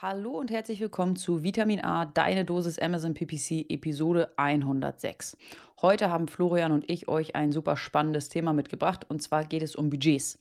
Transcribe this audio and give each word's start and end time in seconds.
Hallo 0.00 0.38
und 0.38 0.52
herzlich 0.52 0.78
willkommen 0.78 1.16
zu 1.16 1.42
Vitamin 1.42 1.82
A, 1.82 2.06
deine 2.06 2.44
Dosis 2.44 2.78
Amazon 2.78 3.14
PPC, 3.14 3.68
Episode 3.68 4.32
106. 4.36 5.36
Heute 5.82 6.08
haben 6.08 6.28
Florian 6.28 6.70
und 6.70 6.88
ich 6.88 7.08
euch 7.08 7.34
ein 7.34 7.50
super 7.50 7.76
spannendes 7.76 8.28
Thema 8.28 8.52
mitgebracht 8.52 9.06
und 9.08 9.20
zwar 9.20 9.44
geht 9.44 9.64
es 9.64 9.74
um 9.74 9.90
Budgets. 9.90 10.38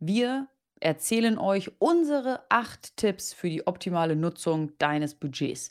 Wir 0.00 0.48
erzählen 0.80 1.38
euch 1.38 1.70
unsere 1.78 2.40
acht 2.48 2.96
Tipps 2.96 3.32
für 3.32 3.48
die 3.48 3.68
optimale 3.68 4.16
Nutzung 4.16 4.76
deines 4.78 5.14
Budgets. 5.14 5.70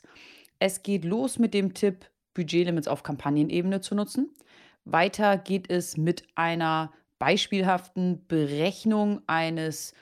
Es 0.58 0.82
geht 0.82 1.04
los 1.04 1.38
mit 1.38 1.52
dem 1.52 1.74
Tipp, 1.74 2.06
Budgetlimits 2.32 2.88
auf 2.88 3.02
Kampagnenebene 3.02 3.82
zu 3.82 3.94
nutzen. 3.94 4.34
Weiter 4.86 5.36
geht 5.36 5.70
es 5.70 5.98
mit 5.98 6.26
einer 6.34 6.94
beispielhaften 7.18 8.26
Berechnung 8.26 9.20
eines 9.26 9.92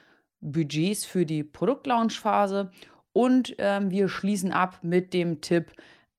Budgets 0.41 1.05
für 1.05 1.27
die 1.27 1.43
Produktlaunchphase 1.43 2.71
und 3.17 3.55
ähm, 3.57 3.91
wir 3.91 4.11
schließen 4.11 4.53
ab 4.53 4.81
mit 4.83 5.15
dem 5.15 5.41
Tipp, 5.41 5.73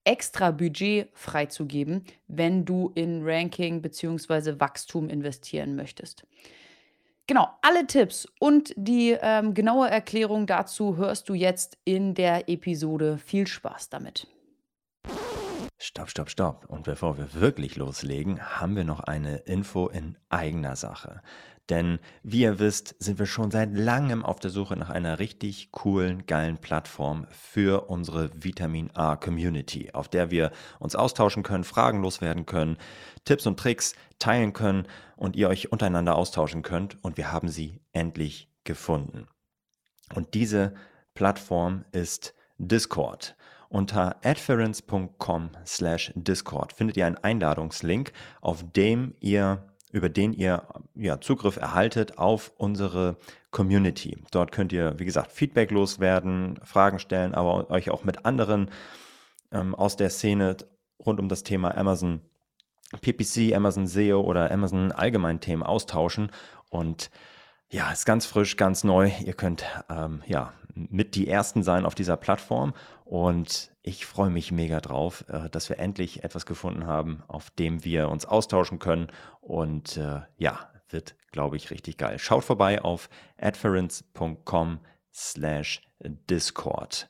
extra 0.04 0.50
Budget 0.50 1.10
freizugeben, 1.14 2.04
wenn 2.28 2.66
du 2.66 2.92
in 2.96 3.22
Ranking 3.24 3.84
bzw. 3.84 4.60
Wachstum 4.60 5.08
investieren 5.08 5.76
möchtest. 5.76 6.26
Genau, 7.28 7.50
alle 7.62 7.86
Tipps 7.86 8.28
und 8.40 8.74
die 8.76 9.16
ähm, 9.22 9.54
genaue 9.54 9.92
Erklärung 9.92 10.48
dazu 10.48 10.98
hörst 10.98 11.30
du 11.30 11.36
jetzt 11.36 11.78
in 11.86 12.16
der 12.16 12.50
Episode. 12.50 13.20
Viel 13.20 13.46
Spaß 13.46 13.90
damit. 13.90 14.26
Stopp, 15.78 16.10
stopp, 16.10 16.32
stopp. 16.32 16.66
Und 16.68 16.86
bevor 16.86 17.20
wir 17.20 17.36
wirklich 17.36 17.76
loslegen, 17.76 18.42
haben 18.42 18.76
wir 18.76 18.86
noch 18.86 19.02
eine 19.02 19.38
Info 19.38 19.88
in 19.88 20.18
eigener 20.30 20.76
Sache. 20.76 21.22
Denn 21.70 22.00
wie 22.24 22.42
ihr 22.42 22.60
wisst, 22.60 22.96
sind 23.00 23.20
wir 23.20 23.26
schon 23.26 23.52
seit 23.52 23.76
langem 23.76 24.24
auf 24.24 24.40
der 24.40 24.52
Suche 24.52 24.78
nach 24.78 24.90
einer 24.90 25.20
richtig 25.20 25.72
coolen, 25.72 26.26
geilen 26.26 26.58
Plattform 26.58 27.28
für 27.30 27.90
unsere 27.90 28.32
Vitamin 28.42 28.90
A 28.94 29.18
Community, 29.18 29.92
auf 29.92 30.08
der 30.08 30.32
wir 30.32 30.52
uns 30.80 30.96
austauschen 30.96 31.44
können, 31.44 31.66
Fragen 31.66 32.02
loswerden 32.02 32.46
können, 32.46 32.78
Tipps 33.26 33.46
und 33.46 33.60
Tricks 33.60 33.96
teilen 34.18 34.54
können 34.54 34.88
und 35.18 35.36
ihr 35.36 35.50
euch 35.50 35.72
untereinander 35.72 36.16
austauschen 36.16 36.62
könnt. 36.62 37.04
Und 37.04 37.18
wir 37.18 37.32
haben 37.34 37.50
sie 37.50 37.82
endlich 37.92 38.50
gefunden. 38.64 39.28
Und 40.16 40.34
diese 40.36 40.74
Plattform 41.16 41.84
ist 41.92 42.34
Discord. 42.58 43.36
Unter 43.70 44.16
adference.com 44.24 45.50
slash 45.66 46.14
Discord 46.16 46.72
findet 46.72 46.96
ihr 46.96 47.06
einen 47.06 47.18
Einladungslink, 47.18 48.14
auf 48.40 48.64
dem 48.72 49.14
ihr 49.20 49.68
über 49.98 50.10
den 50.10 50.34
ihr 50.34 50.64
ja, 50.96 51.20
Zugriff 51.20 51.58
erhaltet 51.58 52.18
auf 52.18 52.54
unsere 52.58 53.18
Community. 53.52 54.18
Dort 54.32 54.52
könnt 54.52 54.72
ihr, 54.72 54.98
wie 55.00 55.06
gesagt, 55.06 55.32
Feedback 55.32 55.72
loswerden, 55.72 56.60
Fragen 56.64 57.00
stellen, 57.00 57.34
aber 57.34 57.70
euch 57.70 57.90
auch 57.90 58.04
mit 58.04 58.26
anderen 58.26 58.70
ähm, 59.52 59.76
aus 59.76 59.96
der 59.96 60.10
Szene 60.10 60.58
rund 61.04 61.20
um 61.20 61.30
das 61.30 61.44
Thema 61.44 61.76
Amazon 61.76 62.22
PPC, 63.02 63.54
Amazon 63.54 63.88
SEO 63.88 64.22
oder 64.22 64.52
Amazon 64.52 64.92
allgemein 64.92 65.40
Themen 65.40 65.64
austauschen. 65.64 66.32
Und 66.70 67.10
ja, 67.70 67.92
ist 67.92 68.06
ganz 68.06 68.26
frisch, 68.26 68.56
ganz 68.56 68.84
neu. 68.84 69.12
Ihr 69.26 69.34
könnt 69.34 69.66
ähm, 69.90 70.22
ja 70.26 70.54
mit 70.90 71.16
die 71.16 71.28
ersten 71.28 71.64
sein 71.64 71.86
auf 71.86 71.96
dieser 71.96 72.18
Plattform 72.18 72.74
und 73.06 73.72
ich 73.84 74.06
freue 74.06 74.30
mich 74.30 74.52
mega 74.52 74.80
drauf, 74.82 75.24
äh, 75.30 75.50
dass 75.50 75.70
wir 75.70 75.80
endlich 75.80 76.24
etwas 76.24 76.46
gefunden 76.46 76.86
haben, 76.86 77.24
auf 77.28 77.50
dem 77.52 77.84
wir 77.84 78.10
uns 78.10 78.26
austauschen 78.26 78.80
können 78.80 79.08
und 79.42 79.98
äh, 79.98 80.22
ja, 80.38 80.70
wird, 80.90 81.16
glaube 81.32 81.58
ich, 81.58 81.72
richtig 81.72 81.98
geil. 81.98 82.20
Schaut 82.20 82.44
vorbei 82.44 82.82
auf 82.82 83.10
adference.com 83.40 84.80
slash 85.14 85.82
Discord. 86.30 87.10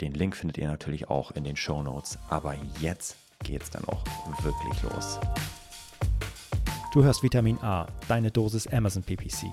Den 0.00 0.12
Link 0.12 0.36
findet 0.36 0.58
ihr 0.58 0.68
natürlich 0.68 1.08
auch 1.08 1.30
in 1.32 1.44
den 1.44 1.56
Show 1.56 1.82
Notes, 1.82 2.18
aber 2.28 2.54
jetzt 2.80 3.16
geht's 3.44 3.70
dann 3.70 3.84
auch 3.84 4.04
wirklich 4.42 4.82
los. 4.82 5.18
Du 6.92 7.04
hörst 7.04 7.22
Vitamin 7.22 7.58
A, 7.62 7.86
deine 8.08 8.30
Dosis 8.30 8.66
Amazon 8.66 9.02
PPC 9.02 9.52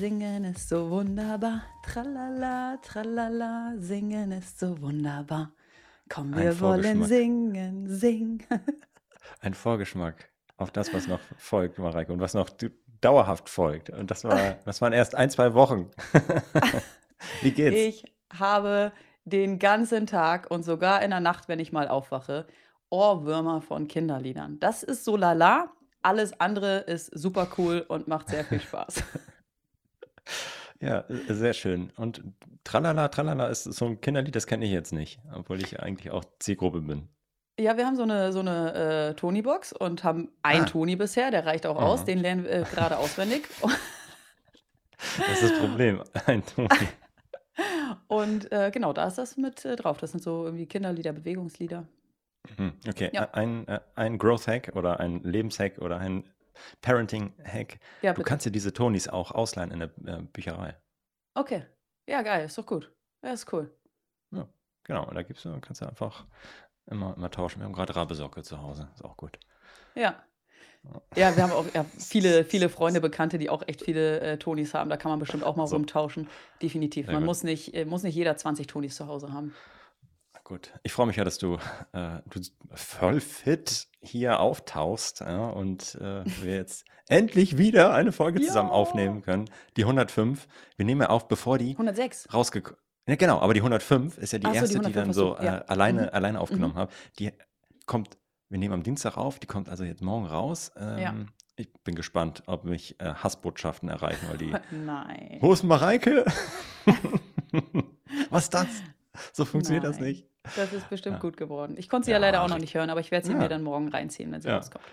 Singen 0.00 0.44
ist 0.44 0.66
so 0.70 0.88
wunderbar. 0.88 1.62
Tralala, 1.82 2.78
tralala, 2.78 3.74
singen 3.76 4.32
ist 4.32 4.58
so 4.58 4.80
wunderbar. 4.80 5.52
Komm, 6.08 6.34
wir 6.34 6.58
wollen 6.58 7.04
singen, 7.04 7.86
singen. 7.86 8.42
Ein 9.42 9.52
Vorgeschmack 9.52 10.30
auf 10.56 10.70
das, 10.70 10.94
was 10.94 11.06
noch 11.06 11.20
folgt, 11.36 11.78
Mareike, 11.78 12.14
und 12.14 12.20
was 12.20 12.32
noch 12.32 12.48
dauerhaft 13.02 13.50
folgt. 13.50 13.90
Und 13.90 14.10
das, 14.10 14.24
war, 14.24 14.54
das 14.64 14.80
waren 14.80 14.94
erst 14.94 15.14
ein, 15.14 15.28
zwei 15.28 15.52
Wochen. 15.52 15.90
Wie 17.42 17.50
geht's? 17.50 17.76
Ich 17.76 18.14
habe 18.32 18.92
den 19.26 19.58
ganzen 19.58 20.06
Tag 20.06 20.50
und 20.50 20.62
sogar 20.62 21.02
in 21.02 21.10
der 21.10 21.20
Nacht, 21.20 21.46
wenn 21.46 21.58
ich 21.58 21.72
mal 21.72 21.88
aufwache, 21.88 22.46
Ohrwürmer 22.88 23.60
von 23.60 23.86
Kinderliedern. 23.86 24.58
Das 24.60 24.82
ist 24.82 25.04
so 25.04 25.18
lala, 25.18 25.70
alles 26.00 26.40
andere 26.40 26.78
ist 26.78 27.06
super 27.08 27.48
cool 27.58 27.84
und 27.86 28.08
macht 28.08 28.30
sehr 28.30 28.46
viel 28.46 28.60
Spaß. 28.62 29.04
Ja, 30.80 31.04
äh, 31.08 31.34
sehr 31.34 31.52
schön. 31.52 31.92
Und 31.96 32.22
Tralala, 32.64 33.08
Tralala 33.08 33.48
ist 33.48 33.64
so 33.64 33.86
ein 33.86 34.00
Kinderlied, 34.00 34.34
das 34.34 34.46
kenne 34.46 34.64
ich 34.64 34.70
jetzt 34.70 34.92
nicht, 34.92 35.20
obwohl 35.34 35.60
ich 35.60 35.80
eigentlich 35.80 36.10
auch 36.10 36.24
Zielgruppe 36.38 36.80
bin. 36.80 37.08
Ja, 37.58 37.76
wir 37.76 37.84
haben 37.84 37.96
so 37.96 38.04
eine, 38.04 38.32
so 38.32 38.40
eine 38.40 39.10
äh, 39.10 39.14
Tony-Box 39.14 39.74
und 39.74 40.02
haben 40.02 40.30
einen 40.42 40.62
ah. 40.62 40.66
Toni 40.66 40.96
bisher, 40.96 41.30
der 41.30 41.44
reicht 41.44 41.66
auch 41.66 41.76
Aha. 41.76 41.86
aus, 41.86 42.04
den 42.04 42.18
lernen 42.18 42.44
wir 42.44 42.50
äh, 42.52 42.62
gerade 42.62 42.96
auswendig. 42.96 43.48
das 45.18 45.42
ist 45.42 45.52
das 45.52 45.58
Problem, 45.58 46.02
ein 46.26 46.42
Toni. 46.46 46.68
und 48.08 48.50
äh, 48.50 48.70
genau, 48.72 48.94
da 48.94 49.06
ist 49.06 49.18
das 49.18 49.36
mit 49.36 49.62
äh, 49.66 49.76
drauf. 49.76 49.98
Das 49.98 50.12
sind 50.12 50.22
so 50.22 50.44
irgendwie 50.44 50.64
Kinderlieder, 50.64 51.12
Bewegungslieder. 51.12 51.86
Mhm, 52.56 52.72
okay, 52.88 53.10
Ja. 53.12 53.28
ein, 53.32 53.68
äh, 53.68 53.80
ein 53.94 54.16
Growth 54.16 54.46
Hack 54.46 54.72
oder 54.74 54.98
ein 54.98 55.22
Lebenshack 55.22 55.78
oder 55.78 55.98
ein 55.98 56.24
Parenting 56.80 57.34
Hack. 57.44 57.78
Ja, 58.02 58.12
Du 58.12 58.22
kannst 58.22 58.46
dir 58.46 58.50
diese 58.50 58.72
Tonis 58.72 59.08
auch 59.08 59.32
ausleihen 59.32 59.70
in 59.70 59.78
der 59.80 59.90
äh, 60.06 60.22
Bücherei. 60.22 60.76
Okay. 61.34 61.64
Ja, 62.06 62.22
geil, 62.22 62.46
ist 62.46 62.58
doch 62.58 62.66
gut. 62.66 62.92
Ja, 63.22 63.32
ist 63.32 63.52
cool. 63.52 63.70
Ja, 64.32 64.48
genau. 64.84 65.06
Und 65.06 65.14
da 65.14 65.22
gibt's, 65.22 65.42
du 65.42 65.60
kannst 65.60 65.80
du 65.80 65.86
einfach 65.86 66.26
immer, 66.86 67.14
immer 67.16 67.30
tauschen. 67.30 67.60
Wir 67.60 67.66
haben 67.66 67.72
gerade 67.72 67.94
Rabesocke 67.94 68.42
zu 68.42 68.60
Hause. 68.60 68.88
Ist 68.94 69.04
auch 69.04 69.16
gut. 69.16 69.38
Ja. 69.94 70.22
Ja, 71.14 71.36
wir 71.36 71.42
haben 71.42 71.52
auch 71.52 71.66
ja, 71.74 71.84
viele, 71.98 72.44
viele 72.44 72.70
Freunde, 72.70 73.02
Bekannte, 73.02 73.36
die 73.36 73.50
auch 73.50 73.62
echt 73.66 73.82
viele 73.82 74.20
äh, 74.20 74.38
Tonis 74.38 74.72
haben. 74.72 74.88
Da 74.88 74.96
kann 74.96 75.10
man 75.10 75.18
bestimmt 75.18 75.44
auch 75.44 75.54
mal 75.56 75.66
So, 75.66 75.76
rumtauschen. 75.76 76.28
Definitiv. 76.62 77.06
Man 77.08 77.24
muss 77.24 77.42
nicht, 77.42 77.74
äh, 77.74 77.84
muss 77.84 78.02
nicht 78.02 78.14
jeder 78.14 78.36
20 78.36 78.66
Tonis 78.66 78.96
zu 78.96 79.06
Hause 79.06 79.32
haben. 79.32 79.54
Gut, 80.50 80.72
ich 80.82 80.92
freue 80.92 81.06
mich 81.06 81.14
ja, 81.14 81.22
dass 81.22 81.38
du, 81.38 81.58
äh, 81.92 82.18
du 82.28 82.40
voll 82.74 83.20
fit 83.20 83.86
hier 84.00 84.40
auftauchst 84.40 85.20
ja, 85.20 85.48
und 85.48 85.94
äh, 86.00 86.24
wir 86.42 86.56
jetzt 86.56 86.84
endlich 87.08 87.56
wieder 87.56 87.94
eine 87.94 88.10
Folge 88.10 88.40
zusammen 88.40 88.70
aufnehmen 88.70 89.22
können. 89.22 89.48
Die 89.76 89.84
105. 89.84 90.48
Wir 90.76 90.84
nehmen 90.84 91.02
ja 91.02 91.10
auf, 91.10 91.28
bevor 91.28 91.56
die 91.56 91.70
106. 91.70 92.34
rausgekommen 92.34 92.80
Ja, 93.06 93.14
genau, 93.14 93.38
aber 93.38 93.54
die 93.54 93.60
105 93.60 94.18
ist 94.18 94.32
ja 94.32 94.40
die 94.40 94.46
so, 94.46 94.50
die 94.50 94.58
erste, 94.58 94.80
die 94.80 94.92
dann 94.92 95.12
so 95.12 95.36
äh, 95.36 95.44
ja. 95.44 95.58
alleine, 95.68 96.02
mhm. 96.02 96.08
alleine 96.14 96.40
aufgenommen 96.40 96.74
mhm. 96.74 96.78
habe. 96.78 96.92
Die 97.20 97.30
kommt, 97.86 98.18
wir 98.48 98.58
nehmen 98.58 98.74
am 98.74 98.82
Dienstag 98.82 99.16
auf, 99.16 99.38
die 99.38 99.46
kommt 99.46 99.68
also 99.68 99.84
jetzt 99.84 100.02
morgen 100.02 100.26
raus. 100.26 100.72
Ja. 100.74 101.10
Ähm, 101.10 101.28
ich 101.54 101.72
bin 101.84 101.94
gespannt, 101.94 102.42
ob 102.46 102.64
mich 102.64 103.00
äh, 103.00 103.14
Hassbotschaften 103.14 103.88
erreichen, 103.88 104.26
weil 104.28 104.38
die. 104.38 104.52
Nein. 104.72 105.38
Wo 105.40 105.52
ist 105.52 105.62
Mareike? 105.62 106.24
Was 108.30 108.44
ist 108.44 108.54
das? 108.54 108.66
So 109.32 109.44
funktioniert 109.44 109.84
das 109.84 110.00
nicht. 110.00 110.29
Das 110.56 110.72
ist 110.72 110.88
bestimmt 110.88 111.16
Ja. 111.16 111.20
gut 111.20 111.36
geworden. 111.36 111.74
Ich 111.78 111.88
konnte 111.88 112.06
sie 112.06 112.10
ja 112.12 112.16
Ja, 112.16 112.20
leider 112.20 112.42
auch 112.42 112.48
noch 112.48 112.58
nicht 112.58 112.74
hören, 112.74 112.90
aber 112.90 113.00
ich 113.00 113.10
werde 113.10 113.26
sie 113.26 113.34
mir 113.34 113.48
dann 113.48 113.62
morgen 113.62 113.88
reinziehen, 113.88 114.32
wenn 114.32 114.40
sie 114.40 114.48
rauskommt. 114.48 114.84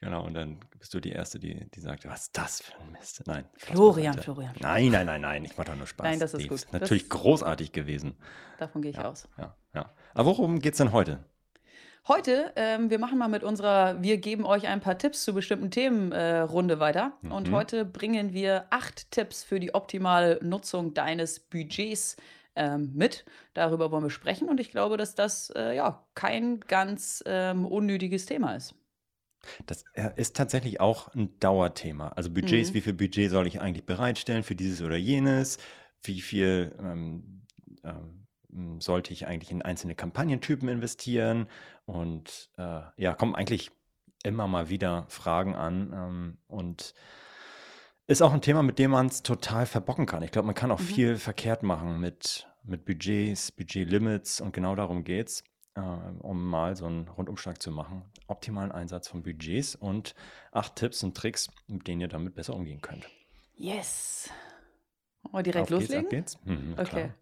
genau. 0.00 0.24
Und 0.24 0.34
dann 0.34 0.60
bist 0.78 0.92
du 0.94 1.00
die 1.00 1.10
Erste, 1.12 1.38
die, 1.38 1.68
die 1.70 1.80
sagt, 1.80 2.06
was 2.06 2.22
ist 2.24 2.36
das 2.38 2.60
für 2.62 2.72
ein 2.80 2.92
Mist? 2.92 3.22
Nein, 3.26 3.44
Florian, 3.56 4.18
Florian, 4.18 4.54
Nein, 4.60 4.90
nein, 4.90 5.06
nein, 5.06 5.20
nein, 5.22 5.44
ich 5.44 5.56
mache 5.56 5.68
doch 5.68 5.76
nur 5.76 5.86
Spaß. 5.86 6.04
Nein, 6.04 6.18
das 6.20 6.34
ist 6.34 6.42
Die 6.42 6.48
gut. 6.48 6.56
ist 6.58 6.72
natürlich 6.72 7.08
Das, 7.08 7.18
großartig 7.20 7.72
gewesen. 7.72 8.16
davon 8.58 8.82
gehe 8.82 8.90
ich 8.92 8.98
aus. 8.98 9.28
ja, 9.38 9.54
ja. 9.74 9.90
Aber 10.14 10.26
worum 10.26 10.58
geht 10.60 10.74
es 10.74 10.78
denn 10.78 10.92
heute? 10.92 11.24
Heute, 12.08 12.52
ähm, 12.56 12.88
wir 12.90 12.98
machen 12.98 13.18
mal 13.18 13.28
mit 13.28 13.44
unserer 13.44 14.02
Wir 14.02 14.16
geben 14.16 14.44
euch 14.46 14.66
ein 14.66 14.80
paar 14.80 14.96
Tipps 14.96 15.22
zu 15.22 15.34
bestimmten 15.34 15.70
Themen 15.70 16.12
äh, 16.12 16.38
Runde 16.40 16.80
weiter. 16.80 17.12
Und 17.22 17.48
mhm. 17.48 17.54
heute 17.54 17.84
bringen 17.84 18.32
wir 18.32 18.64
acht 18.70 19.10
Tipps 19.10 19.44
für 19.44 19.60
die 19.60 19.74
optimale 19.74 20.38
Nutzung 20.42 20.94
deines 20.94 21.38
Budgets 21.40 22.16
ähm, 22.60 22.92
mit. 22.94 23.24
Darüber 23.54 23.90
wollen 23.90 24.04
wir 24.04 24.10
sprechen 24.10 24.48
und 24.48 24.60
ich 24.60 24.70
glaube, 24.70 24.96
dass 24.98 25.14
das 25.16 25.50
äh, 25.56 25.74
ja 25.76 26.04
kein 26.14 26.60
ganz 26.60 27.22
ähm, 27.26 27.66
unnötiges 27.66 28.26
Thema 28.26 28.54
ist. 28.56 28.74
Das 29.66 29.84
äh, 29.94 30.10
ist 30.16 30.36
tatsächlich 30.36 30.80
auch 30.80 31.14
ein 31.14 31.38
Dauerthema. 31.40 32.08
Also 32.10 32.30
Budgets, 32.30 32.74
Mhm. 32.74 32.74
wie 32.74 32.80
viel 32.80 32.92
Budget 32.92 33.30
soll 33.30 33.46
ich 33.46 33.60
eigentlich 33.60 33.86
bereitstellen 33.86 34.42
für 34.42 34.54
dieses 34.54 34.82
oder 34.82 34.96
jenes? 34.96 35.58
Wie 36.02 36.20
viel 36.20 36.74
ähm, 36.78 37.42
ähm, 37.84 38.26
m, 38.52 38.80
sollte 38.80 39.12
ich 39.12 39.26
eigentlich 39.26 39.50
in 39.50 39.62
einzelne 39.62 39.94
Kampagnentypen 39.94 40.68
investieren? 40.68 41.48
Und 41.86 42.50
äh, 42.58 42.80
ja, 42.96 43.14
kommen 43.14 43.34
eigentlich 43.34 43.70
immer 44.22 44.46
mal 44.46 44.68
wieder 44.68 45.06
Fragen 45.08 45.54
an. 45.54 45.92
Ähm, 45.94 46.38
und 46.46 46.94
ist 48.06 48.22
auch 48.22 48.32
ein 48.32 48.42
Thema, 48.42 48.62
mit 48.62 48.78
dem 48.78 48.90
man 48.90 49.06
es 49.06 49.22
total 49.22 49.66
verbocken 49.66 50.06
kann. 50.06 50.22
Ich 50.22 50.32
glaube, 50.32 50.46
man 50.46 50.54
kann 50.54 50.70
auch 50.72 50.80
Mhm. 50.80 50.80
viel 50.80 51.16
verkehrt 51.16 51.62
machen 51.62 52.00
mit, 52.00 52.48
mit 52.64 52.84
Budgets, 52.84 53.52
Budgetlimits 53.52 54.40
und 54.40 54.52
genau 54.52 54.74
darum 54.74 55.04
geht 55.04 55.28
es, 55.28 55.44
äh, 55.76 55.80
um 55.80 56.44
mal 56.48 56.76
so 56.76 56.86
einen 56.86 57.08
Rundumschlag 57.08 57.60
zu 57.62 57.70
machen. 57.70 58.04
Optimalen 58.26 58.72
Einsatz 58.72 59.08
von 59.08 59.22
Budgets 59.22 59.74
und 59.74 60.14
acht 60.52 60.76
Tipps 60.76 61.02
und 61.02 61.16
Tricks, 61.16 61.50
mit 61.66 61.86
denen 61.86 62.00
ihr 62.00 62.08
damit 62.08 62.34
besser 62.34 62.54
umgehen 62.54 62.80
könnt. 62.80 63.08
Yes. 63.54 64.30
Wollen 65.22 65.34
wir 65.44 65.52
direkt 65.52 65.62
Auf 65.72 65.78
geht's, 65.78 65.82
loslegen? 65.90 66.04
ab 66.06 66.10
geht's. 66.10 66.38
Mhm, 66.44 66.72
Okay. 66.78 66.84
klar. 66.84 67.14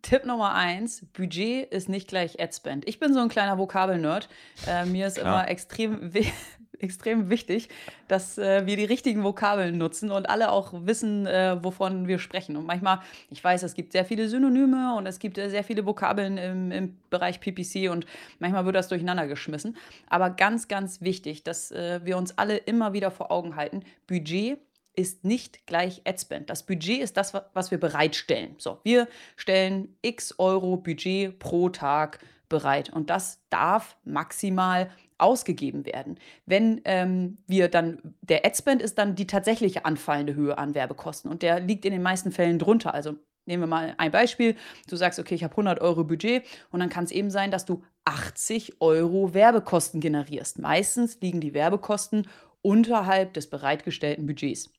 Tipp 0.00 0.24
Nummer 0.26 0.54
eins: 0.54 1.04
Budget 1.12 1.72
ist 1.72 1.88
nicht 1.88 2.06
gleich 2.06 2.40
Adspend. 2.40 2.86
Ich 2.86 3.00
bin 3.00 3.12
so 3.12 3.18
ein 3.20 3.28
kleiner 3.28 3.58
Vokabelnerd. 3.58 4.28
Äh, 4.66 4.86
mir 4.86 5.08
ist 5.08 5.18
immer 5.18 5.48
extrem, 5.48 6.12
extrem 6.82 7.30
wichtig, 7.30 7.68
dass 8.08 8.38
äh, 8.38 8.66
wir 8.66 8.76
die 8.76 8.84
richtigen 8.84 9.24
Vokabeln 9.24 9.78
nutzen 9.78 10.10
und 10.10 10.28
alle 10.28 10.50
auch 10.52 10.72
wissen, 10.86 11.26
äh, 11.26 11.56
wovon 11.62 12.08
wir 12.08 12.18
sprechen. 12.18 12.56
Und 12.56 12.66
manchmal, 12.66 13.00
ich 13.30 13.42
weiß, 13.42 13.62
es 13.62 13.74
gibt 13.74 13.92
sehr 13.92 14.04
viele 14.04 14.28
Synonyme 14.28 14.94
und 14.96 15.06
es 15.06 15.18
gibt 15.18 15.38
äh, 15.38 15.50
sehr 15.50 15.64
viele 15.64 15.84
Vokabeln 15.86 16.38
im, 16.38 16.70
im 16.72 16.98
Bereich 17.10 17.40
PPC 17.40 17.90
und 17.90 18.06
manchmal 18.38 18.64
wird 18.64 18.76
das 18.76 18.88
durcheinander 18.88 19.26
geschmissen. 19.26 19.76
Aber 20.08 20.30
ganz, 20.30 20.68
ganz 20.68 21.00
wichtig, 21.00 21.44
dass 21.44 21.70
äh, 21.70 22.00
wir 22.04 22.16
uns 22.16 22.36
alle 22.38 22.56
immer 22.56 22.92
wieder 22.92 23.10
vor 23.10 23.30
Augen 23.30 23.56
halten: 23.56 23.82
Budget 24.06 24.58
ist 24.94 25.24
nicht 25.24 25.64
gleich 25.66 26.02
Adspend. 26.06 26.50
Das 26.50 26.64
Budget 26.64 27.00
ist 27.00 27.16
das, 27.16 27.32
wa- 27.32 27.48
was 27.54 27.70
wir 27.70 27.78
bereitstellen. 27.78 28.56
So, 28.58 28.80
wir 28.82 29.06
stellen 29.36 29.96
x 30.02 30.34
Euro 30.38 30.76
Budget 30.76 31.38
pro 31.38 31.68
Tag 31.68 32.18
bereit 32.48 32.90
und 32.90 33.08
das 33.10 33.40
darf 33.50 33.96
maximal 34.04 34.90
ausgegeben 35.18 35.84
werden. 35.84 36.18
Wenn 36.46 36.80
ähm, 36.84 37.38
wir 37.46 37.68
dann, 37.68 37.98
der 38.22 38.46
Adspend 38.46 38.80
ist 38.80 38.98
dann 38.98 39.14
die 39.14 39.26
tatsächliche 39.26 39.84
anfallende 39.84 40.34
Höhe 40.34 40.56
an 40.56 40.74
Werbekosten 40.74 41.30
und 41.30 41.42
der 41.42 41.60
liegt 41.60 41.84
in 41.84 41.92
den 41.92 42.02
meisten 42.02 42.32
Fällen 42.32 42.58
drunter. 42.58 42.94
Also 42.94 43.16
nehmen 43.46 43.64
wir 43.64 43.66
mal 43.66 43.94
ein 43.98 44.12
Beispiel. 44.12 44.54
Du 44.88 44.96
sagst, 44.96 45.18
okay, 45.18 45.34
ich 45.34 45.42
habe 45.42 45.52
100 45.52 45.80
Euro 45.80 46.04
Budget 46.04 46.44
und 46.70 46.80
dann 46.80 46.88
kann 46.88 47.04
es 47.04 47.10
eben 47.10 47.30
sein, 47.30 47.50
dass 47.50 47.64
du 47.64 47.82
80 48.04 48.80
Euro 48.80 49.34
Werbekosten 49.34 50.00
generierst. 50.00 50.58
Meistens 50.58 51.20
liegen 51.20 51.40
die 51.40 51.54
Werbekosten 51.54 52.28
unterhalb 52.62 53.34
des 53.34 53.50
bereitgestellten 53.50 54.26
Budgets. 54.26 54.70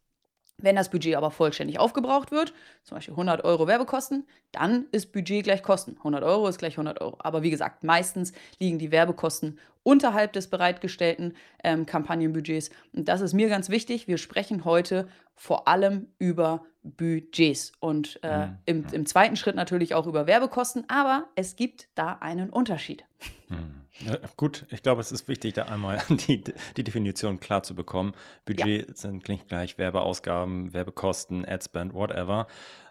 Wenn 0.62 0.76
das 0.76 0.90
Budget 0.90 1.16
aber 1.16 1.32
vollständig 1.32 1.80
aufgebraucht 1.80 2.32
wird, 2.32 2.54
zum 2.84 2.98
Beispiel 2.98 3.14
100 3.14 3.44
Euro 3.44 3.68
Werbekosten, 3.68 4.28
dann 4.52 4.86
ist 4.92 5.12
Budget 5.12 5.44
gleich 5.44 5.64
Kosten. 5.64 5.96
100 5.98 6.24
Euro 6.24 6.48
ist 6.48 6.58
gleich 6.58 6.74
100 6.74 7.02
Euro. 7.02 7.18
Aber 7.20 7.44
wie 7.44 7.50
gesagt, 7.50 7.84
meistens 7.84 8.34
liegen 8.60 8.80
die 8.80 8.92
Werbekosten 8.92 9.60
unterhalb 9.84 10.34
des 10.34 10.48
bereitgestellten 10.50 11.36
ähm, 11.64 11.86
Kampagnenbudgets. 11.86 12.70
Und 12.94 13.08
das 13.08 13.22
ist 13.22 13.34
mir 13.34 13.50
ganz 13.50 13.70
wichtig. 13.70 14.08
Wir 14.08 14.18
sprechen 14.18 14.66
heute 14.66 15.08
vor 15.36 15.68
allem 15.68 16.08
über 16.18 16.66
Budgets 16.84 17.72
und 17.80 18.20
äh, 18.24 18.48
Mhm. 18.48 18.58
im, 18.66 18.86
im 18.92 19.06
zweiten 19.06 19.36
Schritt 19.36 19.56
natürlich 19.56 19.94
auch 19.94 20.08
über 20.08 20.28
Werbekosten. 20.28 20.84
Aber 20.90 21.28
es 21.36 21.56
gibt 21.56 21.88
da 21.96 22.18
einen 22.20 22.50
Unterschied. 22.50 23.06
Hm. 23.48 23.82
Ja, 24.06 24.18
gut, 24.38 24.66
ich 24.69 24.81
glaube, 24.81 25.01
es 25.01 25.12
ist 25.12 25.28
wichtig, 25.28 25.54
da 25.56 25.63
einmal 25.63 26.01
die, 26.10 26.44
die 26.78 26.84
Definition 26.84 27.40
klar 27.40 27.63
zu 27.63 27.75
bekommen. 27.75 28.13
Budget 28.46 28.98
sind 28.98 29.28
nicht 29.28 29.48
gleich 29.48 29.78
Werbeausgaben, 29.78 30.74
Werbekosten, 30.74 31.46
Adspend, 31.46 31.94
whatever, 31.94 32.48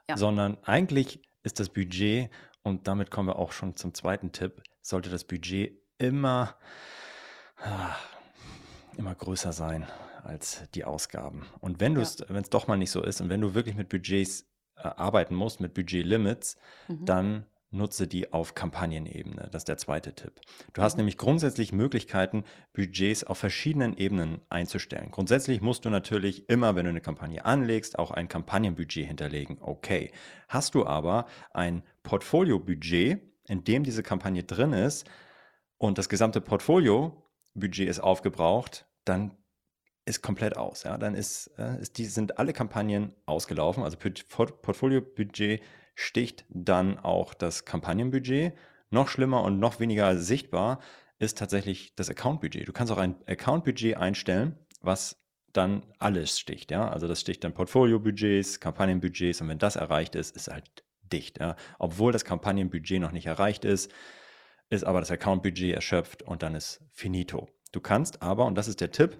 Ja. 0.08 0.16
sondern 0.16 0.58
eigentlich 0.64 1.20
ist 1.43 1.60
das 1.60 1.69
Budget, 1.70 2.31
und 2.62 2.87
damit 2.88 3.10
kommen 3.10 3.28
wir 3.28 3.37
auch 3.38 3.52
schon 3.52 3.76
zum 3.76 3.94
zweiten 3.94 4.32
Tipp, 4.32 4.62
sollte 4.82 5.08
das 5.08 5.25
Budget 5.25 5.81
immer, 5.99 6.56
ah, 7.56 7.94
immer 8.96 9.14
größer 9.14 9.52
sein 9.52 9.87
als 10.25 10.69
die 10.75 10.84
Ausgaben. 10.84 11.46
Und 11.60 11.81
wenn 11.81 11.94
du 11.94 12.00
Ja. 12.02 12.06
es, 12.06 12.22
wenn 12.28 12.43
es 12.43 12.50
doch 12.50 12.66
mal 12.66 12.76
nicht 12.76 12.90
so 12.90 13.02
ist 13.02 13.20
und 13.20 13.31
wenn 13.31 13.40
du 13.40 13.55
wirklich 13.55 13.76
mit 13.76 13.88
Budgets 13.88 14.46
äh, 14.76 14.82
arbeiten 14.88 15.34
musst, 15.34 15.60
mit 15.60 15.72
Budgetlimits, 15.75 16.56
Mhm. 16.88 17.05
dann 17.06 17.46
nutze 17.70 18.06
die 18.06 18.32
auf 18.32 18.55
Kampagnenebene. 18.55 19.49
Das 19.53 19.61
ist 19.62 19.69
der 19.69 19.76
zweite 19.76 20.15
Tipp. 20.15 20.41
Du 20.73 20.81
hast 20.82 20.94
Mhm. 20.94 21.00
nämlich 21.00 21.19
grundsätzlich 21.19 21.73
Möglichkeiten, 21.73 22.44
Budgets 22.73 23.25
auf 23.25 23.37
verschiedenen 23.38 23.94
Ebenen 23.97 24.41
einzustellen. 24.49 25.11
Grundsätzlich 25.11 25.61
musst 25.61 25.85
du 25.85 25.91
natürlich 25.91 26.49
immer, 26.49 26.76
wenn 26.76 26.85
du 26.85 26.91
eine 26.91 27.00
Kampagne 27.03 27.44
anlegst, 27.44 27.99
auch 27.99 28.11
ein 28.11 28.29
Kampagnenbudget 28.29 29.06
hinterlegen. 29.06 29.59
Okay. 29.61 30.12
Hast 30.49 30.75
du 30.75 30.87
aber 30.87 31.26
ein 31.53 31.82
Portfoliobudget, 32.05 33.20
in 33.49 33.65
dem 33.65 33.82
diese 33.85 34.03
Kampagne 34.03 34.44
drin 34.44 34.73
ist 34.73 35.06
und 35.76 35.99
das 35.99 36.09
gesamte 36.09 36.41
Portfoliobudget 36.41 37.88
ist 37.88 38.00
aufgebraucht, 38.00 38.87
dann 39.05 39.37
ist 40.05 40.23
komplett 40.23 40.56
aus. 40.56 40.85
Ja? 40.85 40.97
Dann 40.97 41.15
ist, 41.15 41.49
äh, 41.59 41.81
ist 41.81 41.99
die, 41.99 42.06
sind 42.06 42.38
alle 42.38 42.53
Kampagnen 42.55 43.15
ausgelaufen. 43.26 43.82
Also 43.82 43.99
Port- 43.99 44.26
Port- 44.29 44.62
Portfoliobudget 44.62 45.61
sticht 45.98 46.44
dann 46.48 46.96
auch 46.96 47.34
das 47.34 47.64
Kampagnenbudget. 47.64 48.52
Noch 48.90 49.08
schlimmer 49.08 49.42
und 49.42 49.58
noch 49.58 49.80
weniger 49.80 50.16
sichtbar 50.16 50.78
ist 51.18 51.36
tatsächlich 51.38 51.96
das 51.96 52.08
Accountbudget. 52.08 52.68
Du 52.68 52.72
kannst 52.72 52.92
auch 52.92 52.98
ein 52.98 53.16
Accountbudget 53.26 53.96
einstellen, 53.96 54.56
was 54.80 55.20
dann 55.52 55.82
alles 55.98 56.38
sticht. 56.38 56.70
Ja? 56.70 56.88
Also 56.88 57.08
das 57.08 57.20
sticht 57.20 57.42
dann 57.42 57.52
Portfoliobudgets, 57.52 58.60
Kampagnenbudgets 58.60 59.40
und 59.40 59.48
wenn 59.48 59.58
das 59.58 59.74
erreicht 59.74 60.14
ist, 60.14 60.36
ist 60.36 60.46
halt 60.46 60.84
dicht. 61.02 61.40
Ja? 61.40 61.56
Obwohl 61.80 62.12
das 62.12 62.24
Kampagnenbudget 62.24 63.00
noch 63.00 63.12
nicht 63.12 63.26
erreicht 63.26 63.64
ist, 63.64 63.90
ist 64.70 64.84
aber 64.84 65.00
das 65.00 65.10
Accountbudget 65.10 65.74
erschöpft 65.74 66.22
und 66.22 66.44
dann 66.44 66.54
ist 66.54 66.80
finito. 66.92 67.48
Du 67.72 67.80
kannst 67.80 68.22
aber, 68.22 68.46
und 68.46 68.54
das 68.54 68.68
ist 68.68 68.80
der 68.80 68.92
Tipp, 68.92 69.18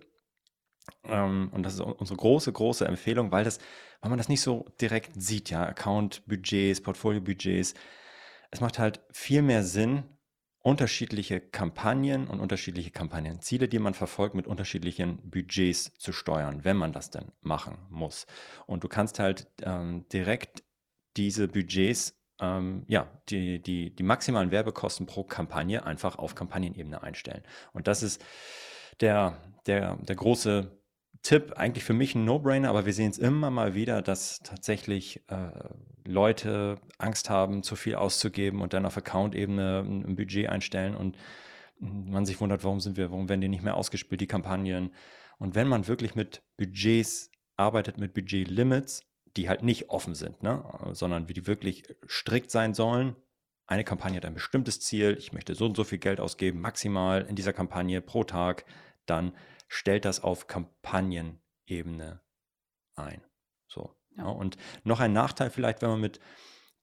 und 1.08 1.62
das 1.62 1.75
ist 1.75 1.81
unsere 1.81 2.16
große, 2.16 2.52
große 2.52 2.87
Empfehlung, 2.87 3.32
weil, 3.32 3.44
das, 3.44 3.58
weil 4.00 4.10
man 4.10 4.19
das 4.19 4.28
nicht 4.28 4.40
so 4.40 4.66
direkt 4.81 5.20
sieht, 5.20 5.50
ja, 5.50 5.64
Account-Budgets, 5.64 6.82
Portfolio-Budgets. 6.82 7.75
Es 8.50 8.60
macht 8.60 8.78
halt 8.78 9.00
viel 9.12 9.43
mehr 9.43 9.62
Sinn, 9.64 10.05
unterschiedliche 10.61 11.40
Kampagnen 11.40 12.26
und 12.26 12.40
unterschiedliche 12.40 12.90
Kampagnenziele, 12.90 13.68
die 13.68 13.78
man 13.78 13.94
verfolgt, 13.94 14.35
mit 14.35 14.47
unterschiedlichen 14.47 15.18
Budgets 15.30 15.94
zu 15.99 16.12
steuern, 16.12 16.64
wenn 16.64 16.76
man 16.76 16.92
das 16.92 17.11
denn 17.11 17.33
machen 17.40 17.78
muss. 17.90 18.26
Und 18.66 18.85
du 18.85 18.88
kannst 18.88 19.18
halt 19.18 19.47
ähm, 19.62 20.06
direkt 20.12 20.64
diese 21.16 21.49
Budgets, 21.49 22.21
ähm, 22.40 22.85
ja, 22.87 23.09
die, 23.28 23.62
die, 23.62 23.94
die 23.94 24.02
maximalen 24.02 24.50
Werbekosten 24.50 25.06
pro 25.06 25.25
Kampagne 25.25 25.85
einfach 25.87 26.18
auf 26.18 26.35
Kampagnenebene 26.35 27.02
einstellen. 27.02 27.42
Und 27.73 27.88
das 27.88 28.02
ist 28.02 28.23
der, 29.00 29.40
der, 29.66 29.97
der 29.97 30.16
große 30.16 30.77
Tipp, 31.22 31.54
eigentlich 31.56 31.84
für 31.84 31.94
mich 31.94 32.14
ein 32.14 32.25
No-Brainer, 32.25 32.68
aber 32.68 32.87
wir 32.87 32.92
sehen 32.92 33.10
es 33.10 33.18
immer 33.18 33.50
mal 33.50 33.75
wieder, 33.75 34.02
dass 34.02 34.40
tatsächlich 34.40 35.22
äh, 35.28 35.50
Leute 36.04 36.78
Angst 36.98 37.28
haben, 37.28 37.62
zu 37.62 37.76
viel 37.76 37.96
auszugeben 37.96 38.60
und 38.60 38.72
dann 38.72 38.87
auf 38.87 38.96
Account-Ebene 38.96 39.80
ein, 39.80 40.16
Budget 40.16 40.48
einstellen 40.48 40.94
und 40.94 41.16
man 41.80 42.26
sich 42.26 42.40
wundert, 42.40 42.64
warum 42.64 42.80
sind 42.80 42.96
wir, 42.96 43.10
warum 43.10 43.28
werden 43.28 43.40
die 43.40 43.48
nicht 43.48 43.62
mehr 43.62 43.76
ausgespielt, 43.76 44.20
die 44.20 44.26
Kampagnen. 44.26 44.90
Und 45.38 45.54
wenn 45.54 45.68
man 45.68 45.87
wirklich 45.87 46.14
mit 46.14 46.42
Budgets 46.56 47.30
arbeitet, 47.56 47.98
mit 47.98 48.14
Budget-Limits, 48.14 49.04
die 49.37 49.48
halt 49.48 49.62
nicht 49.62 49.90
offen 49.90 50.14
sind, 50.14 50.42
ne? 50.42 50.64
sondern 50.92 51.28
wie 51.28 51.34
die 51.34 51.46
wirklich 51.46 51.84
strikt 52.08 52.50
sein 52.50 52.75
sollen. 52.75 53.14
Eine 53.66 53.84
Kampagne 53.84 54.16
hat 54.16 54.25
ein 54.25 54.34
bestimmtes 54.34 54.80
Ziel, 54.80 55.16
ich 55.18 55.32
möchte 55.32 55.54
so 55.54 55.66
und 55.66 55.76
so 55.76 55.84
viel 55.84 55.98
Geld 55.98 56.20
ausgeben, 56.20 56.60
maximal 56.60 57.26
in 57.28 57.37
dieser 57.37 57.52
Kampagne 57.52 58.00
pro 58.00 58.25
Tag, 58.25 58.64
dann 59.04 59.32
stellt 59.68 60.04
das 60.04 60.22
auf 60.22 60.46
Kampagnenebene 60.46 62.20
ein. 62.96 63.22
So. 63.68 63.94
Ja. 64.16 64.25
Ja. 64.25 64.25
Und 64.25 64.56
noch 64.84 65.00
ein 65.00 65.12
Nachteil 65.12 65.50
vielleicht, 65.50 65.82
wenn 65.82 65.90
man 65.90 66.00
mit 66.00 66.20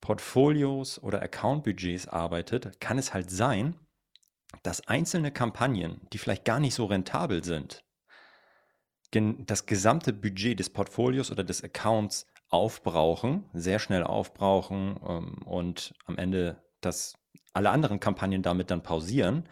Portfolios 0.01 1.01
oder 1.01 1.21
Account-Budgets 1.21 2.07
arbeitet, 2.07 2.79
kann 2.79 2.97
es 2.97 3.13
halt 3.13 3.29
sein, 3.29 3.75
dass 4.63 4.87
einzelne 4.87 5.31
Kampagnen, 5.31 6.01
die 6.13 6.17
vielleicht 6.17 6.45
gar 6.45 6.59
nicht 6.59 6.75
so 6.75 6.85
rentabel 6.85 7.43
sind, 7.43 7.83
das 9.11 9.65
gesamte 9.65 10.11
Budget 10.11 10.59
des 10.59 10.69
Portfolios 10.69 11.31
oder 11.31 11.43
des 11.43 11.63
Accounts 11.63 12.27
aufbrauchen, 12.49 13.49
sehr 13.53 13.79
schnell 13.79 14.03
aufbrauchen 14.03 14.99
ähm, 15.07 15.41
und 15.45 15.93
am 16.05 16.17
Ende 16.17 16.61
das 16.81 17.15
alle 17.53 17.69
anderen 17.69 17.99
Kampagnen 17.99 18.41
damit 18.41 18.71
dann 18.71 18.83
pausieren, 18.83 19.47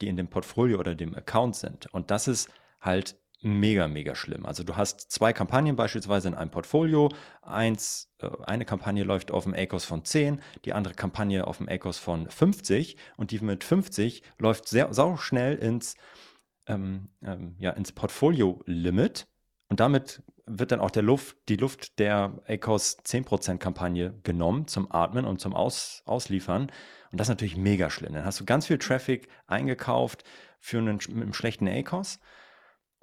die 0.00 0.08
in 0.08 0.16
dem 0.16 0.28
Portfolio 0.28 0.78
oder 0.78 0.94
dem 0.94 1.14
Account 1.14 1.56
sind. 1.56 1.92
Und 1.92 2.10
das 2.10 2.28
ist 2.28 2.48
halt 2.84 3.16
mega, 3.44 3.88
mega 3.88 4.14
schlimm. 4.14 4.46
Also 4.46 4.64
du 4.64 4.76
hast 4.76 5.12
zwei 5.12 5.32
Kampagnen 5.32 5.76
beispielsweise 5.76 6.28
in 6.28 6.34
einem 6.34 6.50
Portfolio. 6.50 7.10
Eins, 7.42 8.10
äh, 8.20 8.28
eine 8.46 8.64
Kampagne 8.64 9.04
läuft 9.04 9.30
auf 9.30 9.44
dem 9.44 9.54
ACOS 9.54 9.84
von 9.84 10.04
10, 10.04 10.40
die 10.64 10.72
andere 10.72 10.94
Kampagne 10.94 11.46
auf 11.46 11.58
dem 11.58 11.68
ACOS 11.68 11.98
von 11.98 12.28
50 12.28 12.96
und 13.16 13.30
die 13.30 13.40
mit 13.40 13.62
50 13.62 14.22
läuft 14.38 14.68
sehr 14.68 14.92
sau 14.94 15.16
schnell 15.16 15.56
ins, 15.56 15.94
ähm, 16.66 17.10
ähm, 17.22 17.56
ja, 17.58 17.70
ins 17.70 17.92
Portfolio-Limit 17.92 19.28
und 19.68 19.80
damit 19.80 20.22
wird 20.46 20.72
dann 20.72 20.80
auch 20.80 20.90
der 20.90 21.02
Luft, 21.02 21.36
die 21.48 21.56
Luft 21.56 21.98
der 21.98 22.42
ACOS 22.46 22.98
10% 23.04 23.58
Kampagne 23.58 24.18
genommen 24.22 24.66
zum 24.66 24.90
Atmen 24.92 25.24
und 25.24 25.40
zum 25.40 25.54
Aus, 25.54 26.02
Ausliefern. 26.04 26.70
Und 27.10 27.20
das 27.20 27.26
ist 27.26 27.30
natürlich 27.30 27.56
mega 27.56 27.88
schlimm. 27.88 28.12
Dann 28.12 28.24
hast 28.24 28.40
du 28.40 28.44
ganz 28.44 28.66
viel 28.66 28.78
Traffic 28.78 29.28
eingekauft 29.46 30.24
für 30.60 30.78
einen, 30.78 30.96
mit 30.96 31.10
einem 31.10 31.32
schlechten 31.32 31.66
ACOS 31.66 32.20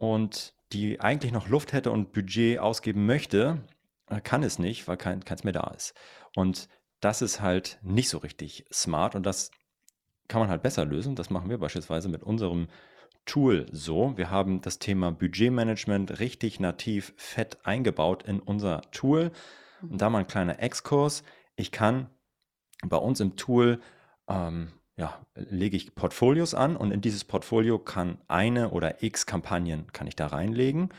und 0.02 0.56
die 0.74 1.00
eigentlich 1.00 1.32
noch 1.32 1.48
Luft 1.48 1.74
hätte 1.74 1.92
und 1.92 2.12
Budget 2.12 2.58
ausgeben 2.58 3.06
möchte, 3.06 3.64
äh, 4.10 4.20
kann 4.20 4.42
es 4.42 4.58
nicht, 4.58 4.88
weil 4.88 4.98
kein, 4.98 5.24
keins 5.24 5.44
mehr 5.44 5.54
da 5.54 5.72
ist. 5.76 5.94
Und 6.36 6.70
das 7.02 7.22
ist 7.22 7.40
halt 7.40 7.78
nicht 7.84 8.10
so 8.10 8.18
richtig 8.18 8.66
smart 8.74 9.14
und 9.14 9.28
das 9.28 9.52
kann 10.28 10.42
man 10.42 10.50
halt 10.50 10.64
besser 10.64 10.86
lösen. 10.86 11.16
Das 11.16 11.30
machen 11.30 11.52
wir 11.52 11.60
beispielsweise 11.60 12.10
mit 12.10 12.24
unserem 12.24 12.68
Tool 13.26 13.68
so. 13.72 14.18
Wir 14.18 14.32
haben 14.32 14.62
das 14.62 14.80
Thema 14.80 15.12
Budgetmanagement 15.12 16.20
richtig 16.20 16.60
nativ 16.60 17.14
fett 17.16 17.60
eingebaut 17.64 18.24
in 18.24 18.40
unser 18.40 18.82
Tool. 18.90 19.32
Und 19.84 20.02
da 20.02 20.10
mal 20.10 20.20
ein 20.20 20.28
kleiner 20.28 20.60
Exkurs. 20.60 21.22
Ich 21.56 21.72
kann 21.72 22.10
bei 22.84 22.98
uns 22.98 23.20
im 23.20 23.36
Tool 23.36 23.80
ähm, 24.28 24.72
ja, 25.02 25.20
lege 25.34 25.76
ich 25.76 25.96
Portfolios 25.96 26.54
an 26.54 26.78
und 26.78 26.92
in 26.92 27.02
dieses 27.02 27.24
Portfolio 27.24 27.80
kann 27.80 28.20
eine 28.28 28.70
oder 28.70 29.02
x 29.02 29.26
Kampagnen 29.26 29.92
kann 29.94 30.06
ich 30.06 30.16
da 30.16 30.28
reinlegen 30.28 30.90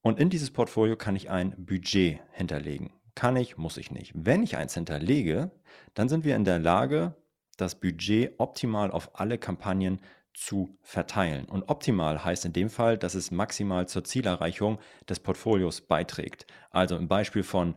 und 0.00 0.18
in 0.18 0.30
dieses 0.30 0.50
Portfolio 0.50 0.96
kann 0.96 1.16
ich 1.16 1.28
ein 1.28 1.54
Budget 1.58 2.20
hinterlegen. 2.32 2.94
Kann 3.14 3.36
ich, 3.36 3.58
muss 3.58 3.76
ich 3.76 3.90
nicht. 3.90 4.12
Wenn 4.14 4.42
ich 4.42 4.56
eins 4.56 4.72
hinterlege, 4.72 5.50
dann 5.92 6.08
sind 6.08 6.24
wir 6.24 6.34
in 6.34 6.46
der 6.46 6.58
Lage, 6.58 7.14
das 7.58 7.78
Budget 7.78 8.32
optimal 8.38 8.90
auf 8.90 9.20
alle 9.20 9.36
Kampagnen 9.36 10.00
zu 10.32 10.78
verteilen. 10.80 11.44
Und 11.44 11.68
optimal 11.68 12.24
heißt 12.24 12.46
in 12.46 12.54
dem 12.54 12.70
Fall, 12.70 12.96
dass 12.96 13.14
es 13.14 13.30
maximal 13.30 13.86
zur 13.86 14.02
Zielerreichung 14.02 14.78
des 15.10 15.20
Portfolios 15.20 15.82
beiträgt. 15.82 16.46
Also 16.70 16.96
im 16.96 17.06
Beispiel 17.06 17.42
von 17.42 17.74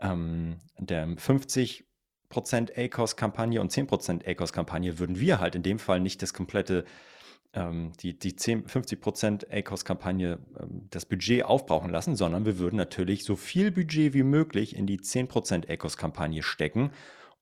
ähm, 0.00 0.56
der 0.78 1.06
50 1.18 1.84
ACOS-Kampagne 2.36 3.60
und 3.60 3.72
10% 3.72 4.26
ACOS-Kampagne 4.26 4.98
würden 4.98 5.18
wir 5.18 5.40
halt 5.40 5.54
in 5.54 5.62
dem 5.62 5.78
Fall 5.78 6.00
nicht 6.00 6.22
das 6.22 6.34
komplette, 6.34 6.84
ähm, 7.52 7.92
die, 8.00 8.18
die 8.18 8.36
10, 8.36 8.66
50% 8.66 9.50
ACOS-Kampagne 9.50 10.38
ähm, 10.58 10.88
das 10.90 11.04
Budget 11.04 11.44
aufbrauchen 11.44 11.90
lassen, 11.90 12.16
sondern 12.16 12.44
wir 12.44 12.58
würden 12.58 12.76
natürlich 12.76 13.24
so 13.24 13.36
viel 13.36 13.70
Budget 13.70 14.14
wie 14.14 14.22
möglich 14.22 14.76
in 14.76 14.86
die 14.86 14.98
10% 14.98 15.70
ACOS-Kampagne 15.70 16.42
stecken 16.42 16.90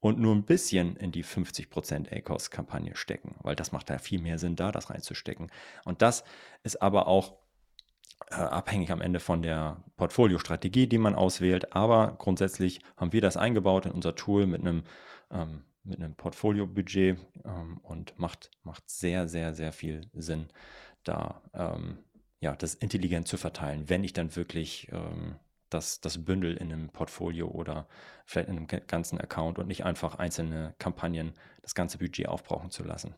und 0.01 0.19
nur 0.19 0.35
ein 0.35 0.45
bisschen 0.45 0.97
in 0.97 1.13
die 1.13 1.25
50% 1.25 2.11
ACOS-Kampagne 2.11 2.97
stecken, 2.97 3.37
weil 3.43 3.55
das 3.55 3.73
macht 3.73 3.91
ja 3.91 3.99
viel 3.99 4.21
mehr 4.21 4.39
Sinn, 4.39 4.57
da 4.57 4.73
das 4.73 4.91
reinzustecken. 4.91 5.51
Und 5.85 6.03
das 6.03 6.25
ist 6.63 6.81
aber 6.81 7.07
auch 7.07 7.35
äh, 8.31 8.35
abhängig 8.35 8.91
am 8.91 9.01
Ende 9.01 9.21
von 9.21 9.43
der 9.43 9.83
Portfoliostrategie, 9.97 10.87
die 10.87 10.99
man 10.99 11.15
auswählt. 11.15 11.75
Aber 11.75 12.17
grundsätzlich 12.19 12.81
haben 12.97 13.13
wir 13.13 13.21
das 13.21 13.37
eingebaut 13.37 13.87
in 13.87 13.93
unser 13.93 14.15
Tool 14.15 14.47
mit 14.47 14.61
einem, 14.61 14.85
ähm, 15.31 15.65
mit 15.85 15.99
einem 15.99 16.15
Portfolio-Budget 16.15 17.19
ähm, 17.45 17.79
und 17.83 18.19
macht, 18.19 18.51
macht 18.63 18.89
sehr, 18.89 19.29
sehr, 19.29 19.55
sehr 19.55 19.73
viel 19.73 20.03
Sinn, 20.13 20.49
da 21.05 21.43
ähm, 21.55 21.99
ja, 22.41 22.57
das 22.57 22.75
intelligent 22.75 23.29
zu 23.29 23.37
verteilen, 23.37 23.89
wenn 23.89 24.05
ich 24.05 24.13
dann 24.13 24.35
wirklich 24.35 24.89
ähm, 24.93 25.37
das, 25.69 26.01
das 26.01 26.25
Bündel 26.25 26.57
in 26.57 26.73
einem 26.73 26.89
Portfolio 26.91 27.49
oder 27.49 27.87
vielleicht 28.27 28.49
in 28.49 28.57
einem 28.57 28.67
ganzen 28.67 29.21
Account 29.21 29.59
und 29.59 29.69
nicht 29.69 29.85
einfach 29.85 30.17
einzelne 30.17 30.75
Kampagnen 30.79 31.35
das 31.63 31.75
ganze 31.75 31.99
Budget 31.99 32.29
aufbrauchen 32.29 32.71
zu 32.71 32.83
lassen. 32.83 33.15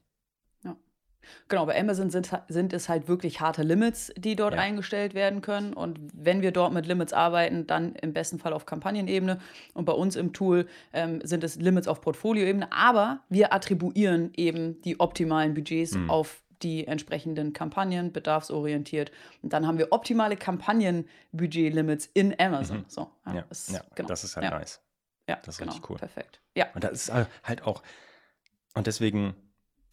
Genau, 1.48 1.66
bei 1.66 1.78
Amazon 1.78 2.10
sind, 2.10 2.30
sind 2.48 2.72
es 2.72 2.88
halt 2.88 3.08
wirklich 3.08 3.40
harte 3.40 3.62
Limits, 3.62 4.12
die 4.16 4.36
dort 4.36 4.54
ja. 4.54 4.60
eingestellt 4.60 5.14
werden 5.14 5.40
können. 5.40 5.72
Und 5.72 5.98
wenn 6.14 6.42
wir 6.42 6.52
dort 6.52 6.72
mit 6.72 6.86
Limits 6.86 7.12
arbeiten, 7.12 7.66
dann 7.66 7.94
im 7.96 8.12
besten 8.12 8.38
Fall 8.38 8.52
auf 8.52 8.66
Kampagnenebene. 8.66 9.38
Und 9.74 9.84
bei 9.84 9.92
uns 9.92 10.16
im 10.16 10.32
Tool 10.32 10.66
ähm, 10.92 11.20
sind 11.24 11.44
es 11.44 11.56
Limits 11.56 11.88
auf 11.88 12.00
Portfolioebene. 12.00 12.72
Aber 12.72 13.20
wir 13.28 13.52
attribuieren 13.52 14.32
eben 14.36 14.80
die 14.82 15.00
optimalen 15.00 15.54
Budgets 15.54 15.94
mhm. 15.94 16.10
auf 16.10 16.42
die 16.62 16.86
entsprechenden 16.86 17.52
Kampagnen, 17.52 18.12
bedarfsorientiert. 18.12 19.10
Und 19.42 19.52
dann 19.52 19.66
haben 19.66 19.78
wir 19.78 19.92
optimale 19.92 20.36
Kampagnenbudget-Limits 20.36 22.10
in 22.14 22.38
Amazon. 22.38 22.78
Mhm. 22.78 22.84
So, 22.88 23.10
ja, 23.26 23.34
ja, 23.34 23.44
ist, 23.50 23.70
ja 23.70 23.82
genau. 23.94 24.08
das 24.08 24.24
ist 24.24 24.36
halt 24.36 24.50
nice. 24.50 24.80
Ja, 25.28 25.36
das 25.36 25.54
ist 25.54 25.58
genau, 25.58 25.72
richtig 25.72 25.90
cool. 25.90 25.96
Perfekt. 25.96 26.40
Ja. 26.54 26.66
Und 26.74 26.84
das 26.84 26.92
ist 26.92 27.12
halt 27.12 27.62
auch, 27.62 27.82
und 28.74 28.86
deswegen 28.86 29.34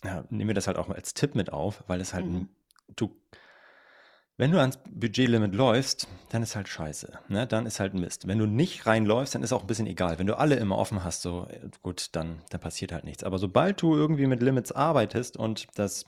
ja, 0.04 0.24
nehmen 0.30 0.50
wir 0.50 0.56
das 0.56 0.68
halt 0.68 0.78
auch 0.78 0.90
als 0.90 1.14
Tipp 1.14 1.36
mit 1.36 1.52
auf, 1.52 1.84
weil 1.88 2.02
es 2.02 2.14
halt, 2.14 2.26
mhm. 2.26 2.50
du, 2.96 3.16
wenn 4.38 4.52
du 4.52 4.60
ans 4.60 4.80
Budgetlimit 4.90 5.54
läufst, 5.54 6.08
dann 6.30 6.44
ist 6.44 6.56
halt 6.56 6.70
scheiße. 6.70 7.20
Ne? 7.28 7.46
Dann 7.46 7.66
ist 7.66 7.82
halt 7.82 7.94
Mist. 7.94 8.28
Wenn 8.28 8.40
du 8.40 8.46
nicht 8.46 8.86
reinläufst, 8.86 9.36
dann 9.36 9.44
ist 9.44 9.52
auch 9.52 9.62
ein 9.62 9.68
bisschen 9.68 9.88
egal. 9.88 10.18
Wenn 10.18 10.28
du 10.28 10.38
alle 10.38 10.56
immer 10.56 10.78
offen 10.78 11.04
hast, 11.04 11.22
so 11.22 11.48
gut, 11.82 12.16
dann, 12.16 12.42
dann 12.50 12.62
passiert 12.62 12.94
halt 12.94 13.04
nichts. 13.04 13.26
Aber 13.26 13.38
sobald 13.38 13.82
du 13.82 13.96
irgendwie 13.96 14.28
mit 14.28 14.42
Limits 14.42 14.72
arbeitest 14.72 15.36
und 15.36 15.68
das 15.76 16.06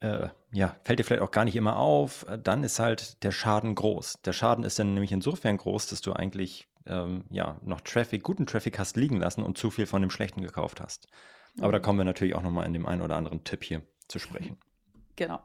äh, 0.00 0.28
ja, 0.52 0.76
fällt 0.84 1.00
dir 1.00 1.04
vielleicht 1.04 1.22
auch 1.22 1.32
gar 1.32 1.44
nicht 1.44 1.56
immer 1.56 1.76
auf, 1.76 2.24
dann 2.42 2.62
ist 2.62 2.78
halt 2.78 3.22
der 3.24 3.32
Schaden 3.32 3.74
groß. 3.74 4.20
Der 4.24 4.32
Schaden 4.32 4.64
ist 4.64 4.78
dann 4.78 4.94
nämlich 4.94 5.10
insofern 5.10 5.56
groß, 5.56 5.88
dass 5.88 6.00
du 6.00 6.12
eigentlich 6.12 6.68
ähm, 6.86 7.24
ja, 7.30 7.58
noch 7.62 7.80
Traffic, 7.80 8.22
guten 8.22 8.46
Traffic 8.46 8.78
hast 8.78 8.96
liegen 8.96 9.18
lassen 9.18 9.42
und 9.42 9.58
zu 9.58 9.70
viel 9.70 9.86
von 9.86 10.02
dem 10.02 10.10
schlechten 10.10 10.40
gekauft 10.40 10.80
hast. 10.80 11.08
Aber 11.60 11.72
da 11.72 11.78
kommen 11.78 11.98
wir 11.98 12.04
natürlich 12.04 12.34
auch 12.34 12.42
nochmal 12.42 12.66
in 12.66 12.72
dem 12.72 12.86
einen 12.86 13.02
oder 13.02 13.16
anderen 13.16 13.44
Tipp 13.44 13.64
hier 13.64 13.82
zu 14.08 14.18
sprechen. 14.18 14.56
Genau. 15.16 15.40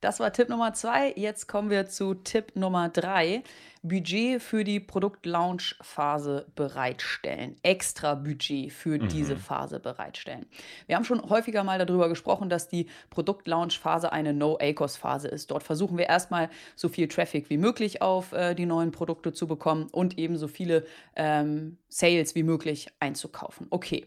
Das 0.00 0.20
war 0.20 0.32
Tipp 0.32 0.48
Nummer 0.48 0.72
zwei. 0.72 1.12
Jetzt 1.16 1.48
kommen 1.48 1.68
wir 1.68 1.86
zu 1.86 2.14
Tipp 2.14 2.52
Nummer 2.54 2.88
drei. 2.88 3.42
Budget 3.82 4.42
für 4.42 4.64
die 4.64 4.80
Produktlaunch-Phase 4.80 6.46
bereitstellen. 6.54 7.56
Extra 7.62 8.14
Budget 8.14 8.72
für 8.72 8.98
mhm. 8.98 9.08
diese 9.08 9.36
Phase 9.36 9.78
bereitstellen. 9.78 10.46
Wir 10.86 10.96
haben 10.96 11.04
schon 11.04 11.22
häufiger 11.28 11.62
mal 11.62 11.78
darüber 11.78 12.08
gesprochen, 12.08 12.48
dass 12.48 12.68
die 12.68 12.88
Produktlaunch-Phase 13.10 14.12
eine 14.12 14.32
No-ACOS-Phase 14.32 15.28
ist. 15.28 15.50
Dort 15.50 15.62
versuchen 15.62 15.98
wir 15.98 16.06
erstmal 16.06 16.50
so 16.74 16.88
viel 16.88 17.08
Traffic 17.08 17.48
wie 17.48 17.58
möglich 17.58 18.02
auf 18.02 18.32
äh, 18.32 18.54
die 18.54 18.66
neuen 18.66 18.90
Produkte 18.90 19.32
zu 19.32 19.46
bekommen 19.46 19.88
und 19.92 20.18
eben 20.18 20.36
so 20.36 20.48
viele 20.48 20.84
ähm, 21.14 21.78
Sales 21.88 22.34
wie 22.34 22.42
möglich 22.42 22.88
einzukaufen. 23.00 23.68
Okay. 23.70 24.06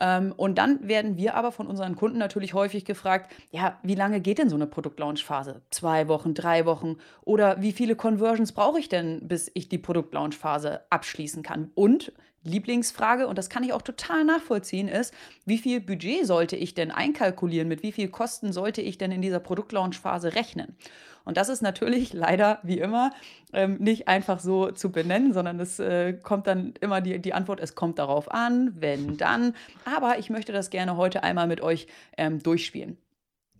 Ähm, 0.00 0.32
und 0.36 0.58
dann 0.58 0.86
werden 0.86 1.16
wir 1.16 1.34
aber 1.34 1.52
von 1.52 1.66
unseren 1.66 1.96
Kunden 1.96 2.18
natürlich 2.18 2.54
häufig 2.54 2.84
gefragt, 2.84 3.32
ja, 3.50 3.78
wie 3.82 3.94
lange 3.94 4.20
geht 4.20 4.38
denn 4.38 4.48
so 4.48 4.56
eine 4.56 4.66
Produktlaunchphase? 4.66 5.62
Zwei 5.70 6.08
Wochen, 6.08 6.34
drei 6.34 6.66
Wochen? 6.66 6.96
Oder 7.22 7.60
wie 7.60 7.72
viele 7.72 7.96
Conversions 7.96 8.52
brauche 8.52 8.78
ich 8.78 8.88
denn, 8.88 9.26
bis 9.26 9.50
ich 9.54 9.68
die 9.68 9.78
Produktlaunchphase 9.78 10.80
abschließen 10.90 11.42
kann? 11.42 11.70
Und 11.74 12.12
Lieblingsfrage, 12.44 13.26
und 13.26 13.38
das 13.38 13.50
kann 13.50 13.64
ich 13.64 13.72
auch 13.72 13.82
total 13.82 14.24
nachvollziehen, 14.24 14.88
ist, 14.88 15.12
wie 15.44 15.58
viel 15.58 15.80
Budget 15.80 16.26
sollte 16.26 16.56
ich 16.56 16.74
denn 16.74 16.90
einkalkulieren? 16.90 17.68
Mit 17.68 17.82
wie 17.82 17.92
viel 17.92 18.08
Kosten 18.08 18.52
sollte 18.52 18.80
ich 18.80 18.98
denn 18.98 19.12
in 19.12 19.22
dieser 19.22 19.40
Produktlaunchphase 19.40 20.34
rechnen? 20.34 20.76
Und 21.24 21.36
das 21.36 21.50
ist 21.50 21.60
natürlich 21.60 22.14
leider, 22.14 22.58
wie 22.62 22.78
immer, 22.78 23.10
ähm, 23.52 23.76
nicht 23.80 24.08
einfach 24.08 24.40
so 24.40 24.70
zu 24.70 24.90
benennen, 24.90 25.34
sondern 25.34 25.60
es 25.60 25.78
äh, 25.78 26.14
kommt 26.14 26.46
dann 26.46 26.72
immer 26.80 27.02
die, 27.02 27.18
die 27.18 27.34
Antwort, 27.34 27.60
es 27.60 27.74
kommt 27.74 27.98
darauf 27.98 28.30
an, 28.30 28.72
wenn 28.78 29.18
dann. 29.18 29.54
Aber 29.84 30.18
ich 30.18 30.30
möchte 30.30 30.52
das 30.52 30.70
gerne 30.70 30.96
heute 30.96 31.22
einmal 31.22 31.46
mit 31.46 31.60
euch 31.60 31.86
ähm, 32.16 32.42
durchspielen. 32.42 32.96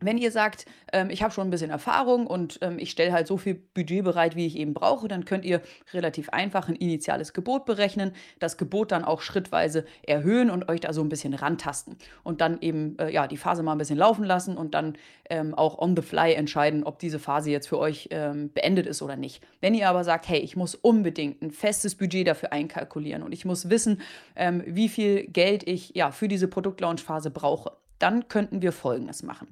Wenn 0.00 0.18
ihr 0.18 0.30
sagt, 0.30 0.66
ähm, 0.92 1.10
ich 1.10 1.22
habe 1.22 1.32
schon 1.32 1.48
ein 1.48 1.50
bisschen 1.50 1.70
Erfahrung 1.70 2.26
und 2.26 2.58
ähm, 2.62 2.78
ich 2.78 2.90
stelle 2.90 3.12
halt 3.12 3.26
so 3.26 3.36
viel 3.36 3.54
Budget 3.54 4.04
bereit, 4.04 4.36
wie 4.36 4.46
ich 4.46 4.56
eben 4.56 4.74
brauche, 4.74 5.08
dann 5.08 5.24
könnt 5.24 5.44
ihr 5.44 5.60
relativ 5.92 6.30
einfach 6.30 6.68
ein 6.68 6.76
initiales 6.76 7.32
Gebot 7.32 7.64
berechnen, 7.64 8.12
das 8.38 8.56
Gebot 8.56 8.92
dann 8.92 9.04
auch 9.04 9.22
schrittweise 9.22 9.84
erhöhen 10.06 10.50
und 10.50 10.68
euch 10.68 10.80
da 10.80 10.92
so 10.92 11.02
ein 11.02 11.08
bisschen 11.08 11.34
rantasten. 11.34 11.96
Und 12.22 12.40
dann 12.40 12.60
eben 12.60 12.96
äh, 12.98 13.10
ja, 13.10 13.26
die 13.26 13.36
Phase 13.36 13.62
mal 13.62 13.72
ein 13.72 13.78
bisschen 13.78 13.98
laufen 13.98 14.24
lassen 14.24 14.56
und 14.56 14.74
dann 14.74 14.96
ähm, 15.30 15.54
auch 15.54 15.78
on 15.78 15.96
the 15.96 16.02
fly 16.02 16.32
entscheiden, 16.32 16.84
ob 16.84 16.98
diese 16.98 17.18
Phase 17.18 17.50
jetzt 17.50 17.68
für 17.68 17.78
euch 17.78 18.08
ähm, 18.12 18.52
beendet 18.52 18.86
ist 18.86 19.02
oder 19.02 19.16
nicht. 19.16 19.42
Wenn 19.60 19.74
ihr 19.74 19.88
aber 19.88 20.04
sagt, 20.04 20.28
hey, 20.28 20.38
ich 20.38 20.56
muss 20.56 20.74
unbedingt 20.74 21.42
ein 21.42 21.50
festes 21.50 21.96
Budget 21.96 22.26
dafür 22.26 22.52
einkalkulieren 22.52 23.22
und 23.22 23.32
ich 23.32 23.44
muss 23.44 23.68
wissen, 23.68 24.00
ähm, 24.36 24.62
wie 24.66 24.88
viel 24.88 25.26
Geld 25.26 25.66
ich 25.66 25.94
ja, 25.94 26.10
für 26.10 26.28
diese 26.28 26.48
Produktlaunchphase 26.48 27.30
brauche, 27.30 27.72
dann 27.98 28.28
könnten 28.28 28.62
wir 28.62 28.72
Folgendes 28.72 29.22
machen. 29.22 29.48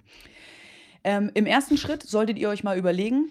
Ähm, 1.07 1.31
Im 1.35 1.47
ersten 1.47 1.77
Schritt 1.77 2.03
solltet 2.03 2.37
ihr 2.37 2.49
euch 2.49 2.65
mal 2.65 2.77
überlegen, 2.77 3.31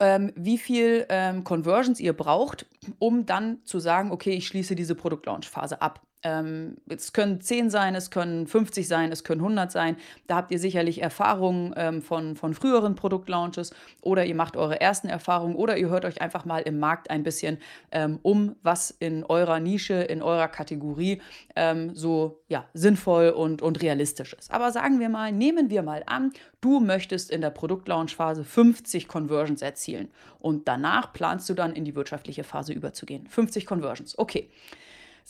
ähm, 0.00 0.32
wie 0.36 0.58
viel 0.58 1.06
ähm, 1.08 1.44
Conversions 1.44 1.98
ihr 1.98 2.12
braucht, 2.12 2.66
um 2.98 3.24
dann 3.24 3.64
zu 3.64 3.78
sagen, 3.78 4.12
okay, 4.12 4.32
ich 4.32 4.46
schließe 4.46 4.76
diese 4.76 4.94
Produktlaunch-Phase 4.94 5.80
ab. 5.80 6.02
Ähm, 6.22 6.76
es 6.88 7.12
können 7.12 7.40
10 7.40 7.70
sein, 7.70 7.94
es 7.94 8.10
können 8.10 8.46
50 8.46 8.86
sein, 8.86 9.10
es 9.10 9.24
können 9.24 9.40
100 9.40 9.72
sein. 9.72 9.96
Da 10.26 10.36
habt 10.36 10.52
ihr 10.52 10.58
sicherlich 10.58 11.02
Erfahrungen 11.02 11.72
ähm, 11.76 12.02
von, 12.02 12.36
von 12.36 12.52
früheren 12.52 12.94
Produktlaunches 12.94 13.72
oder 14.02 14.26
ihr 14.26 14.34
macht 14.34 14.56
eure 14.56 14.80
ersten 14.80 15.08
Erfahrungen 15.08 15.54
oder 15.56 15.78
ihr 15.78 15.88
hört 15.88 16.04
euch 16.04 16.20
einfach 16.20 16.44
mal 16.44 16.60
im 16.60 16.78
Markt 16.78 17.10
ein 17.10 17.22
bisschen 17.22 17.58
ähm, 17.90 18.18
um, 18.22 18.56
was 18.62 18.90
in 18.90 19.24
eurer 19.24 19.60
Nische, 19.60 19.94
in 19.94 20.22
eurer 20.22 20.48
Kategorie 20.48 21.22
ähm, 21.56 21.94
so 21.94 22.42
ja, 22.48 22.66
sinnvoll 22.74 23.30
und, 23.30 23.62
und 23.62 23.80
realistisch 23.80 24.34
ist. 24.34 24.50
Aber 24.50 24.72
sagen 24.72 25.00
wir 25.00 25.08
mal, 25.08 25.32
nehmen 25.32 25.70
wir 25.70 25.82
mal 25.82 26.02
an, 26.06 26.32
du 26.60 26.80
möchtest 26.80 27.30
in 27.30 27.40
der 27.40 27.50
Produktlaunchphase 27.50 28.44
50 28.44 29.08
Conversions 29.08 29.62
erzielen 29.62 30.08
und 30.38 30.68
danach 30.68 31.12
planst 31.14 31.48
du 31.48 31.54
dann 31.54 31.72
in 31.72 31.84
die 31.84 31.94
wirtschaftliche 31.94 32.44
Phase 32.44 32.72
überzugehen. 32.74 33.26
50 33.26 33.64
Conversions, 33.64 34.18
okay. 34.18 34.50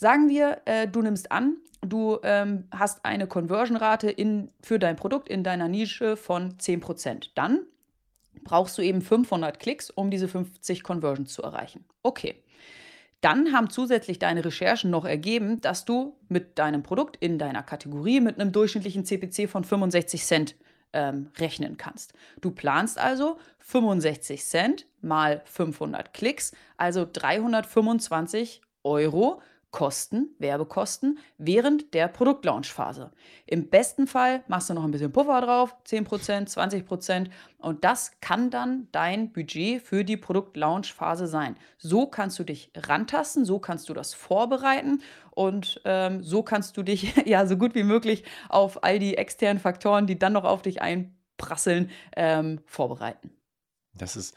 Sagen 0.01 0.29
wir, 0.29 0.63
äh, 0.65 0.87
du 0.87 1.03
nimmst 1.03 1.31
an, 1.31 1.57
du 1.81 2.17
ähm, 2.23 2.63
hast 2.71 3.05
eine 3.05 3.27
Conversion-Rate 3.27 4.15
für 4.63 4.79
dein 4.79 4.95
Produkt 4.95 5.29
in 5.29 5.43
deiner 5.43 5.67
Nische 5.67 6.17
von 6.17 6.57
10%. 6.57 7.29
Dann 7.35 7.67
brauchst 8.43 8.79
du 8.79 8.81
eben 8.81 9.03
500 9.03 9.59
Klicks, 9.59 9.91
um 9.91 10.09
diese 10.09 10.27
50 10.27 10.81
Conversions 10.81 11.31
zu 11.31 11.43
erreichen. 11.43 11.85
Okay. 12.01 12.33
Dann 13.21 13.53
haben 13.53 13.69
zusätzlich 13.69 14.17
deine 14.17 14.43
Recherchen 14.43 14.89
noch 14.89 15.05
ergeben, 15.05 15.61
dass 15.61 15.85
du 15.85 16.17
mit 16.29 16.57
deinem 16.57 16.81
Produkt 16.81 17.17
in 17.17 17.37
deiner 17.37 17.61
Kategorie 17.61 18.21
mit 18.21 18.39
einem 18.39 18.51
durchschnittlichen 18.51 19.05
CPC 19.05 19.47
von 19.47 19.63
65 19.63 20.25
Cent 20.25 20.55
ähm, 20.93 21.29
rechnen 21.37 21.77
kannst. 21.77 22.13
Du 22.41 22.49
planst 22.49 22.97
also 22.97 23.37
65 23.59 24.43
Cent 24.43 24.87
mal 25.01 25.43
500 25.45 26.11
Klicks, 26.11 26.53
also 26.75 27.05
325 27.05 28.61
Euro 28.83 29.43
Kosten, 29.71 30.35
Werbekosten, 30.37 31.19
während 31.37 31.93
der 31.93 32.09
Produktlaunchphase. 32.09 33.11
Im 33.45 33.69
besten 33.69 34.05
Fall 34.05 34.43
machst 34.47 34.69
du 34.69 34.73
noch 34.73 34.83
ein 34.83 34.91
bisschen 34.91 35.13
Puffer 35.13 35.39
drauf, 35.39 35.75
10%, 35.87 36.49
20% 36.53 37.29
und 37.57 37.83
das 37.85 38.11
kann 38.19 38.49
dann 38.49 38.89
dein 38.91 39.31
Budget 39.31 39.81
für 39.81 40.03
die 40.03 40.17
Produktlaunchphase 40.17 41.25
sein. 41.25 41.55
So 41.77 42.05
kannst 42.05 42.37
du 42.37 42.43
dich 42.43 42.71
rantasten, 42.75 43.45
so 43.45 43.59
kannst 43.59 43.87
du 43.87 43.93
das 43.93 44.13
vorbereiten 44.13 45.01
und 45.31 45.81
ähm, 45.85 46.21
so 46.21 46.43
kannst 46.43 46.75
du 46.75 46.83
dich 46.83 47.15
ja 47.25 47.45
so 47.45 47.55
gut 47.55 47.73
wie 47.73 47.83
möglich 47.83 48.25
auf 48.49 48.83
all 48.83 48.99
die 48.99 49.17
externen 49.17 49.61
Faktoren, 49.61 50.05
die 50.05 50.19
dann 50.19 50.33
noch 50.33 50.43
auf 50.43 50.61
dich 50.61 50.81
einprasseln, 50.81 51.91
ähm, 52.17 52.59
vorbereiten. 52.65 53.31
Das 53.93 54.17
ist 54.17 54.35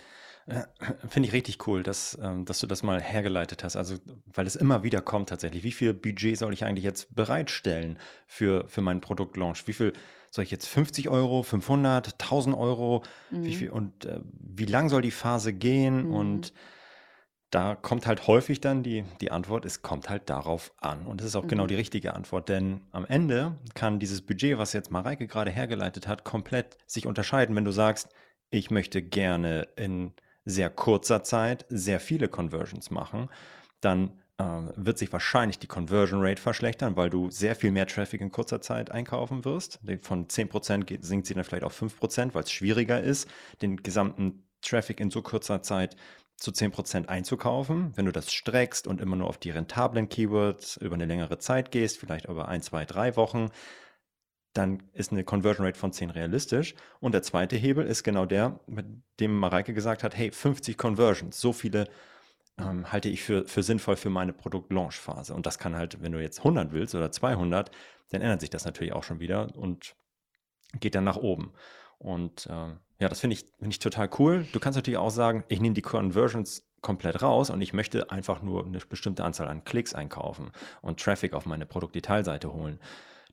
Finde 1.09 1.29
ich 1.29 1.33
richtig 1.33 1.67
cool, 1.67 1.83
dass, 1.83 2.19
ähm, 2.23 2.45
dass 2.45 2.59
du 2.59 2.67
das 2.67 2.83
mal 2.83 3.01
hergeleitet 3.01 3.65
hast. 3.65 3.77
Also, 3.77 3.97
weil 4.27 4.47
es 4.47 4.57
immer 4.57 4.83
wieder 4.83 5.01
kommt 5.01 5.31
tatsächlich. 5.31 5.65
Wie 5.65 5.73
viel 5.73 5.95
Budget 5.95 6.39
soll 6.39 6.53
ich 6.53 6.65
eigentlich 6.65 6.85
jetzt 6.85 7.15
bereitstellen 7.15 7.99
für, 8.27 8.69
für 8.69 8.83
meinen 8.83 9.01
Produktlaunch? 9.01 9.67
Wie 9.67 9.73
viel 9.73 9.95
soll 10.31 10.45
ich 10.45 10.51
jetzt 10.51 10.67
50 10.67 11.09
Euro, 11.09 11.43
500, 11.43 12.15
1000 12.15 12.57
Euro? 12.57 13.03
Wie 13.31 13.37
mhm. 13.37 13.53
viel, 13.53 13.71
und 13.71 14.05
äh, 14.05 14.21
wie 14.39 14.67
lang 14.67 14.91
soll 14.91 15.01
die 15.01 15.11
Phase 15.11 15.55
gehen? 15.55 16.09
Mhm. 16.09 16.15
Und 16.15 16.53
da 17.55 17.77
kommt 17.77 18.07
halt 18.07 18.27
häufig 18.27 18.61
dann 18.61 18.83
die, 18.83 19.05
die 19.21 19.31
Antwort, 19.31 19.65
es 19.65 19.81
kommt 19.81 20.11
halt 20.11 20.29
darauf 20.29 20.73
an. 20.81 21.07
Und 21.07 21.21
das 21.21 21.29
ist 21.29 21.37
auch 21.37 21.43
genau 21.43 21.47
mhm. 21.47 21.49
genau 21.51 21.67
die 21.69 21.75
richtige 21.77 22.15
Antwort, 22.15 22.49
denn 22.49 22.83
am 22.91 23.07
Ende 23.07 23.57
kann 23.75 24.01
dieses 24.01 24.23
Budget, 24.23 24.59
was 24.59 24.73
jetzt 24.73 24.91
Mareike 24.91 25.27
gerade 25.27 25.53
hergeleitet 25.53 26.09
hat, 26.09 26.25
komplett 26.25 26.77
sich 26.87 27.07
unterscheiden, 27.07 27.55
wenn 27.55 27.65
du 27.65 27.71
sagst, 27.71 28.09
ich 28.51 28.71
möchte 28.71 29.03
gerne 29.03 29.69
in 29.77 30.13
sehr 30.45 30.71
kurzer 30.71 31.23
Zeit 31.23 31.65
sehr 31.69 32.01
viele 32.01 32.29
Conversions 32.29 32.91
machen, 32.91 33.29
dann 33.81 34.13
äh, 34.39 34.45
wird 34.77 34.99
sich 34.99 35.13
wahrscheinlich 35.13 35.59
die 35.59 35.67
Conversion 35.67 36.21
Rate 36.23 36.43
verschlechtern, 36.43 36.97
weil 36.97 37.11
du 37.11 37.31
sehr 37.31 37.55
viel 37.55 37.71
mehr 37.71 37.87
Traffic 37.87 38.21
in 38.21 38.33
kurzer 38.33 38.61
Zeit 38.61 38.91
einkaufen 38.91 39.45
wirst. 39.45 39.81
Von 40.03 40.27
10% 40.27 40.85
geht, 40.85 41.05
sinkt 41.05 41.27
sie 41.27 41.35
dann 41.35 41.45
vielleicht 41.45 41.65
auf 41.65 41.81
5%, 41.81 42.35
weil 42.35 42.43
es 42.43 42.51
schwieriger 42.51 43.01
ist, 43.01 43.29
den 43.63 43.77
gesamten 43.77 44.45
Traffic 44.61 45.01
in 45.01 45.11
so 45.11 45.23
kurzer 45.23 45.63
Zeit 45.63 45.97
zu 46.37 46.51
10% 46.51 47.07
einzukaufen. 47.07 47.93
Wenn 47.97 48.07
du 48.07 48.13
das 48.13 48.33
streckst 48.33 48.87
und 48.87 49.01
immer 49.01 49.17
nur 49.17 49.29
auf 49.29 49.39
die 49.39 49.51
rentablen 49.51 50.09
Keywords 50.09 50.77
über 50.79 50.95
eine 50.95 51.07
längere 51.07 51.39
Zeit 51.39 51.71
gehst, 51.71 51.99
vielleicht 51.99 52.27
über 52.27 52.49
ein, 52.49 52.61
zwei, 52.61 52.85
drei 52.85 53.15
Wochen, 53.17 53.51
dann 54.55 54.83
ist 54.93 55.13
eine 55.13 55.25
Conversion 55.25 55.67
Rate 55.67 55.79
von 55.79 55.93
10 55.93 56.11
realistisch. 56.11 56.75
Und 57.01 57.13
der 57.13 57.23
zweite 57.23 57.57
Hebel 57.57 57.87
ist 57.87 58.05
genau 58.05 58.25
der, 58.25 58.61
mit 58.67 58.87
dem 59.21 59.37
Mareike 59.37 59.75
gesagt 59.75 60.03
hat, 60.03 60.17
hey, 60.17 60.31
50 60.31 60.79
Conversions, 60.79 61.41
so 61.41 61.53
viele 61.53 61.89
ähm, 62.59 62.91
halte 62.91 63.09
ich 63.09 63.23
für, 63.23 63.47
für 63.47 63.63
sinnvoll 63.63 63.97
für 63.97 64.11
meine 64.11 64.33
Produktlaunch-Phase. 64.33 65.35
Und 65.35 65.47
das 65.47 65.59
kann 65.59 65.75
halt, 65.75 66.03
wenn 66.03 66.13
du 66.13 66.23
jetzt 66.23 66.39
100 66.39 66.73
willst 66.73 66.95
oder 66.95 67.11
200, 67.11 67.71
dann 68.11 68.23
ändert 68.23 68.41
sich 68.41 68.51
das 68.51 68.65
natürlich 68.65 68.93
auch 68.93 69.03
schon 69.03 69.19
wieder 69.19 69.55
und 69.57 69.97
geht 70.81 70.95
dann 70.95 71.05
nach 71.05 71.17
oben. 71.17 71.53
Und 71.99 72.47
äh, 72.47 72.51
ja, 73.01 73.09
das 73.09 73.21
finde 73.21 73.35
ich, 73.35 73.47
find 73.59 73.73
ich 73.73 73.81
total 73.81 74.09
cool. 74.19 74.47
Du 74.53 74.61
kannst 74.61 74.77
natürlich 74.77 74.99
auch 74.99 75.11
sagen, 75.11 75.45
ich 75.49 75.61
nehme 75.61 75.75
die 75.75 75.83
Conversions 75.83 76.69
komplett 76.81 77.23
raus 77.23 77.51
und 77.51 77.61
ich 77.61 77.73
möchte 77.73 78.11
einfach 78.11 78.43
nur 78.43 78.67
eine 78.67 78.79
bestimmte 78.79 79.25
Anzahl 79.25 79.49
an 79.49 79.65
Klicks 79.65 79.95
einkaufen 79.95 80.53
und 80.83 81.01
Traffic 81.01 81.33
auf 81.33 81.47
meine 81.47 81.67
Produktdetailseite 81.67 82.53
holen. 82.53 82.79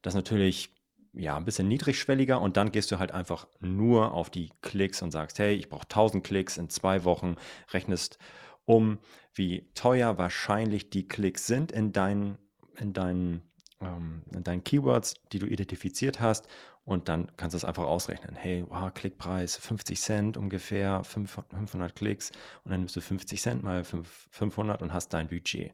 Das 0.02 0.14
ist 0.14 0.16
natürlich 0.16 0.74
ja, 1.14 1.36
ein 1.36 1.46
bisschen 1.46 1.68
niedrigschwelliger 1.68 2.40
und 2.40 2.58
dann 2.58 2.72
gehst 2.72 2.92
du 2.92 3.00
halt 3.00 3.12
einfach 3.12 3.48
nur 3.60 4.14
auf 4.14 4.30
die 4.30 4.50
Klicks 4.62 5.02
und 5.02 5.12
sagst, 5.12 5.40
hey, 5.40 5.54
ich 5.54 5.70
brauche 5.70 5.84
1000 5.84 6.24
Klicks 6.24 6.58
in 6.58 6.70
zwei 6.70 7.04
Wochen, 7.04 7.36
rechnest 7.74 8.18
um, 8.66 9.00
wie 9.34 9.70
teuer 9.74 10.18
wahrscheinlich 10.18 10.90
die 10.90 11.08
Klicks 11.08 11.48
sind 11.48 11.72
in 11.72 11.92
deinen, 11.92 12.38
in 12.78 12.94
deinen, 12.94 13.42
ähm, 13.82 14.24
in 14.34 14.44
deinen 14.44 14.64
Keywords, 14.64 15.16
die 15.34 15.40
du 15.40 15.48
identifiziert 15.48 16.22
hast 16.22 16.48
und 16.86 17.10
dann 17.10 17.32
kannst 17.36 17.54
du 17.54 17.58
es 17.58 17.66
einfach 17.66 17.84
ausrechnen. 17.84 18.36
Hey, 18.36 18.66
wow, 18.68 18.94
Klickpreis 18.94 19.58
50 19.58 20.00
Cent 20.00 20.38
ungefähr, 20.38 21.04
500 21.04 21.94
Klicks 21.96 22.32
und 22.64 22.72
dann 22.72 22.82
nimmst 22.82 22.96
du 22.96 23.02
50 23.02 23.42
Cent 23.42 23.64
mal 23.64 23.84
500 23.84 24.82
und 24.82 24.94
hast 24.94 25.10
dein 25.10 25.28
Budget. 25.28 25.74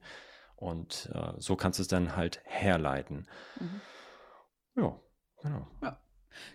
Und 0.56 1.12
äh, 1.14 1.34
so 1.38 1.56
kannst 1.56 1.78
du 1.78 1.82
es 1.84 1.88
dann 1.88 2.16
halt 2.16 2.42
herleiten. 2.46 3.28
Mhm. 3.60 3.82
Ja, 4.76 5.00
Genau. 5.42 5.68
Ja. 5.82 6.00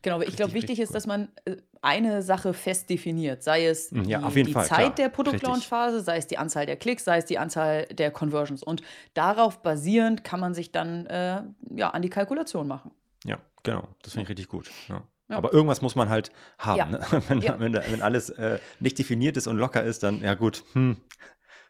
Genau, 0.03 0.16
aber 0.16 0.29
ich 0.29 0.37
glaube, 0.37 0.55
wichtig 0.55 0.79
ist, 0.79 0.90
cool. 0.90 0.95
dass 0.95 1.07
man 1.07 1.29
äh, 1.45 1.57
eine 1.81 2.23
Sache 2.23 2.55
fest 2.55 2.88
definiert, 2.88 3.42
sei 3.42 3.66
es 3.66 3.90
hm, 3.90 4.05
ja, 4.05 4.21
die, 4.31 4.45
die 4.45 4.53
Fall, 4.53 4.66
Zeit 4.66 4.79
klar. 4.79 4.95
der 4.95 5.09
Produktlaunchphase, 5.09 6.01
sei 6.03 6.18
es 6.18 6.29
die 6.29 6.38
Anzahl 6.38 6.66
der 6.66 6.77
Klicks, 6.77 7.05
sei 7.05 7.18
es 7.18 7.25
die 7.25 7.38
Anzahl 7.38 7.87
der 7.87 8.11
Conversions. 8.11 8.62
Und 8.62 8.83
darauf 9.14 9.62
basierend 9.62 10.23
kann 10.23 10.40
man 10.40 10.55
sich 10.55 10.71
dann 10.71 11.07
äh, 11.07 11.42
ja, 11.75 11.90
an 11.90 12.03
die 12.03 12.11
Kalkulation 12.11 12.68
machen. 12.68 12.92
Ja, 13.25 13.38
genau. 13.62 13.88
Das 14.03 14.12
finde 14.12 14.25
ich 14.25 14.29
richtig 14.31 14.49
gut. 14.49 14.71
Ja. 14.88 15.03
Ja. 15.29 15.38
Aber 15.38 15.53
irgendwas 15.53 15.81
muss 15.81 15.95
man 15.95 16.11
halt 16.11 16.31
haben. 16.59 16.90
Ne? 16.90 17.01
Wenn, 17.29 17.42
wenn, 17.42 17.73
wenn, 17.73 18.03
alles 18.03 18.29
äh, 18.31 18.59
nicht 18.81 18.99
definiert 18.99 19.38
ist 19.38 19.47
und 19.47 19.57
locker 19.57 19.83
ist, 19.83 20.03
dann, 20.03 20.21
ja 20.21 20.35
gut, 20.35 20.62
hm, 20.75 20.99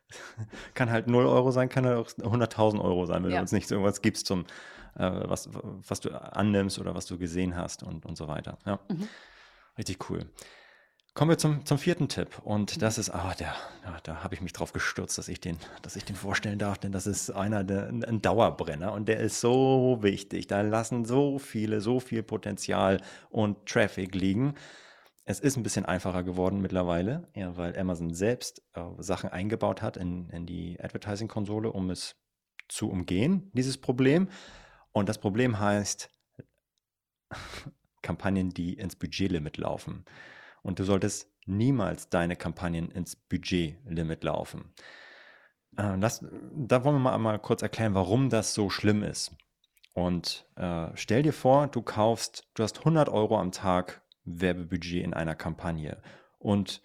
kann 0.74 0.90
halt 0.90 1.06
0 1.06 1.26
Euro 1.26 1.52
sein, 1.52 1.68
kann 1.68 1.86
halt 1.86 1.96
auch 1.96 2.08
100.000 2.08 2.80
Euro 2.82 3.06
sein, 3.06 3.22
wenn 3.22 3.30
du 3.30 3.38
uns 3.38 3.52
nicht 3.52 3.68
so 3.68 3.76
irgendwas 3.76 4.02
gibst 4.02 4.26
zum 4.26 4.46
äh, 4.96 5.10
was, 5.24 5.48
was 5.52 6.00
du 6.00 6.10
annimmst 6.10 6.78
oder 6.78 6.94
was 6.94 7.06
du 7.06 7.18
gesehen 7.18 7.56
hast 7.56 7.82
und, 7.82 8.06
und 8.06 8.16
so 8.16 8.28
weiter. 8.28 8.58
Ja. 8.66 8.78
Mhm. 8.88 9.08
Richtig 9.78 10.10
cool. 10.10 10.26
Kommen 11.14 11.30
wir 11.30 11.36
zum, 11.36 11.66
zum 11.66 11.76
vierten 11.76 12.08
Tipp. 12.08 12.38
Und 12.42 12.76
mhm. 12.76 12.80
das 12.80 12.96
ist, 12.96 13.10
ah, 13.10 13.34
der, 13.38 13.54
ja, 13.84 13.98
da 14.02 14.24
habe 14.24 14.34
ich 14.34 14.40
mich 14.40 14.54
drauf 14.54 14.72
gestürzt, 14.72 15.18
dass 15.18 15.28
ich, 15.28 15.40
den, 15.40 15.58
dass 15.82 15.96
ich 15.96 16.04
den 16.04 16.16
vorstellen 16.16 16.58
darf, 16.58 16.78
denn 16.78 16.92
das 16.92 17.06
ist 17.06 17.30
einer, 17.30 17.64
der, 17.64 17.88
ein 17.88 18.22
Dauerbrenner 18.22 18.92
und 18.92 19.08
der 19.08 19.20
ist 19.20 19.40
so 19.40 19.98
wichtig. 20.00 20.46
Da 20.46 20.62
lassen 20.62 21.04
so 21.04 21.38
viele, 21.38 21.82
so 21.82 22.00
viel 22.00 22.22
Potenzial 22.22 23.02
und 23.28 23.66
Traffic 23.66 24.14
liegen. 24.14 24.54
Es 25.24 25.38
ist 25.38 25.56
ein 25.56 25.62
bisschen 25.62 25.84
einfacher 25.84 26.22
geworden 26.22 26.62
mittlerweile, 26.62 27.28
ja, 27.34 27.56
weil 27.56 27.78
Amazon 27.78 28.14
selbst 28.14 28.62
äh, 28.74 28.80
Sachen 28.98 29.30
eingebaut 29.30 29.82
hat 29.82 29.96
in, 29.98 30.30
in 30.30 30.46
die 30.46 30.80
Advertising-Konsole, 30.80 31.70
um 31.70 31.90
es 31.90 32.16
zu 32.68 32.90
umgehen, 32.90 33.50
dieses 33.52 33.76
Problem. 33.76 34.28
Und 34.92 35.08
das 35.08 35.18
Problem 35.18 35.58
heißt 35.58 36.10
Kampagnen, 38.02 38.50
die 38.50 38.74
ins 38.74 38.96
Budgetlimit 38.96 39.56
laufen. 39.56 40.04
Und 40.62 40.78
du 40.78 40.84
solltest 40.84 41.30
niemals 41.46 42.08
deine 42.08 42.36
Kampagnen 42.36 42.90
ins 42.90 43.16
Budgetlimit 43.16 44.22
laufen. 44.24 44.72
Das, 45.72 46.24
da 46.54 46.84
wollen 46.84 46.96
wir 46.96 47.00
mal, 47.00 47.18
mal 47.18 47.38
kurz 47.38 47.62
erklären, 47.62 47.94
warum 47.94 48.28
das 48.28 48.52
so 48.52 48.68
schlimm 48.68 49.02
ist. 49.02 49.34
Und 49.94 50.46
äh, 50.56 50.88
stell 50.94 51.22
dir 51.22 51.32
vor, 51.32 51.66
du 51.66 51.82
kaufst, 51.82 52.46
du 52.54 52.62
hast 52.62 52.78
100 52.80 53.08
Euro 53.08 53.38
am 53.38 53.52
Tag 53.52 54.02
Werbebudget 54.24 55.04
in 55.04 55.14
einer 55.14 55.34
Kampagne 55.34 56.00
und 56.38 56.82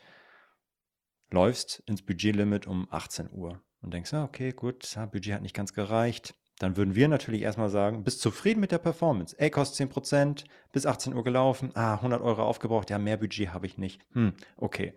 läufst 1.29 1.79
ins 1.85 2.01
Budgetlimit 2.01 2.67
um 2.67 2.87
18 2.89 3.29
Uhr 3.31 3.61
und 3.81 3.93
denkst, 3.93 4.13
ah, 4.13 4.23
okay, 4.23 4.51
gut, 4.51 4.83
das 4.83 5.11
Budget 5.11 5.35
hat 5.35 5.41
nicht 5.41 5.55
ganz 5.55 5.73
gereicht, 5.73 6.35
dann 6.59 6.75
würden 6.75 6.95
wir 6.95 7.07
natürlich 7.07 7.43
erstmal 7.43 7.69
sagen, 7.69 8.03
bist 8.03 8.21
zufrieden 8.21 8.59
mit 8.59 8.71
der 8.71 8.79
Performance? 8.79 9.35
Ey, 9.39 9.49
kostet 9.49 9.91
10%, 9.91 10.45
bis 10.71 10.85
18 10.85 11.13
Uhr 11.13 11.23
gelaufen, 11.23 11.71
ah, 11.75 11.95
100 11.95 12.21
Euro 12.21 12.43
aufgebraucht, 12.43 12.89
ja, 12.89 12.97
mehr 12.97 13.17
Budget 13.17 13.53
habe 13.53 13.67
ich 13.67 13.77
nicht. 13.77 14.01
Hm, 14.13 14.33
okay. 14.55 14.93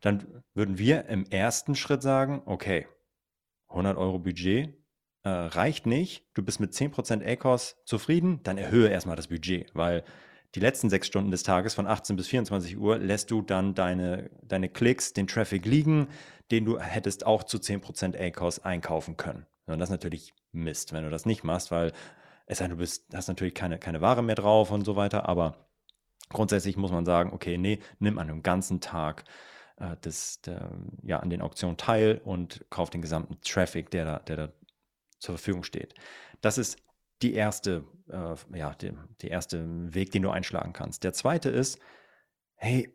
Dann 0.00 0.42
würden 0.54 0.78
wir 0.78 1.06
im 1.06 1.24
ersten 1.26 1.74
Schritt 1.74 2.02
sagen, 2.02 2.42
okay, 2.46 2.86
100 3.68 3.96
Euro 3.96 4.18
Budget, 4.20 4.74
äh, 5.24 5.28
reicht 5.28 5.86
nicht, 5.86 6.24
du 6.34 6.42
bist 6.42 6.60
mit 6.60 6.72
10% 6.72 7.24
ACOS 7.26 7.82
zufrieden, 7.84 8.40
dann 8.44 8.58
erhöhe 8.58 8.88
erstmal 8.88 9.16
das 9.16 9.26
Budget, 9.26 9.74
weil 9.74 10.04
die 10.54 10.60
letzten 10.60 10.88
sechs 10.88 11.08
Stunden 11.08 11.32
des 11.32 11.42
Tages 11.42 11.74
von 11.74 11.88
18 11.88 12.14
bis 12.14 12.28
24 12.28 12.78
Uhr 12.78 12.98
lässt 12.98 13.32
du 13.32 13.42
dann 13.42 13.74
deine, 13.74 14.30
deine 14.42 14.68
Klicks, 14.68 15.12
den 15.12 15.26
Traffic 15.26 15.66
liegen, 15.66 16.08
den 16.52 16.64
du 16.64 16.78
hättest 16.78 17.26
auch 17.26 17.42
zu 17.42 17.58
10% 17.58 18.16
ACOS 18.16 18.60
einkaufen 18.60 19.16
können. 19.16 19.46
Und 19.66 19.78
das 19.78 19.88
ist 19.88 19.92
natürlich 19.92 20.34
Mist, 20.52 20.92
wenn 20.92 21.04
du 21.04 21.10
das 21.10 21.26
nicht 21.26 21.44
machst, 21.44 21.70
weil 21.70 21.92
es 22.46 22.58
sei 22.58 22.68
du 22.68 22.76
bist, 22.76 23.12
hast 23.12 23.28
natürlich 23.28 23.54
keine, 23.54 23.78
keine 23.78 24.00
Ware 24.00 24.22
mehr 24.22 24.36
drauf 24.36 24.70
und 24.70 24.84
so 24.84 24.96
weiter, 24.96 25.28
aber 25.28 25.66
grundsätzlich 26.28 26.76
muss 26.76 26.92
man 26.92 27.04
sagen, 27.04 27.32
okay, 27.32 27.58
nee, 27.58 27.80
nimm 27.98 28.18
an 28.18 28.30
einem 28.30 28.42
ganzen 28.42 28.80
Tag 28.80 29.24
äh, 29.78 29.96
des, 29.98 30.40
der, 30.42 30.70
ja, 31.02 31.18
an 31.18 31.30
den 31.30 31.42
Auktionen 31.42 31.76
teil 31.76 32.20
und 32.24 32.64
kauf 32.70 32.90
den 32.90 33.02
gesamten 33.02 33.40
Traffic, 33.40 33.90
der 33.90 34.04
da, 34.04 34.18
der 34.20 34.36
da 34.36 34.52
zur 35.18 35.36
Verfügung 35.36 35.64
steht. 35.64 35.94
Das 36.40 36.58
ist 36.58 36.78
die 37.22 37.34
erste, 37.34 37.84
äh, 38.08 38.34
ja, 38.56 38.74
die 38.74 39.28
erste 39.28 39.94
Weg, 39.94 40.12
den 40.12 40.22
du 40.22 40.30
einschlagen 40.30 40.72
kannst. 40.72 41.02
Der 41.02 41.12
zweite 41.12 41.48
ist, 41.48 41.80
hey, 42.54 42.94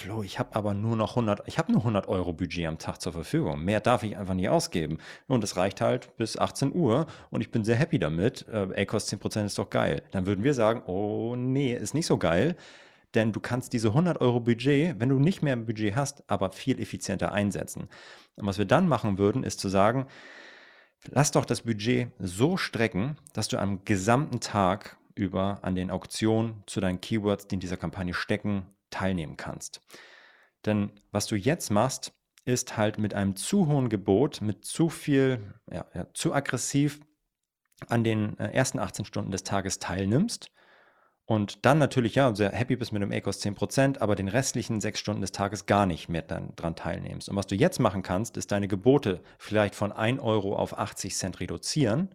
Flo, 0.00 0.22
ich 0.22 0.38
habe 0.38 0.54
aber 0.54 0.72
nur 0.72 0.96
noch 0.96 1.10
100, 1.10 1.46
ich 1.46 1.58
habe 1.58 1.72
nur 1.72 1.82
100 1.82 2.08
Euro 2.08 2.32
Budget 2.32 2.66
am 2.66 2.78
Tag 2.78 3.02
zur 3.02 3.12
Verfügung. 3.12 3.62
Mehr 3.62 3.80
darf 3.80 4.02
ich 4.02 4.16
einfach 4.16 4.32
nicht 4.32 4.48
ausgeben. 4.48 4.96
Und 5.28 5.44
es 5.44 5.58
reicht 5.58 5.82
halt 5.82 6.16
bis 6.16 6.38
18 6.38 6.74
Uhr 6.74 7.06
und 7.28 7.42
ich 7.42 7.50
bin 7.50 7.64
sehr 7.64 7.76
happy 7.76 7.98
damit. 7.98 8.46
Äh, 8.48 8.80
A-Kost 8.80 9.12
10% 9.12 9.44
ist 9.44 9.58
doch 9.58 9.68
geil. 9.68 10.02
Dann 10.12 10.24
würden 10.24 10.42
wir 10.42 10.54
sagen, 10.54 10.84
oh 10.86 11.36
nee, 11.36 11.74
ist 11.74 11.92
nicht 11.92 12.06
so 12.06 12.16
geil. 12.16 12.56
Denn 13.14 13.32
du 13.32 13.40
kannst 13.40 13.74
diese 13.74 13.88
100 13.88 14.22
Euro 14.22 14.40
Budget, 14.40 14.98
wenn 14.98 15.10
du 15.10 15.18
nicht 15.18 15.42
mehr 15.42 15.52
ein 15.52 15.66
Budget 15.66 15.94
hast, 15.94 16.24
aber 16.28 16.50
viel 16.50 16.80
effizienter 16.80 17.32
einsetzen. 17.32 17.90
Und 18.36 18.46
was 18.46 18.56
wir 18.56 18.64
dann 18.64 18.88
machen 18.88 19.18
würden, 19.18 19.44
ist 19.44 19.60
zu 19.60 19.68
sagen, 19.68 20.06
lass 21.10 21.30
doch 21.30 21.44
das 21.44 21.60
Budget 21.60 22.08
so 22.18 22.56
strecken, 22.56 23.18
dass 23.34 23.48
du 23.48 23.58
am 23.58 23.84
gesamten 23.84 24.40
Tag 24.40 24.96
über 25.14 25.58
an 25.60 25.74
den 25.74 25.90
Auktionen 25.90 26.62
zu 26.64 26.80
deinen 26.80 27.02
Keywords, 27.02 27.48
die 27.48 27.56
in 27.56 27.60
dieser 27.60 27.76
Kampagne 27.76 28.14
stecken, 28.14 28.64
teilnehmen 28.90 29.36
kannst. 29.36 29.80
Denn 30.66 30.92
was 31.10 31.26
du 31.26 31.36
jetzt 31.36 31.70
machst, 31.70 32.12
ist 32.44 32.76
halt 32.76 32.98
mit 32.98 33.14
einem 33.14 33.36
zu 33.36 33.66
hohen 33.66 33.88
Gebot, 33.88 34.40
mit 34.40 34.64
zu 34.64 34.88
viel, 34.88 35.54
ja, 35.70 35.86
ja, 35.94 36.06
zu 36.14 36.34
aggressiv 36.34 37.00
an 37.88 38.04
den 38.04 38.38
äh, 38.38 38.52
ersten 38.52 38.78
18 38.78 39.04
Stunden 39.04 39.30
des 39.30 39.44
Tages 39.44 39.78
teilnimmst 39.78 40.50
und 41.30 41.64
dann 41.64 41.78
natürlich, 41.78 42.16
ja, 42.16 42.34
sehr 42.34 42.50
happy 42.50 42.76
bist 42.76 42.92
mit 42.92 43.02
dem 43.02 43.12
ACOS 43.12 43.40
10%, 43.40 44.00
aber 44.00 44.16
den 44.16 44.26
restlichen 44.26 44.80
sechs 44.80 44.98
Stunden 44.98 45.20
des 45.20 45.32
Tages 45.32 45.66
gar 45.66 45.86
nicht 45.86 46.08
mehr 46.08 46.22
dann 46.22 46.56
dran 46.56 46.74
teilnimmst. 46.74 47.28
Und 47.28 47.36
was 47.36 47.46
du 47.46 47.54
jetzt 47.54 47.78
machen 47.78 48.02
kannst, 48.02 48.36
ist 48.36 48.50
deine 48.50 48.66
Gebote 48.66 49.22
vielleicht 49.38 49.76
von 49.76 49.92
1 49.92 50.20
Euro 50.20 50.56
auf 50.56 50.76
80 50.76 51.14
Cent 51.14 51.38
reduzieren. 51.38 52.12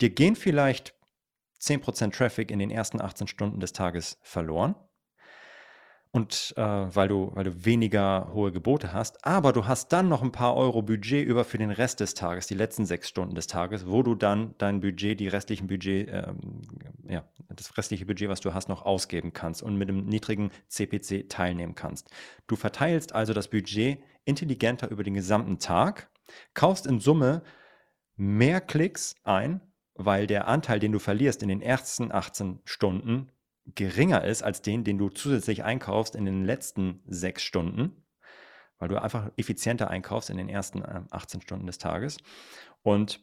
Dir 0.00 0.08
gehen 0.08 0.36
vielleicht 0.36 0.94
10% 1.60 2.16
Traffic 2.16 2.50
in 2.50 2.58
den 2.58 2.70
ersten 2.70 3.02
18 3.02 3.26
Stunden 3.26 3.60
des 3.60 3.74
Tages 3.74 4.18
verloren 4.22 4.74
und 6.12 6.54
äh, 6.56 6.62
weil 6.62 7.06
du, 7.06 7.30
weil 7.34 7.44
du 7.44 7.64
weniger 7.64 8.32
hohe 8.34 8.50
Gebote 8.50 8.92
hast, 8.92 9.24
aber 9.24 9.52
du 9.52 9.66
hast 9.66 9.92
dann 9.92 10.08
noch 10.08 10.22
ein 10.22 10.32
paar 10.32 10.56
Euro 10.56 10.82
Budget 10.82 11.24
über 11.24 11.44
für 11.44 11.58
den 11.58 11.70
Rest 11.70 12.00
des 12.00 12.14
Tages, 12.14 12.48
die 12.48 12.54
letzten 12.54 12.84
sechs 12.84 13.08
Stunden 13.08 13.36
des 13.36 13.46
Tages, 13.46 13.86
wo 13.86 14.02
du 14.02 14.16
dann 14.16 14.54
dein 14.58 14.80
Budget, 14.80 15.20
die 15.20 15.28
restlichen 15.28 15.68
Budget, 15.68 16.08
ähm, 16.10 16.62
ja, 17.08 17.24
das 17.48 17.76
restliche 17.76 18.06
Budget, 18.06 18.28
was 18.28 18.40
du 18.40 18.52
hast, 18.52 18.68
noch 18.68 18.84
ausgeben 18.84 19.32
kannst 19.32 19.62
und 19.62 19.76
mit 19.76 19.88
einem 19.88 20.06
niedrigen 20.06 20.50
CPC 20.68 21.28
teilnehmen 21.28 21.76
kannst. 21.76 22.10
Du 22.48 22.56
verteilst 22.56 23.14
also 23.14 23.32
das 23.32 23.48
Budget 23.48 24.02
intelligenter 24.24 24.90
über 24.90 25.04
den 25.04 25.14
gesamten 25.14 25.58
Tag, 25.60 26.10
kaufst 26.54 26.86
in 26.86 26.98
Summe 26.98 27.42
mehr 28.16 28.60
Klicks 28.60 29.14
ein, 29.22 29.60
weil 29.94 30.26
der 30.26 30.48
Anteil, 30.48 30.80
den 30.80 30.92
du 30.92 30.98
verlierst 30.98 31.42
in 31.42 31.48
den 31.48 31.62
ersten 31.62 32.10
18 32.10 32.60
Stunden, 32.64 33.30
geringer 33.74 34.24
ist 34.24 34.42
als 34.42 34.62
den, 34.62 34.84
den 34.84 34.98
du 34.98 35.08
zusätzlich 35.08 35.64
einkaufst 35.64 36.14
in 36.14 36.24
den 36.24 36.44
letzten 36.44 37.02
sechs 37.06 37.42
Stunden, 37.42 38.04
weil 38.78 38.88
du 38.88 39.00
einfach 39.00 39.30
effizienter 39.36 39.90
einkaufst 39.90 40.30
in 40.30 40.36
den 40.36 40.48
ersten 40.48 40.82
äh, 40.82 41.02
18 41.10 41.40
Stunden 41.40 41.66
des 41.66 41.78
Tages. 41.78 42.18
Und 42.82 43.20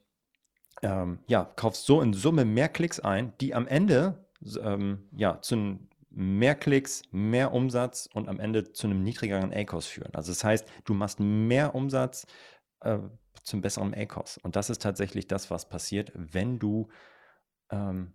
ähm, 0.84 1.20
ja, 1.28 1.46
kaufst 1.56 1.86
so 1.86 2.02
in 2.02 2.14
Summe 2.14 2.46
mehr 2.46 2.70
Klicks 2.70 3.00
ein, 3.00 3.34
die 3.42 3.56
am 3.56 3.68
Ende 3.68 4.28
ähm, 4.62 5.10
ja, 5.16 5.42
zu 5.42 5.80
mehr 6.10 6.56
Klicks, 6.56 7.04
mehr 7.12 7.54
Umsatz 7.54 8.10
und 8.12 8.28
am 8.28 8.40
Ende 8.40 8.72
zu 8.74 8.88
einem 8.88 9.04
niedrigeren 9.04 9.54
ACOS 9.54 9.88
führen. 9.88 10.14
Also 10.14 10.32
das 10.32 10.44
heißt, 10.44 10.68
du 10.86 10.94
machst 10.94 11.20
mehr 11.20 11.76
Umsatz 11.76 12.26
äh, 12.82 13.00
zum 13.44 13.62
besseren 13.62 13.94
ACOS. 13.94 14.38
Und 14.40 14.56
das 14.56 14.70
ist 14.70 14.82
tatsächlich 14.82 15.28
das, 15.28 15.52
was 15.52 15.70
passiert, 15.70 16.12
wenn 16.16 16.60
du 16.60 16.90
ähm, 17.70 18.14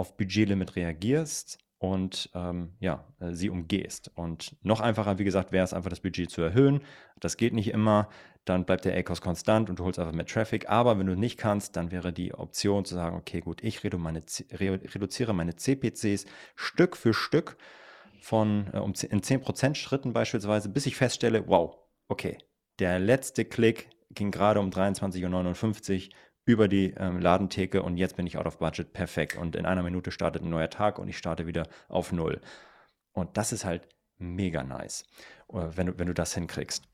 auf 0.00 0.16
Budgetlimit 0.16 0.76
reagierst 0.76 1.58
und 1.78 2.30
ähm, 2.34 2.74
ja, 2.80 3.04
äh, 3.20 3.32
sie 3.32 3.50
umgehst. 3.50 4.10
Und 4.14 4.56
noch 4.62 4.80
einfacher, 4.80 5.18
wie 5.18 5.24
gesagt, 5.24 5.52
wäre 5.52 5.64
es 5.64 5.72
einfach 5.72 5.90
das 5.90 6.00
Budget 6.00 6.30
zu 6.30 6.42
erhöhen. 6.42 6.80
Das 7.20 7.36
geht 7.36 7.54
nicht 7.54 7.68
immer, 7.68 8.08
dann 8.44 8.64
bleibt 8.64 8.84
der 8.84 8.96
ACOS 8.96 9.20
konstant 9.20 9.70
und 9.70 9.78
du 9.78 9.84
holst 9.84 9.98
einfach 9.98 10.12
mehr 10.12 10.26
Traffic. 10.26 10.68
Aber 10.68 10.98
wenn 10.98 11.06
du 11.06 11.14
nicht 11.14 11.38
kannst, 11.38 11.76
dann 11.76 11.90
wäre 11.90 12.12
die 12.12 12.34
Option 12.34 12.84
zu 12.84 12.94
sagen, 12.94 13.16
okay, 13.16 13.40
gut, 13.40 13.62
ich 13.62 13.84
reduziere 13.84 15.34
meine 15.34 15.56
CPCs 15.56 16.26
Stück 16.56 16.96
für 16.96 17.14
Stück 17.14 17.56
von 18.20 18.68
äh, 18.72 18.78
um 18.78 18.92
in 19.08 19.20
10% 19.22 19.74
Schritten 19.74 20.12
beispielsweise, 20.12 20.68
bis 20.68 20.86
ich 20.86 20.96
feststelle, 20.96 21.46
wow, 21.46 21.76
okay, 22.08 22.38
der 22.78 22.98
letzte 22.98 23.44
Klick 23.44 23.90
ging 24.10 24.30
gerade 24.30 24.60
um 24.60 24.70
23.59 24.70 26.08
Uhr 26.08 26.14
über 26.50 26.68
die 26.68 26.94
ähm, 26.96 27.20
Ladentheke 27.20 27.82
und 27.82 27.96
jetzt 27.96 28.16
bin 28.16 28.26
ich 28.26 28.36
out 28.36 28.46
of 28.46 28.58
budget, 28.58 28.92
perfekt. 28.92 29.36
Und 29.36 29.56
in 29.56 29.66
einer 29.66 29.82
Minute 29.82 30.10
startet 30.10 30.42
ein 30.42 30.50
neuer 30.50 30.70
Tag 30.70 30.98
und 30.98 31.08
ich 31.08 31.18
starte 31.18 31.46
wieder 31.46 31.66
auf 31.88 32.12
Null. 32.12 32.40
Und 33.12 33.36
das 33.36 33.52
ist 33.52 33.64
halt 33.64 33.88
mega 34.18 34.62
nice, 34.62 35.04
äh, 35.52 35.66
wenn 35.74 35.86
du, 35.86 35.98
wenn 35.98 36.06
du 36.06 36.14
das 36.14 36.34
hinkriegst. 36.34 36.84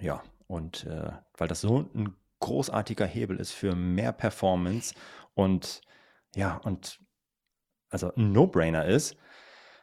Ja, 0.00 0.22
und 0.46 0.84
äh, 0.84 1.12
weil 1.36 1.48
das 1.48 1.60
so 1.60 1.88
ein 1.94 2.14
großartiger 2.40 3.06
Hebel 3.06 3.38
ist 3.38 3.52
für 3.52 3.74
mehr 3.74 4.12
Performance 4.12 4.94
und 5.34 5.80
ja, 6.34 6.56
und 6.56 7.00
also 7.88 8.12
ein 8.14 8.32
No-Brainer 8.32 8.84
ist, 8.84 9.16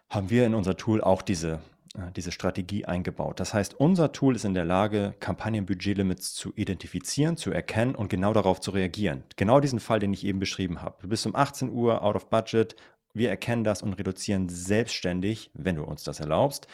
haben 0.10 0.30
wir 0.30 0.46
in 0.46 0.54
unser 0.54 0.78
Tool 0.78 1.02
auch 1.02 1.22
diese 1.22 1.62
diese 2.16 2.32
Strategie 2.32 2.86
eingebaut. 2.86 3.40
Das 3.40 3.54
heißt, 3.54 3.76
unser 3.76 4.12
Tool 4.12 4.36
ist 4.36 4.46
in 4.46 4.56
der 4.56 4.66
Lage, 4.66 5.14
Kampagnenbudgetlimits 5.20 6.34
zu 6.34 6.52
identifizieren, 6.56 7.38
zu 7.38 7.52
erkennen 7.52 7.94
und 7.94 8.10
genau 8.10 8.34
darauf 8.34 8.60
zu 8.60 8.72
reagieren. 8.72 9.24
Genau 9.36 9.60
diesen 9.60 9.80
Fall, 9.80 10.00
den 10.00 10.14
ich 10.14 10.26
eben 10.26 10.40
beschrieben 10.40 10.82
habe. 10.82 10.98
Du 11.02 11.08
bist 11.08 11.26
um 11.28 11.36
18 11.36 11.70
Uhr 11.70 12.02
out 12.02 12.16
of 12.16 12.30
budget. 12.30 12.76
Wir 13.14 13.30
erkennen 13.30 13.64
das 13.64 13.84
und 13.84 13.94
reduzieren 13.94 14.50
selbstständig, 14.50 15.52
wenn 15.54 15.76
du 15.76 15.84
uns 15.84 16.04
das 16.04 16.20
erlaubst, 16.20 16.68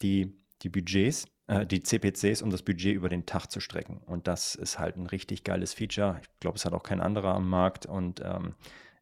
die, 0.00 0.34
die 0.62 0.70
Budgets, 0.70 1.26
äh, 1.46 1.66
die 1.66 1.82
CPCs, 1.82 2.40
um 2.40 2.48
das 2.48 2.62
Budget 2.62 2.94
über 2.94 3.10
den 3.10 3.26
Tag 3.26 3.48
zu 3.48 3.60
strecken. 3.60 3.98
Und 4.06 4.26
das 4.26 4.54
ist 4.54 4.78
halt 4.78 4.96
ein 4.96 5.06
richtig 5.06 5.44
geiles 5.44 5.74
Feature. 5.74 6.20
Ich 6.22 6.40
glaube, 6.40 6.56
es 6.56 6.64
hat 6.64 6.72
auch 6.72 6.82
kein 6.82 7.02
anderer 7.02 7.34
am 7.34 7.50
Markt 7.50 7.84
und 7.84 8.22
ähm, 8.24 8.54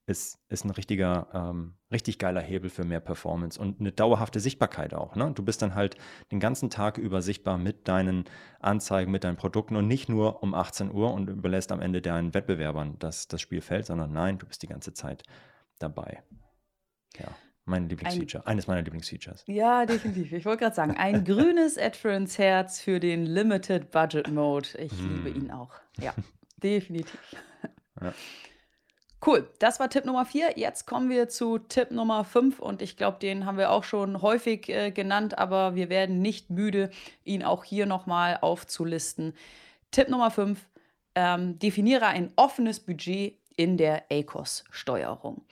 ist, 0.06 0.38
ist 0.48 0.64
ein 0.64 0.70
richtiger, 0.70 1.28
ähm, 1.32 1.74
richtig 1.92 2.18
geiler 2.18 2.40
Hebel 2.40 2.70
für 2.70 2.84
mehr 2.84 3.00
Performance 3.00 3.60
und 3.60 3.80
eine 3.80 3.92
dauerhafte 3.92 4.40
Sichtbarkeit 4.40 4.94
auch. 4.94 5.14
Ne? 5.14 5.30
Du 5.34 5.44
bist 5.44 5.62
dann 5.62 5.74
halt 5.74 5.96
den 6.32 6.40
ganzen 6.40 6.70
Tag 6.70 6.98
über 6.98 7.22
sichtbar 7.22 7.56
mit 7.56 7.86
deinen 7.86 8.24
Anzeigen, 8.58 9.12
mit 9.12 9.24
deinen 9.24 9.36
Produkten 9.36 9.76
und 9.76 9.86
nicht 9.86 10.08
nur 10.08 10.42
um 10.42 10.54
18 10.54 10.92
Uhr 10.92 11.12
und 11.12 11.28
überlässt 11.28 11.70
am 11.70 11.80
Ende 11.80 12.02
deinen 12.02 12.34
Wettbewerbern 12.34 12.96
das, 12.98 13.28
das 13.28 13.40
Spielfeld, 13.40 13.86
sondern 13.86 14.12
nein, 14.12 14.38
du 14.38 14.46
bist 14.46 14.62
die 14.62 14.68
ganze 14.68 14.92
Zeit 14.92 15.22
dabei. 15.78 16.22
Ja. 17.18 17.28
Mein 17.64 17.88
Lieblingsfeature, 17.88 18.44
ein, 18.44 18.52
eines 18.52 18.66
meiner 18.66 18.82
Lieblingsfeatures. 18.82 19.44
Ja, 19.46 19.86
definitiv. 19.86 20.32
Ich 20.32 20.44
wollte 20.44 20.64
gerade 20.64 20.74
sagen, 20.74 20.96
ein 20.96 21.24
grünes 21.24 21.78
Adference 21.78 22.36
Herz 22.38 22.80
für 22.80 22.98
den 22.98 23.24
Limited 23.24 23.92
Budget 23.92 24.28
Mode. 24.32 24.70
Ich 24.78 24.92
mm. 24.92 25.08
liebe 25.08 25.30
ihn 25.30 25.50
auch. 25.52 25.70
Ja, 26.00 26.12
definitiv. 26.62 27.20
Ja. 28.00 28.12
Cool, 29.24 29.48
das 29.60 29.78
war 29.78 29.88
Tipp 29.88 30.04
Nummer 30.04 30.26
4. 30.26 30.54
Jetzt 30.58 30.84
kommen 30.84 31.08
wir 31.08 31.28
zu 31.28 31.58
Tipp 31.58 31.92
Nummer 31.92 32.24
5 32.24 32.58
und 32.58 32.82
ich 32.82 32.96
glaube, 32.96 33.18
den 33.20 33.46
haben 33.46 33.56
wir 33.56 33.70
auch 33.70 33.84
schon 33.84 34.20
häufig 34.20 34.68
äh, 34.68 34.90
genannt, 34.90 35.38
aber 35.38 35.76
wir 35.76 35.88
werden 35.88 36.20
nicht 36.20 36.50
müde, 36.50 36.90
ihn 37.24 37.44
auch 37.44 37.62
hier 37.62 37.86
nochmal 37.86 38.38
aufzulisten. 38.40 39.34
Tipp 39.92 40.08
Nummer 40.08 40.32
5, 40.32 40.58
ähm, 41.14 41.56
definiere 41.60 42.06
ein 42.06 42.32
offenes 42.34 42.80
Budget 42.80 43.38
in 43.54 43.76
der 43.76 44.06
ACOS-Steuerung. 44.10 45.42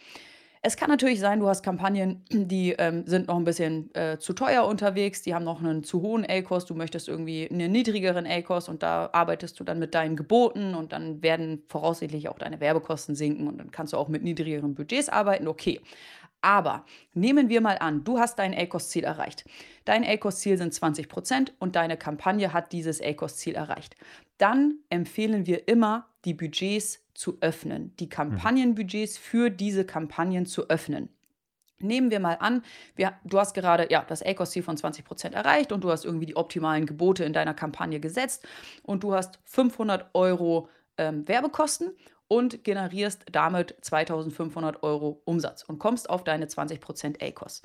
Es 0.62 0.76
kann 0.76 0.90
natürlich 0.90 1.20
sein, 1.20 1.40
du 1.40 1.48
hast 1.48 1.62
Kampagnen, 1.62 2.22
die 2.30 2.72
ähm, 2.72 3.06
sind 3.06 3.28
noch 3.28 3.36
ein 3.36 3.44
bisschen 3.44 3.94
äh, 3.94 4.18
zu 4.18 4.34
teuer 4.34 4.66
unterwegs, 4.66 5.22
die 5.22 5.34
haben 5.34 5.44
noch 5.44 5.60
einen 5.60 5.84
zu 5.84 6.02
hohen 6.02 6.26
A-Kost, 6.28 6.68
du 6.68 6.74
möchtest 6.74 7.08
irgendwie 7.08 7.48
einen 7.50 7.72
niedrigeren 7.72 8.26
A-Kost 8.26 8.68
und 8.68 8.82
da 8.82 9.08
arbeitest 9.12 9.58
du 9.58 9.64
dann 9.64 9.78
mit 9.78 9.94
deinen 9.94 10.16
Geboten 10.16 10.74
und 10.74 10.92
dann 10.92 11.22
werden 11.22 11.62
voraussichtlich 11.68 12.28
auch 12.28 12.38
deine 12.38 12.60
Werbekosten 12.60 13.14
sinken 13.14 13.48
und 13.48 13.56
dann 13.56 13.70
kannst 13.70 13.94
du 13.94 13.96
auch 13.96 14.08
mit 14.08 14.22
niedrigeren 14.22 14.74
Budgets 14.74 15.08
arbeiten, 15.08 15.48
okay. 15.48 15.80
Aber 16.42 16.84
nehmen 17.12 17.48
wir 17.48 17.60
mal 17.60 17.78
an, 17.78 18.04
du 18.04 18.18
hast 18.18 18.38
dein 18.38 18.54
ACOS-Ziel 18.54 19.04
erreicht. 19.04 19.44
Dein 19.84 20.04
ACOS-Ziel 20.04 20.56
sind 20.56 20.72
20% 20.72 21.52
und 21.58 21.76
deine 21.76 21.98
Kampagne 21.98 22.52
hat 22.52 22.72
dieses 22.72 23.02
ACOS-Ziel 23.02 23.54
erreicht. 23.54 23.94
Dann 24.38 24.78
empfehlen 24.88 25.46
wir 25.46 25.68
immer, 25.68 26.06
die 26.24 26.34
Budgets 26.34 27.02
zu 27.20 27.36
öffnen, 27.42 27.94
die 27.98 28.08
Kampagnenbudgets 28.08 29.18
für 29.18 29.50
diese 29.50 29.84
Kampagnen 29.84 30.46
zu 30.46 30.70
öffnen. 30.70 31.10
Nehmen 31.78 32.10
wir 32.10 32.18
mal 32.18 32.38
an, 32.40 32.62
wir, 32.96 33.12
du 33.24 33.38
hast 33.38 33.52
gerade 33.52 33.86
ja, 33.90 34.04
das 34.08 34.22
ACOS-Ziel 34.22 34.62
von 34.62 34.76
20% 34.76 35.32
erreicht 35.32 35.70
und 35.70 35.84
du 35.84 35.90
hast 35.90 36.06
irgendwie 36.06 36.24
die 36.24 36.36
optimalen 36.36 36.86
Gebote 36.86 37.24
in 37.24 37.34
deiner 37.34 37.52
Kampagne 37.52 38.00
gesetzt 38.00 38.46
und 38.82 39.02
du 39.02 39.14
hast 39.14 39.38
500 39.44 40.06
Euro 40.14 40.68
ähm, 40.96 41.28
Werbekosten 41.28 41.90
und 42.26 42.64
generierst 42.64 43.26
damit 43.30 43.76
2500 43.82 44.82
Euro 44.82 45.20
Umsatz 45.26 45.62
und 45.62 45.78
kommst 45.78 46.08
auf 46.08 46.24
deine 46.24 46.46
20% 46.46 47.22
ACOS. 47.22 47.62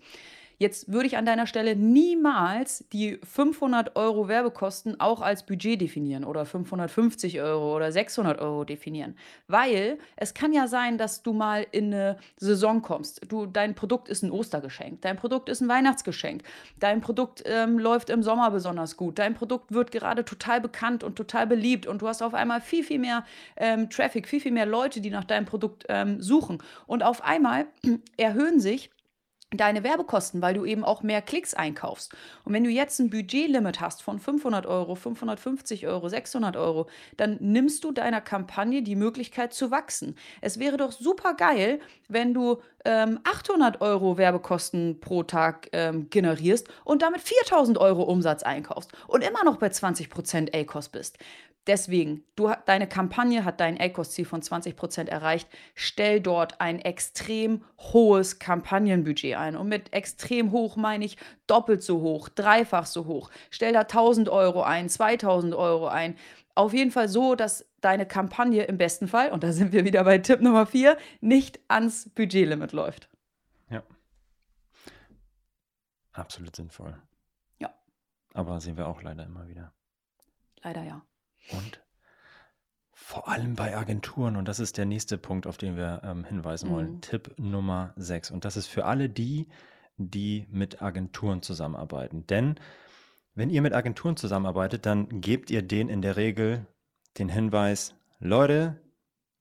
Jetzt 0.58 0.92
würde 0.92 1.08
ich 1.08 1.18
an 1.18 1.26
deiner 1.26 1.48
Stelle 1.48 1.76
niemals 1.76 2.86
die 2.94 3.20
500 3.24 3.96
Euro 3.96 4.28
Werbekosten 4.28 5.00
auch 5.00 5.22
als 5.22 5.46
Budget 5.46 5.82
definieren 5.82 6.24
oder 6.24 6.46
550 6.46 7.42
Euro 7.42 7.76
oder 7.76 7.92
600 7.92 8.40
Euro 8.40 8.64
definieren, 8.64 9.18
weil 9.48 9.98
es 10.16 10.34
kann 10.34 10.54
ja 10.54 10.68
sein, 10.68 10.98
dass 10.98 11.24
du 11.24 11.34
mal 11.34 11.68
in 11.72 11.94
eine 11.94 12.18
Saison 12.38 12.82
kommst. 12.82 13.22
Du, 13.28 13.46
dein 13.46 13.76
Produkt 13.76 14.08
ist 14.08 14.24
ein 14.24 14.32
Ostergeschenk, 14.32 15.02
dein 15.02 15.18
Produkt 15.18 15.50
ist 15.50 15.62
ein 15.62 15.68
Weihnachtsgeschenk, 15.68 16.44
dein 16.80 17.02
Produkt 17.02 17.44
ähm, 17.46 17.78
läuft 17.78 18.10
im 18.10 18.24
Sommer 18.24 18.50
besonders 18.52 18.96
gut, 18.96 19.20
dein 19.20 19.34
Produkt 19.34 19.74
wird 19.74 19.92
gerade 19.92 20.24
total 20.24 20.62
bekannt 20.62 21.04
und 21.04 21.16
total 21.16 21.48
beliebt 21.48 21.86
und 21.86 22.02
du 22.02 22.08
hast 22.08 22.22
auf 22.22 22.34
einmal 22.34 22.62
viel, 22.62 22.84
viel 22.84 23.00
mehr 23.00 23.26
ähm, 23.58 23.90
Traffic, 23.90 24.28
viel, 24.28 24.40
viel 24.40 24.54
mehr 24.54 24.66
Leute, 24.66 25.02
die 25.02 25.10
nach 25.10 25.26
deinem 25.26 25.46
Produkt 25.46 25.86
ähm, 25.90 26.22
suchen. 26.22 26.60
Und 26.88 27.04
auf 27.04 27.24
einmal 27.24 27.68
erhöhen 28.18 28.60
sich 28.60 28.90
deine 29.52 29.84
Werbekosten, 29.84 30.42
weil 30.42 30.54
du 30.54 30.66
eben 30.66 30.84
auch 30.84 31.04
mehr 31.04 31.22
Klicks 31.22 31.54
einkaufst. 31.54 32.14
Und 32.44 32.54
wenn 32.54 32.64
du 32.64 32.70
jetzt 32.70 33.00
ein 33.00 33.10
Budgetlimit 33.10 33.80
hast 33.80 34.02
von 34.02 34.20
500 34.20 34.66
Euro, 34.66 34.96
550 34.96 35.88
Euro, 35.88 36.10
600 36.10 36.58
Euro, 36.58 36.88
dann 37.18 37.38
nimmst 37.40 37.84
du 37.84 37.92
deiner 37.92 38.22
Kampagne 38.22 38.82
die 38.82 38.96
Möglichkeit 38.96 39.54
zu 39.54 39.72
wachsen. 39.72 40.16
Es 40.42 40.60
wäre 40.60 40.78
doch 40.78 40.92
super 40.92 41.36
geil, 41.36 41.80
wenn 42.08 42.34
du 42.34 42.62
ähm, 42.84 43.20
800 43.24 43.82
Euro 43.82 44.18
Werbekosten 44.18 45.00
pro 45.00 45.24
Tag 45.24 45.70
ähm, 45.72 46.10
generierst 46.10 46.68
und 46.84 47.02
damit 47.02 47.22
4000 47.22 47.78
Euro 47.78 48.04
Umsatz 48.04 48.44
einkaufst 48.44 48.92
und 49.08 49.24
immer 49.24 49.44
noch 49.44 49.58
bei 49.58 49.68
20% 49.68 50.54
ACOS 50.54 50.90
bist. 50.90 51.18
Deswegen, 51.68 52.24
du, 52.36 52.52
deine 52.68 52.88
Kampagne 52.88 53.44
hat 53.44 53.60
dein 53.60 53.80
ACOS-Ziel 53.80 54.26
von 54.26 54.42
20% 54.42 55.08
erreicht. 55.08 55.50
Stell 55.74 56.22
dort 56.22 56.62
ein 56.62 56.80
extrem 56.80 57.64
hohes 57.80 58.38
Kampagnenbudget 58.38 59.36
ein. 59.36 59.56
Und 59.56 59.70
mit 59.70 59.92
extrem 59.92 60.52
hoch 60.52 60.76
meine 60.76 61.06
ich 61.06 61.18
doppelt 61.48 61.82
so 61.82 62.02
hoch, 62.02 62.30
dreifach 62.30 62.86
so 62.86 63.06
hoch. 63.06 63.32
Stell 63.50 63.74
da 63.74 63.82
1000 63.82 64.30
Euro 64.30 64.62
ein, 64.62 64.90
2000 64.90 65.56
Euro 65.56 65.88
ein. 65.88 66.16
Auf 66.54 66.72
jeden 66.72 66.92
Fall 66.92 67.10
so, 67.10 67.36
dass 67.36 67.66
deine 67.82 68.06
Kampagne 68.06 68.64
im 68.64 68.78
besten 68.78 69.08
Fall, 69.08 69.32
und 69.32 69.44
da 69.44 69.52
sind 69.52 69.74
wir 69.74 69.86
wieder 69.86 70.04
bei 70.04 70.20
Tipp 70.20 70.42
Nummer 70.42 70.68
4, 70.68 70.98
nicht 71.20 71.60
ans 71.68 72.10
Budgetlimit 72.10 72.72
läuft. 72.74 73.10
Ja. 73.70 73.84
Absolut 76.14 76.56
sinnvoll. 76.56 76.96
Ja. 77.60 77.74
Aber 78.34 78.62
sehen 78.62 78.78
wir 78.78 78.88
auch 78.88 79.02
leider 79.02 79.26
immer 79.26 79.48
wieder. 79.48 79.74
Leider 80.64 80.84
ja. 80.84 81.02
Und 81.52 81.82
vor 82.92 83.28
allem 83.28 83.56
bei 83.56 83.78
Agenturen, 83.78 84.36
und 84.36 84.48
das 84.48 84.60
ist 84.60 84.78
der 84.78 84.86
nächste 84.86 85.18
Punkt, 85.18 85.46
auf 85.48 85.58
den 85.58 85.78
wir 85.78 86.02
ähm, 86.04 86.24
hinweisen 86.26 86.70
wollen, 86.70 86.94
Mhm. 86.94 87.02
Tipp 87.02 87.36
Nummer 87.38 87.94
6. 87.98 88.32
Und 88.32 88.46
das 88.46 88.58
ist 88.58 88.68
für 88.68 88.86
alle 88.86 89.10
die, 89.10 89.48
die 89.98 90.48
mit 90.50 90.82
Agenturen 90.82 91.42
zusammenarbeiten. 91.42 92.26
Denn 92.28 92.56
wenn 93.36 93.50
ihr 93.50 93.62
mit 93.62 93.74
Agenturen 93.74 94.18
zusammenarbeitet, 94.18 94.86
dann 94.86 95.22
gebt 95.22 95.52
ihr 95.52 95.62
denen 95.62 95.90
in 95.90 96.02
der 96.02 96.16
Regel 96.16 96.66
den 97.18 97.30
Hinweis, 97.30 97.96
Leute, 98.20 98.82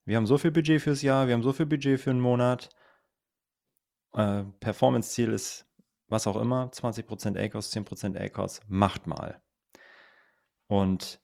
wir 0.05 0.17
haben 0.17 0.27
so 0.27 0.37
viel 0.37 0.51
Budget 0.51 0.81
fürs 0.81 1.01
Jahr, 1.01 1.27
wir 1.27 1.33
haben 1.33 1.43
so 1.43 1.53
viel 1.53 1.65
Budget 1.65 1.99
für 1.99 2.11
einen 2.11 2.21
Monat. 2.21 2.69
Äh, 4.13 4.43
Performance-Ziel 4.59 5.31
ist 5.31 5.65
was 6.07 6.27
auch 6.27 6.35
immer, 6.35 6.69
20% 6.71 7.37
ACOS, 7.37 7.73
10% 7.73 8.15
ACOS, 8.15 8.61
macht 8.67 9.07
mal. 9.07 9.41
Und 10.67 11.19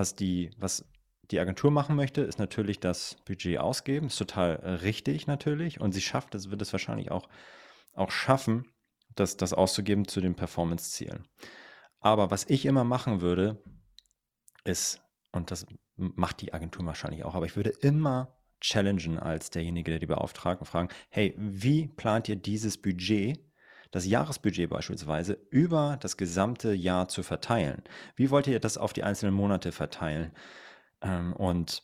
was 0.00 0.14
die, 0.14 0.50
was 0.56 0.86
die 1.30 1.38
Agentur 1.40 1.70
machen 1.70 1.94
möchte, 1.94 2.22
ist 2.22 2.38
natürlich 2.38 2.80
das 2.80 3.16
Budget 3.26 3.58
ausgeben. 3.58 4.06
Ist 4.06 4.16
total 4.16 4.52
richtig 4.82 5.26
natürlich. 5.26 5.78
Und 5.78 5.92
sie 5.92 6.00
schafft 6.00 6.34
es, 6.34 6.50
wird 6.50 6.62
es 6.62 6.72
wahrscheinlich 6.72 7.10
auch, 7.10 7.28
auch 7.92 8.10
schaffen, 8.10 8.64
das, 9.14 9.36
das 9.36 9.52
auszugeben 9.52 10.08
zu 10.08 10.22
den 10.22 10.34
Performance-Zielen. 10.34 11.28
Aber 12.00 12.30
was 12.30 12.46
ich 12.48 12.64
immer 12.64 12.82
machen 12.82 13.20
würde, 13.20 13.62
ist, 14.64 15.02
und 15.32 15.50
das 15.50 15.66
macht 15.96 16.40
die 16.40 16.54
Agentur 16.54 16.86
wahrscheinlich 16.86 17.24
auch, 17.24 17.34
aber 17.34 17.44
ich 17.44 17.56
würde 17.56 17.70
immer 17.82 18.34
challengen 18.62 19.18
als 19.18 19.50
derjenige, 19.50 19.90
der 19.90 20.00
die 20.00 20.06
beauftragt 20.06 20.62
und 20.62 20.66
fragen, 20.66 20.88
hey, 21.10 21.34
wie 21.36 21.88
plant 21.88 22.26
ihr 22.30 22.36
dieses 22.36 22.80
Budget, 22.80 23.38
das 23.90 24.06
Jahresbudget 24.06 24.70
beispielsweise, 24.70 25.38
über 25.50 25.98
das 26.00 26.16
gesamte 26.16 26.72
Jahr 26.72 27.08
zu 27.08 27.22
verteilen? 27.22 27.82
Wie 28.16 28.30
wollt 28.30 28.46
ihr 28.46 28.60
das 28.60 28.78
auf 28.78 28.92
die 28.92 29.02
einzelnen 29.02 29.34
Monate 29.34 29.72
verteilen? 29.72 30.32
Ähm, 31.02 31.32
und 31.34 31.82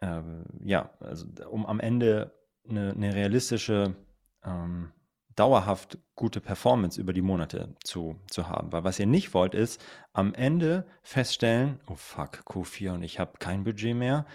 ähm, 0.00 0.44
ja, 0.64 0.90
also 1.00 1.26
um 1.50 1.66
am 1.66 1.80
Ende 1.80 2.32
eine, 2.68 2.92
eine 2.92 3.14
realistische, 3.14 3.96
ähm, 4.44 4.92
dauerhaft 5.34 5.98
gute 6.14 6.40
Performance 6.40 6.98
über 7.00 7.12
die 7.12 7.22
Monate 7.22 7.74
zu, 7.84 8.16
zu 8.28 8.48
haben. 8.48 8.72
Weil 8.72 8.84
was 8.84 8.98
ihr 8.98 9.06
nicht 9.06 9.34
wollt, 9.34 9.54
ist 9.54 9.84
am 10.12 10.32
Ende 10.34 10.86
feststellen, 11.02 11.78
oh 11.88 11.94
fuck, 11.94 12.42
Q4 12.46 12.94
und 12.94 13.02
ich 13.02 13.18
habe 13.20 13.38
kein 13.38 13.64
Budget 13.64 13.94
mehr. 13.94 14.26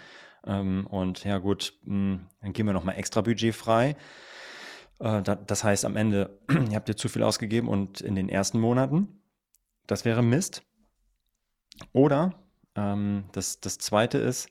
Ähm, 0.46 0.86
und 0.86 1.24
ja 1.24 1.38
gut, 1.38 1.74
mh, 1.84 2.20
dann 2.40 2.52
geben 2.52 2.68
wir 2.68 2.72
nochmal 2.72 2.96
extra 2.96 3.20
Budget 3.20 3.54
frei. 3.54 3.96
Äh, 5.02 5.22
da, 5.22 5.34
das 5.34 5.64
heißt, 5.64 5.84
am 5.84 5.96
Ende, 5.96 6.38
ihr 6.70 6.76
habt 6.76 6.88
ihr 6.88 6.96
zu 6.96 7.08
viel 7.08 7.24
ausgegeben 7.24 7.68
und 7.68 8.00
in 8.00 8.14
den 8.14 8.28
ersten 8.28 8.60
Monaten, 8.60 9.20
das 9.86 10.04
wäre 10.04 10.22
Mist. 10.22 10.62
Oder 11.92 12.34
ähm, 12.76 13.24
das, 13.32 13.60
das 13.60 13.78
zweite 13.78 14.18
ist, 14.18 14.48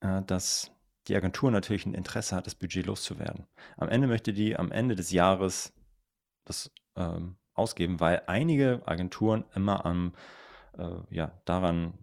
äh, 0.00 0.22
dass 0.22 0.72
die 1.06 1.16
Agentur 1.16 1.50
natürlich 1.50 1.86
ein 1.86 1.94
Interesse 1.94 2.34
hat, 2.34 2.46
das 2.46 2.54
Budget 2.56 2.86
loszuwerden. 2.86 3.46
Am 3.76 3.88
Ende 3.88 4.08
möchte 4.08 4.32
die 4.32 4.56
am 4.56 4.72
Ende 4.72 4.96
des 4.96 5.12
Jahres 5.12 5.72
das 6.44 6.70
ähm, 6.96 7.36
ausgeben, 7.54 8.00
weil 8.00 8.22
einige 8.26 8.82
Agenturen 8.86 9.44
immer 9.54 9.86
am, 9.86 10.14
äh, 10.78 10.88
ja, 11.10 11.32
daran 11.44 11.94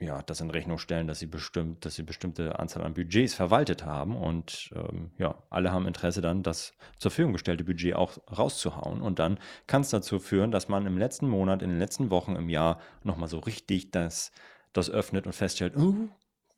ja, 0.00 0.22
das 0.22 0.40
in 0.40 0.50
Rechnung 0.50 0.78
stellen, 0.78 1.06
dass 1.06 1.18
sie 1.18 1.26
bestimmt, 1.26 1.84
dass 1.84 1.94
sie 1.94 2.02
bestimmte 2.02 2.58
Anzahl 2.58 2.82
an 2.82 2.94
Budgets 2.94 3.34
verwaltet 3.34 3.84
haben 3.84 4.16
und 4.16 4.70
ähm, 4.74 5.10
ja, 5.18 5.42
alle 5.50 5.72
haben 5.72 5.86
Interesse 5.86 6.22
dann, 6.22 6.42
das 6.42 6.72
zur 6.98 7.10
Verfügung 7.10 7.34
gestellte 7.34 7.64
Budget 7.64 7.94
auch 7.94 8.16
rauszuhauen. 8.36 9.02
Und 9.02 9.18
dann 9.18 9.38
kann 9.66 9.82
es 9.82 9.90
dazu 9.90 10.18
führen, 10.18 10.50
dass 10.50 10.68
man 10.68 10.86
im 10.86 10.96
letzten 10.96 11.28
Monat, 11.28 11.62
in 11.62 11.68
den 11.68 11.78
letzten 11.78 12.10
Wochen 12.10 12.34
im 12.34 12.48
Jahr 12.48 12.80
nochmal 13.04 13.28
so 13.28 13.38
richtig 13.40 13.90
das, 13.90 14.32
das 14.72 14.88
öffnet 14.88 15.26
und 15.26 15.34
feststellt, 15.34 15.76
uh, 15.76 16.08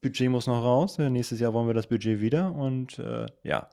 Budget 0.01 0.31
muss 0.31 0.47
noch 0.47 0.63
raus, 0.63 0.99
nächstes 0.99 1.41
Jahr 1.41 1.53
wollen 1.53 1.67
wir 1.67 1.75
das 1.75 1.89
Budget 1.89 2.21
wieder. 2.21 2.55
Und 2.55 2.99
äh, 3.01 3.27
ja, 3.43 3.69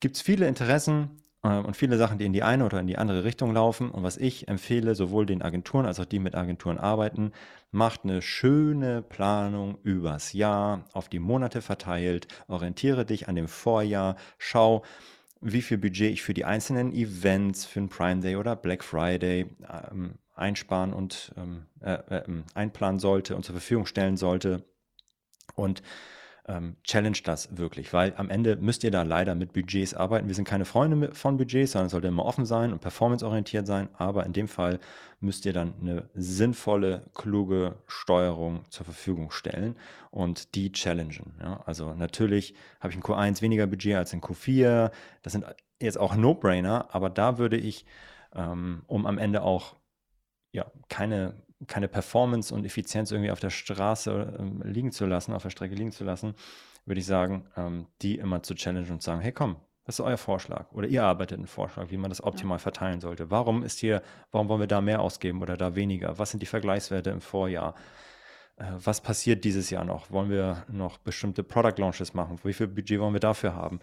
gibt 0.00 0.16
es 0.16 0.22
viele 0.22 0.46
Interessen, 0.48 1.21
und 1.42 1.76
viele 1.76 1.98
Sachen, 1.98 2.18
die 2.18 2.24
in 2.24 2.32
die 2.32 2.44
eine 2.44 2.64
oder 2.64 2.78
in 2.78 2.86
die 2.86 2.98
andere 2.98 3.24
Richtung 3.24 3.52
laufen. 3.52 3.90
Und 3.90 4.04
was 4.04 4.16
ich 4.16 4.46
empfehle, 4.46 4.94
sowohl 4.94 5.26
den 5.26 5.42
Agenturen 5.42 5.86
als 5.86 5.98
auch 5.98 6.04
die 6.04 6.20
mit 6.20 6.36
Agenturen 6.36 6.78
arbeiten, 6.78 7.32
macht 7.72 8.04
eine 8.04 8.22
schöne 8.22 9.02
Planung 9.02 9.78
übers 9.82 10.32
Jahr, 10.34 10.84
auf 10.92 11.08
die 11.08 11.18
Monate 11.18 11.60
verteilt, 11.60 12.28
orientiere 12.46 13.04
dich 13.04 13.28
an 13.28 13.34
dem 13.34 13.48
Vorjahr, 13.48 14.16
schau, 14.38 14.84
wie 15.40 15.62
viel 15.62 15.78
Budget 15.78 16.12
ich 16.12 16.22
für 16.22 16.34
die 16.34 16.44
einzelnen 16.44 16.92
Events, 16.92 17.64
für 17.64 17.80
den 17.80 17.88
Prime 17.88 18.20
Day 18.20 18.36
oder 18.36 18.54
Black 18.54 18.84
Friday 18.84 19.46
ähm, 19.90 20.14
einsparen 20.36 20.92
und 20.92 21.32
ähm, 21.36 21.66
äh, 21.80 21.94
äh, 21.94 22.22
einplanen 22.54 23.00
sollte 23.00 23.34
und 23.34 23.44
zur 23.44 23.54
Verfügung 23.54 23.86
stellen 23.86 24.16
sollte. 24.16 24.64
Und 25.56 25.82
ähm, 26.48 26.76
challenge 26.82 27.18
das 27.24 27.56
wirklich, 27.56 27.92
weil 27.92 28.14
am 28.16 28.28
Ende 28.28 28.56
müsst 28.56 28.82
ihr 28.82 28.90
da 28.90 29.02
leider 29.02 29.34
mit 29.34 29.52
Budgets 29.52 29.94
arbeiten. 29.94 30.26
Wir 30.26 30.34
sind 30.34 30.46
keine 30.46 30.64
Freunde 30.64 31.14
von 31.14 31.36
Budgets, 31.36 31.72
sondern 31.72 31.86
es 31.86 31.92
sollte 31.92 32.08
immer 32.08 32.24
offen 32.24 32.46
sein 32.46 32.72
und 32.72 32.80
performanceorientiert 32.80 33.66
sein, 33.66 33.88
aber 33.96 34.26
in 34.26 34.32
dem 34.32 34.48
Fall 34.48 34.80
müsst 35.20 35.46
ihr 35.46 35.52
dann 35.52 35.74
eine 35.80 36.08
sinnvolle, 36.14 37.04
kluge 37.14 37.76
Steuerung 37.86 38.64
zur 38.70 38.84
Verfügung 38.84 39.30
stellen 39.30 39.76
und 40.10 40.56
die 40.56 40.72
challengen. 40.72 41.34
Ja? 41.40 41.62
Also 41.64 41.94
natürlich 41.94 42.54
habe 42.80 42.90
ich 42.90 42.96
in 42.96 43.02
Q1 43.02 43.40
weniger 43.40 43.68
Budget 43.68 43.94
als 43.94 44.12
in 44.12 44.20
Q4, 44.20 44.90
das 45.22 45.32
sind 45.32 45.44
jetzt 45.80 45.98
auch 45.98 46.16
No-Brainer, 46.16 46.88
aber 46.92 47.08
da 47.08 47.38
würde 47.38 47.56
ich, 47.56 47.86
ähm, 48.34 48.82
um 48.88 49.06
am 49.06 49.18
Ende 49.18 49.42
auch 49.42 49.76
ja, 50.50 50.66
keine 50.88 51.34
keine 51.66 51.88
Performance 51.88 52.54
und 52.54 52.64
Effizienz 52.64 53.10
irgendwie 53.10 53.30
auf 53.30 53.40
der 53.40 53.50
Straße 53.50 54.36
ähm, 54.38 54.62
liegen 54.64 54.92
zu 54.92 55.06
lassen, 55.06 55.32
auf 55.32 55.42
der 55.42 55.50
Strecke 55.50 55.74
liegen 55.74 55.92
zu 55.92 56.04
lassen, 56.04 56.34
würde 56.86 57.00
ich 57.00 57.06
sagen, 57.06 57.46
ähm, 57.56 57.86
die 58.02 58.16
immer 58.16 58.42
zu 58.42 58.54
challengen 58.54 58.90
und 58.90 59.02
sagen, 59.02 59.20
hey 59.20 59.32
komm, 59.32 59.56
was 59.84 59.98
ist 59.98 60.04
euer 60.04 60.16
Vorschlag? 60.16 60.70
Oder 60.72 60.86
ihr 60.88 61.04
arbeitet 61.04 61.38
einen 61.38 61.48
Vorschlag, 61.48 61.90
wie 61.90 61.96
man 61.96 62.10
das 62.10 62.22
optimal 62.22 62.60
verteilen 62.60 63.00
sollte. 63.00 63.30
Warum 63.30 63.64
ist 63.64 63.80
hier, 63.80 64.02
warum 64.30 64.48
wollen 64.48 64.60
wir 64.60 64.68
da 64.68 64.80
mehr 64.80 65.00
ausgeben 65.00 65.42
oder 65.42 65.56
da 65.56 65.74
weniger? 65.74 66.18
Was 66.18 66.30
sind 66.30 66.40
die 66.40 66.46
Vergleichswerte 66.46 67.10
im 67.10 67.20
Vorjahr? 67.20 67.74
äh, 68.56 68.64
was 68.76 69.00
passiert 69.00 69.44
dieses 69.44 69.70
Jahr 69.70 69.84
noch? 69.84 70.10
Wollen 70.10 70.30
wir 70.30 70.64
noch 70.68 70.98
bestimmte 70.98 71.42
Product 71.42 71.78
Launches 71.78 72.14
machen? 72.14 72.38
Wie 72.44 72.52
viel 72.52 72.68
Budget 72.68 73.00
wollen 73.00 73.14
wir 73.14 73.20
dafür 73.20 73.54
haben? 73.54 73.80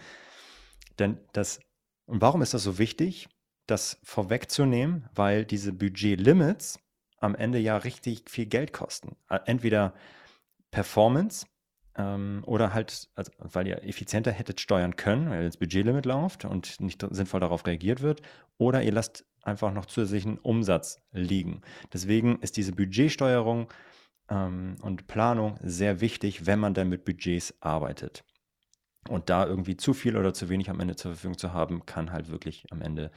Denn 0.97 1.17
das, 1.33 1.59
und 2.05 2.21
warum 2.21 2.41
ist 2.41 2.53
das 2.53 2.63
so 2.63 2.77
wichtig, 2.77 3.29
das 3.67 3.99
vorwegzunehmen? 4.03 5.07
Weil 5.13 5.45
diese 5.45 5.73
Budget-Limits 5.73 6.79
am 7.19 7.35
Ende 7.35 7.59
ja 7.59 7.77
richtig 7.77 8.29
viel 8.29 8.45
Geld 8.45 8.73
kosten. 8.73 9.15
Entweder 9.45 9.93
Performance 10.71 11.45
ähm, 11.95 12.43
oder 12.45 12.73
halt, 12.73 13.09
also, 13.15 13.31
weil 13.39 13.67
ihr 13.67 13.83
effizienter 13.83 14.31
hättet 14.31 14.59
steuern 14.59 14.95
können, 14.95 15.29
weil 15.29 15.45
das 15.45 15.57
Budgetlimit 15.57 16.05
läuft 16.05 16.45
und 16.45 16.79
nicht 16.79 17.05
sinnvoll 17.11 17.39
darauf 17.39 17.65
reagiert 17.65 18.01
wird, 18.01 18.21
oder 18.57 18.83
ihr 18.83 18.91
lasst 18.91 19.25
einfach 19.41 19.73
noch 19.73 19.85
zusätzlichen 19.85 20.37
Umsatz 20.37 21.01
liegen. 21.11 21.61
Deswegen 21.93 22.39
ist 22.39 22.57
diese 22.57 22.73
Budgetsteuerung 22.73 23.71
ähm, 24.29 24.77
und 24.81 25.07
Planung 25.07 25.57
sehr 25.61 26.01
wichtig, 26.01 26.45
wenn 26.45 26.59
man 26.59 26.73
dann 26.73 26.89
mit 26.89 27.05
Budgets 27.05 27.53
arbeitet. 27.61 28.23
Und 29.07 29.29
da 29.29 29.45
irgendwie 29.45 29.77
zu 29.77 29.93
viel 29.93 30.17
oder 30.17 30.33
zu 30.33 30.49
wenig 30.49 30.69
am 30.69 30.79
Ende 30.79 30.95
zur 30.95 31.11
Verfügung 31.11 31.37
zu 31.37 31.53
haben, 31.53 31.85
kann 31.85 32.11
halt 32.11 32.29
wirklich 32.29 32.65
am 32.71 32.81
Ende 32.81 33.11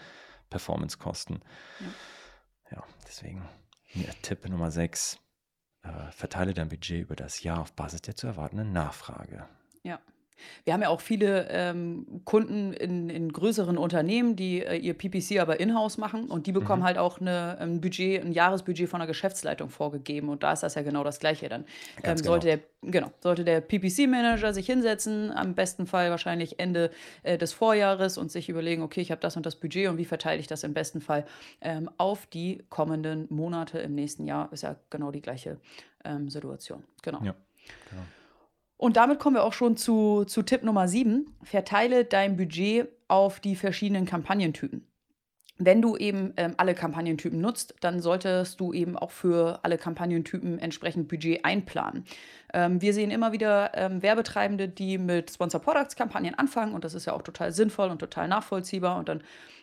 Performance 0.49 0.99
kosten. 0.99 1.41
Ja, 2.71 2.77
ja 2.77 2.85
deswegen 3.07 3.49
Tipp 4.23 4.49
Nummer 4.49 4.71
6. 4.71 5.19
Äh, 5.83 6.13
verteile 6.13 6.55
dein 6.55 6.69
Budget 6.69 7.03
über 7.03 7.17
das 7.17 7.43
Jahr 7.43 7.61
auf 7.61 7.73
Basis 7.75 8.03
der 8.03 8.17
zu 8.17 8.27
erwartenden 8.27 8.73
Nachfrage. 8.73 9.49
Ja. 9.83 10.01
Wir 10.65 10.73
haben 10.73 10.83
ja 10.83 10.89
auch 10.89 11.01
viele 11.01 11.49
ähm, 11.51 12.23
Kunden 12.25 12.73
in, 12.73 13.11
in 13.11 13.33
größeren 13.33 13.79
Unternehmen, 13.79 14.37
die 14.37 14.65
äh, 14.65 14.77
ihr 14.77 14.95
PPC 14.95 15.41
aber 15.41 15.61
in-house 15.61 15.99
machen 15.99 16.31
und 16.31 16.47
die 16.47 16.53
bekommen 16.53 16.83
mhm. 16.83 16.87
halt 16.87 16.99
auch 16.99 17.21
eine, 17.21 17.59
ein 17.59 17.81
Budget, 17.81 18.25
ein 18.25 18.33
Jahresbudget 18.33 18.89
von 18.89 19.01
der 19.01 19.07
Geschäftsleitung 19.07 19.71
vorgegeben 19.71 20.29
und 20.29 20.43
da 20.43 20.53
ist 20.53 20.63
das 20.63 20.75
ja 20.75 20.83
genau 20.83 21.05
das 21.05 21.19
Gleiche 21.19 21.49
dann. 21.49 21.65
Ähm, 22.03 22.17
sollte 22.17 22.47
genau. 22.47 22.57
der 22.57 22.73
genau 22.91 23.13
sollte 23.21 23.45
der 23.45 23.61
PPC-Manager 23.61 24.53
sich 24.53 24.67
hinsetzen, 24.67 25.31
am 25.31 25.55
besten 25.55 25.87
Fall 25.87 26.11
wahrscheinlich 26.11 26.59
Ende 26.59 26.91
äh, 27.23 27.39
des 27.39 27.53
Vorjahres 27.53 28.19
und 28.19 28.31
sich 28.31 28.49
überlegen, 28.49 28.83
okay, 28.83 29.01
ich 29.01 29.11
habe 29.11 29.21
das 29.21 29.37
und 29.37 29.47
das 29.47 29.57
Budget 29.57 29.89
und 29.89 29.99
wie 29.99 30.05
verteile 30.05 30.41
ich 30.41 30.47
das 30.47 30.65
im 30.65 30.75
besten 30.75 31.01
Fall 31.01 31.25
ähm, 31.61 31.91
auf 31.99 32.27
die 32.27 32.65
kommenden 32.69 33.27
Monate 33.31 33.79
im 33.79 33.95
nächsten 33.95 34.27
Jahr 34.27 34.53
ist 34.53 34.63
ja 34.63 34.77
genau 34.91 35.11
die 35.11 35.23
gleiche 35.23 35.59
ähm, 36.05 36.29
Situation. 36.29 36.83
Genau. 37.03 37.19
Ja, 37.23 37.35
genau. 37.91 38.03
Und 38.83 38.97
damit 38.97 39.21
kommen 39.21 39.37
wir 39.37 39.45
auch 39.45 39.53
schon 39.53 39.77
zu, 39.77 40.25
zu 40.25 40.43
Tipp 40.43 40.65
Nummer 40.65 40.89
7. 40.89 41.33
Verteile 41.45 42.05
dein 42.05 42.37
Budget 42.37 42.89
auf 43.07 43.39
die 43.39 43.55
verschiedenen 43.55 44.07
Kampagnentypen. 44.07 44.85
Wenn 45.59 45.81
du 45.81 45.97
eben 45.97 46.33
ähm, 46.37 46.55
alle 46.57 46.75
Kampagnentypen 46.75 47.41
nutzt, 47.41 47.77
dann 47.79 48.01
solltest 48.01 48.59
du 48.59 48.73
eben 48.73 48.99
auch 48.99 49.13
für 49.13 49.61
alle 49.63 49.79
Kampagnentypen 49.79 50.59
entsprechend 50.59 51.07
Budget 51.07 51.45
einplanen. 51.45 52.07
Ähm, 52.53 52.83
wir 52.83 52.93
sehen 52.93 53.13
immer 53.13 53.31
wieder 53.31 53.71
ähm, 53.75 54.03
Werbetreibende, 54.03 54.69
die 54.69 54.99
mit 54.99 55.31
Sponsor 55.31 55.61
Products 55.61 55.95
Kampagnen 55.95 56.35
anfangen 56.35 56.75
und 56.75 56.83
das 56.83 56.95
ist 56.95 57.05
ja 57.05 57.13
auch 57.13 57.23
total 57.23 57.53
sinnvoll 57.53 57.89
und 57.89 58.01
total 58.01 58.27
nachvollziehbar 58.27 58.99
und 58.99 59.09
dann 59.09 59.23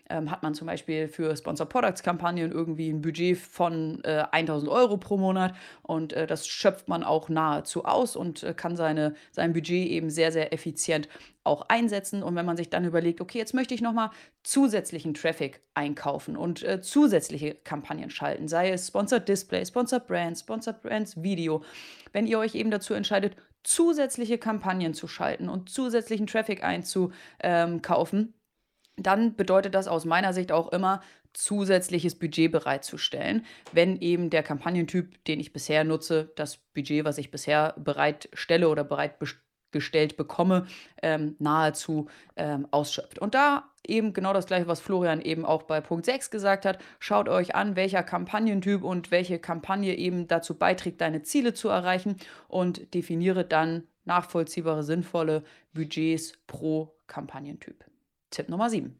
ähm, 0.09 0.31
hat 0.31 0.43
man 0.43 0.53
zum 0.53 0.67
Beispiel 0.67 1.07
für 1.07 1.35
Sponsor 1.35 1.67
Products 1.67 2.03
Kampagnen 2.03 2.51
irgendwie 2.51 2.89
ein 2.89 3.01
Budget 3.01 3.37
von 3.37 4.03
äh, 4.03 4.25
1000 4.31 4.69
Euro 4.71 4.97
pro 4.97 5.17
Monat 5.17 5.53
und 5.83 6.13
äh, 6.13 6.27
das 6.27 6.47
schöpft 6.47 6.87
man 6.87 7.03
auch 7.03 7.29
nahezu 7.29 7.85
aus 7.85 8.15
und 8.15 8.43
äh, 8.43 8.53
kann 8.53 8.75
seine, 8.75 9.15
sein 9.31 9.53
Budget 9.53 9.87
eben 9.87 10.09
sehr, 10.09 10.31
sehr 10.31 10.53
effizient 10.53 11.07
auch 11.43 11.65
einsetzen. 11.67 12.23
Und 12.23 12.35
wenn 12.35 12.45
man 12.45 12.57
sich 12.57 12.69
dann 12.69 12.85
überlegt, 12.85 13.21
okay, 13.21 13.37
jetzt 13.37 13.53
möchte 13.53 13.73
ich 13.73 13.81
nochmal 13.81 14.11
zusätzlichen 14.43 15.13
Traffic 15.13 15.61
einkaufen 15.73 16.37
und 16.37 16.63
äh, 16.63 16.81
zusätzliche 16.81 17.55
Kampagnen 17.55 18.09
schalten, 18.09 18.47
sei 18.47 18.71
es 18.71 18.87
Sponsored 18.87 19.27
Display, 19.27 19.65
Sponsored 19.65 20.07
Brands, 20.07 20.41
Sponsored 20.41 20.81
Brands 20.81 21.21
Video, 21.21 21.63
wenn 22.13 22.27
ihr 22.27 22.39
euch 22.39 22.55
eben 22.55 22.71
dazu 22.71 22.93
entscheidet, 22.93 23.35
zusätzliche 23.63 24.37
Kampagnen 24.37 24.93
zu 24.93 25.07
schalten 25.07 25.49
und 25.49 25.69
zusätzlichen 25.69 26.27
Traffic 26.27 26.63
einzukaufen, 26.63 28.33
dann 29.05 29.35
bedeutet 29.35 29.75
das 29.75 29.87
aus 29.87 30.05
meiner 30.05 30.33
Sicht 30.33 30.51
auch 30.51 30.71
immer, 30.71 31.01
zusätzliches 31.33 32.17
Budget 32.17 32.51
bereitzustellen, 32.51 33.45
wenn 33.71 33.99
eben 34.01 34.29
der 34.29 34.43
Kampagnentyp, 34.43 35.23
den 35.25 35.39
ich 35.39 35.53
bisher 35.53 35.83
nutze, 35.83 36.31
das 36.35 36.57
Budget, 36.57 37.05
was 37.05 37.17
ich 37.17 37.31
bisher 37.31 37.75
bereitstelle 37.77 38.67
oder 38.67 38.83
bereitgestellt 38.83 40.17
bekomme, 40.17 40.65
ähm, 41.03 41.35
nahezu 41.39 42.07
ähm, 42.35 42.67
ausschöpft. 42.71 43.19
Und 43.19 43.35
da 43.35 43.69
eben 43.87 44.13
genau 44.13 44.33
das 44.33 44.47
gleiche, 44.47 44.67
was 44.67 44.79
Florian 44.79 45.21
eben 45.21 45.45
auch 45.45 45.63
bei 45.63 45.81
Punkt 45.81 46.05
6 46.05 46.31
gesagt 46.31 46.65
hat. 46.65 46.79
Schaut 46.99 47.29
euch 47.29 47.55
an, 47.55 47.75
welcher 47.75 48.03
Kampagnentyp 48.03 48.83
und 48.83 49.11
welche 49.11 49.39
Kampagne 49.39 49.95
eben 49.95 50.27
dazu 50.27 50.57
beiträgt, 50.57 51.01
deine 51.01 51.23
Ziele 51.23 51.53
zu 51.53 51.69
erreichen 51.69 52.17
und 52.47 52.93
definiere 52.93 53.45
dann 53.45 53.83
nachvollziehbare, 54.05 54.83
sinnvolle 54.83 55.43
Budgets 55.73 56.33
pro 56.47 56.95
Kampagnentyp. 57.07 57.85
Tipp 58.29 58.49
Nummer 58.49 58.69
7. 58.69 58.97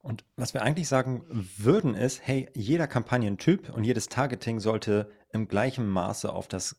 Und 0.00 0.24
was 0.36 0.54
wir 0.54 0.62
eigentlich 0.62 0.88
sagen 0.88 1.24
würden 1.28 1.94
ist, 1.94 2.26
hey, 2.26 2.48
jeder 2.54 2.86
Kampagnentyp 2.86 3.70
und 3.74 3.84
jedes 3.84 4.08
Targeting 4.08 4.60
sollte 4.60 5.10
im 5.32 5.48
gleichen 5.48 5.88
Maße 5.88 6.32
auf 6.32 6.48
das 6.48 6.76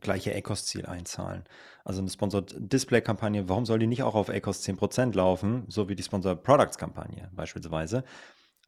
gleiche 0.00 0.34
ACOS-Ziel 0.34 0.86
einzahlen. 0.86 1.44
Also 1.84 2.00
eine 2.00 2.10
Sponsored 2.10 2.54
Display-Kampagne, 2.58 3.48
warum 3.48 3.64
soll 3.64 3.78
die 3.78 3.86
nicht 3.86 4.02
auch 4.02 4.14
auf 4.14 4.28
ACOS 4.28 4.62
10% 4.66 5.14
laufen, 5.14 5.64
so 5.68 5.88
wie 5.88 5.94
die 5.94 6.02
Sponsored 6.02 6.42
Products-Kampagne 6.42 7.30
beispielsweise? 7.32 8.04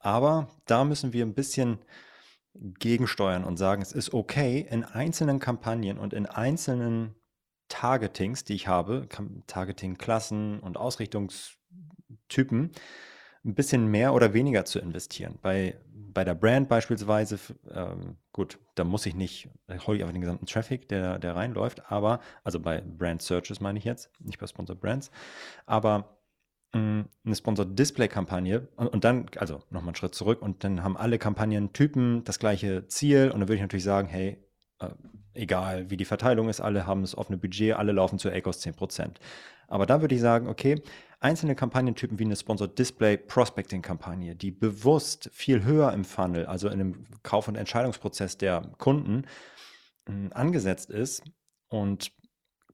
Aber 0.00 0.48
da 0.66 0.84
müssen 0.84 1.12
wir 1.12 1.24
ein 1.24 1.34
bisschen 1.34 1.78
gegensteuern 2.54 3.44
und 3.44 3.56
sagen, 3.56 3.82
es 3.82 3.92
ist 3.92 4.14
okay, 4.14 4.66
in 4.70 4.84
einzelnen 4.84 5.40
Kampagnen 5.40 5.98
und 5.98 6.14
in 6.14 6.26
einzelnen 6.26 7.14
Targetings, 7.68 8.44
die 8.44 8.54
ich 8.54 8.68
habe, 8.68 9.08
Targeting-Klassen 9.46 10.60
und 10.60 10.76
Ausrichtungstypen, 12.26 12.70
ein 13.44 13.54
bisschen 13.54 13.86
mehr 13.86 14.12
oder 14.14 14.34
weniger 14.34 14.64
zu 14.64 14.80
investieren. 14.80 15.38
Bei, 15.40 15.76
bei 15.92 16.24
der 16.24 16.34
Brand 16.34 16.68
beispielsweise, 16.68 17.38
ähm, 17.72 18.16
gut, 18.32 18.58
da 18.74 18.84
muss 18.84 19.06
ich 19.06 19.14
nicht, 19.14 19.48
da 19.68 19.78
hole 19.86 19.98
ich 19.98 20.02
einfach 20.02 20.14
den 20.14 20.22
gesamten 20.22 20.46
Traffic, 20.46 20.88
der, 20.88 21.18
der 21.18 21.36
reinläuft, 21.36 21.90
aber, 21.90 22.20
also 22.42 22.58
bei 22.58 22.80
Brand 22.80 23.22
Searches 23.22 23.60
meine 23.60 23.78
ich 23.78 23.84
jetzt, 23.84 24.10
nicht 24.20 24.38
bei 24.38 24.46
Sponsored 24.46 24.80
Brands, 24.80 25.10
aber 25.64 26.18
mh, 26.74 26.80
mm, 26.80 27.08
eine 27.24 27.36
Sponsored 27.36 27.78
Display-Kampagne 27.78 28.68
und, 28.76 28.88
und, 28.88 29.04
dann, 29.04 29.26
also 29.36 29.62
nochmal 29.70 29.88
einen 29.88 29.94
Schritt 29.96 30.14
zurück 30.14 30.42
und 30.42 30.64
dann 30.64 30.82
haben 30.82 30.96
alle 30.96 31.18
Kampagnentypen 31.18 32.24
das 32.24 32.40
gleiche 32.40 32.88
Ziel 32.88 33.30
und 33.30 33.40
dann 33.40 33.48
würde 33.48 33.56
ich 33.56 33.62
natürlich 33.62 33.84
sagen, 33.84 34.08
hey, 34.08 34.38
äh, 34.80 34.88
egal 35.34 35.88
wie 35.90 35.96
die 35.96 36.04
Verteilung 36.04 36.48
ist, 36.48 36.60
alle 36.60 36.86
haben 36.86 37.02
das 37.02 37.16
offene 37.16 37.38
Budget, 37.38 37.76
alle 37.76 37.92
laufen 37.92 38.18
zu 38.18 38.28
ACOS 38.30 38.66
10%. 38.66 39.20
Aber 39.68 39.86
da 39.86 40.00
würde 40.00 40.14
ich 40.14 40.20
sagen, 40.20 40.48
okay, 40.48 40.82
einzelne 41.26 41.56
Kampagnentypen 41.56 42.20
wie 42.20 42.24
eine 42.24 42.36
Sponsored 42.36 42.78
Display 42.78 43.16
Prospecting 43.16 43.82
Kampagne, 43.82 44.36
die 44.36 44.52
bewusst 44.52 45.28
viel 45.32 45.64
höher 45.64 45.92
im 45.92 46.04
Funnel, 46.04 46.46
also 46.46 46.68
in 46.68 46.78
dem 46.78 47.04
Kauf- 47.24 47.48
und 47.48 47.56
Entscheidungsprozess 47.56 48.38
der 48.38 48.62
Kunden 48.78 49.24
äh, 50.08 50.32
angesetzt 50.32 50.88
ist 50.88 51.24
und 51.66 52.12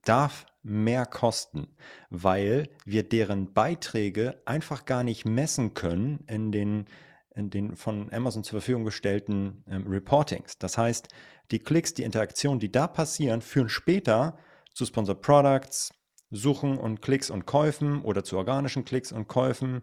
darf 0.05 0.45
mehr 0.61 1.07
kosten, 1.07 1.75
weil 2.11 2.69
wir 2.85 3.01
deren 3.01 3.53
Beiträge 3.53 4.39
einfach 4.45 4.85
gar 4.85 5.03
nicht 5.03 5.25
messen 5.25 5.73
können 5.73 6.23
in 6.27 6.51
den, 6.51 6.85
in 7.33 7.49
den 7.49 7.75
von 7.75 8.13
Amazon 8.13 8.43
zur 8.43 8.59
Verfügung 8.59 8.85
gestellten 8.85 9.63
ähm, 9.67 9.87
Reportings. 9.87 10.59
Das 10.59 10.77
heißt, 10.77 11.07
die 11.49 11.59
Klicks, 11.59 11.95
die 11.95 12.03
Interaktionen, 12.03 12.59
die 12.59 12.71
da 12.71 12.85
passieren, 12.85 13.41
führen 13.41 13.69
später 13.69 14.37
zu 14.75 14.85
Sponsored 14.85 15.21
Products, 15.21 15.91
Suchen 16.35 16.77
und 16.77 17.01
Klicks 17.01 17.29
und 17.29 17.45
Käufen 17.45 18.01
oder 18.01 18.23
zu 18.23 18.37
organischen 18.37 18.85
Klicks 18.85 19.11
und 19.11 19.27
Käufen. 19.27 19.81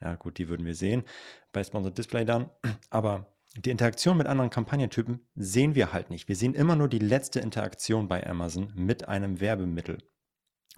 Ja, 0.00 0.16
gut, 0.16 0.38
die 0.38 0.48
würden 0.48 0.66
wir 0.66 0.74
sehen 0.74 1.04
bei 1.52 1.62
Sponsored 1.62 1.96
Display 1.96 2.24
dann. 2.24 2.50
Aber 2.90 3.26
die 3.56 3.70
Interaktion 3.70 4.16
mit 4.16 4.26
anderen 4.26 4.50
Kampagnentypen 4.50 5.26
sehen 5.34 5.74
wir 5.74 5.92
halt 5.92 6.10
nicht. 6.10 6.28
Wir 6.28 6.36
sehen 6.36 6.54
immer 6.54 6.76
nur 6.76 6.88
die 6.88 6.98
letzte 6.98 7.40
Interaktion 7.40 8.08
bei 8.08 8.24
Amazon 8.26 8.72
mit 8.76 9.08
einem 9.08 9.40
Werbemittel 9.40 9.98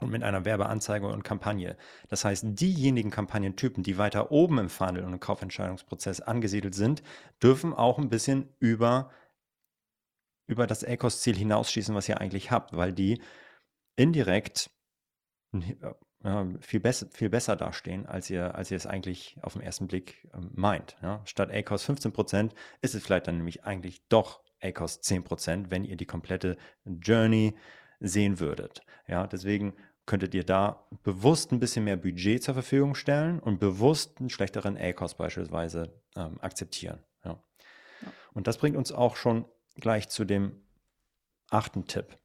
und 0.01 0.11
mit 0.11 0.23
einer 0.23 0.45
Werbeanzeige 0.45 1.07
und 1.07 1.23
Kampagne. 1.23 1.77
Das 2.09 2.25
heißt, 2.25 2.45
diejenigen 2.47 3.11
Kampagnentypen, 3.11 3.83
die 3.83 3.99
weiter 3.99 4.33
oben 4.33 4.59
im 4.59 4.69
Funnel 4.71 5.05
und 5.05 5.13
im 5.13 5.21
Kaufentscheidungsprozess 5.21 6.21
angesiedelt 6.21 6.75
sind, 6.75 7.03
dürfen 7.43 7.75
auch 7.75 7.99
ein 7.99 8.09
bisschen 8.09 8.49
über, 8.59 9.11
über 10.47 10.67
das 10.67 10.83
ACOS-Ziel 10.83 11.37
hinausschießen, 11.37 11.95
was 11.95 12.09
ihr 12.09 12.21
eigentlich 12.21 12.51
habt, 12.51 12.75
weil 12.75 12.93
die 12.93 13.21
indirekt 13.97 14.71
viel, 16.61 16.81
besser, 16.81 17.07
viel 17.11 17.31
besser 17.31 17.57
dastehen, 17.57 18.07
als 18.07 18.31
ihr, 18.31 18.55
als 18.55 18.71
ihr 18.71 18.77
es 18.77 18.87
eigentlich 18.87 19.37
auf 19.43 19.55
den 19.55 19.63
ersten 19.63 19.89
Blick 19.89 20.29
ähm, 20.35 20.51
meint. 20.55 20.97
Ja? 21.03 21.21
Statt 21.25 21.51
ACOS 21.51 21.89
15% 21.89 22.53
ist 22.81 22.95
es 22.95 23.03
vielleicht 23.03 23.27
dann 23.27 23.39
nämlich 23.39 23.65
eigentlich 23.65 24.07
doch 24.09 24.41
ACOS 24.63 25.03
10%, 25.03 25.67
wenn 25.71 25.85
ihr 25.85 25.97
die 25.97 26.07
komplette 26.07 26.57
Journey 26.85 27.55
sehen 28.01 28.41
würdet. 28.41 28.83
Ja, 29.09 29.27
deswegen 29.27 29.75
könntet 30.07 30.35
ihr 30.35 30.45
da 30.45 30.87
bewusst 31.03 31.53
ein 31.53 31.61
bisschen 31.61 31.85
mehr 31.85 31.97
Budget 31.97 32.43
zur 32.43 32.55
Verfügung 32.55 32.95
stellen 32.95 33.39
und 33.39 33.61
bewusst 33.61 34.19
einen 34.19 34.31
schlechteren 34.31 34.77
ACOS 34.77 35.15
beispielsweise 35.15 35.93
ähm, 36.17 36.41
akzeptieren. 36.41 37.03
Ja. 37.25 37.43
ja. 38.03 38.09
Und 38.33 38.47
das 38.47 38.59
bringt 38.59 38.77
uns 38.77 38.93
auch 38.93 39.17
schon 39.17 39.45
gleich 39.75 40.09
zu 40.09 40.25
dem 40.25 40.61
achten 41.51 41.87
Tipp. 41.87 42.19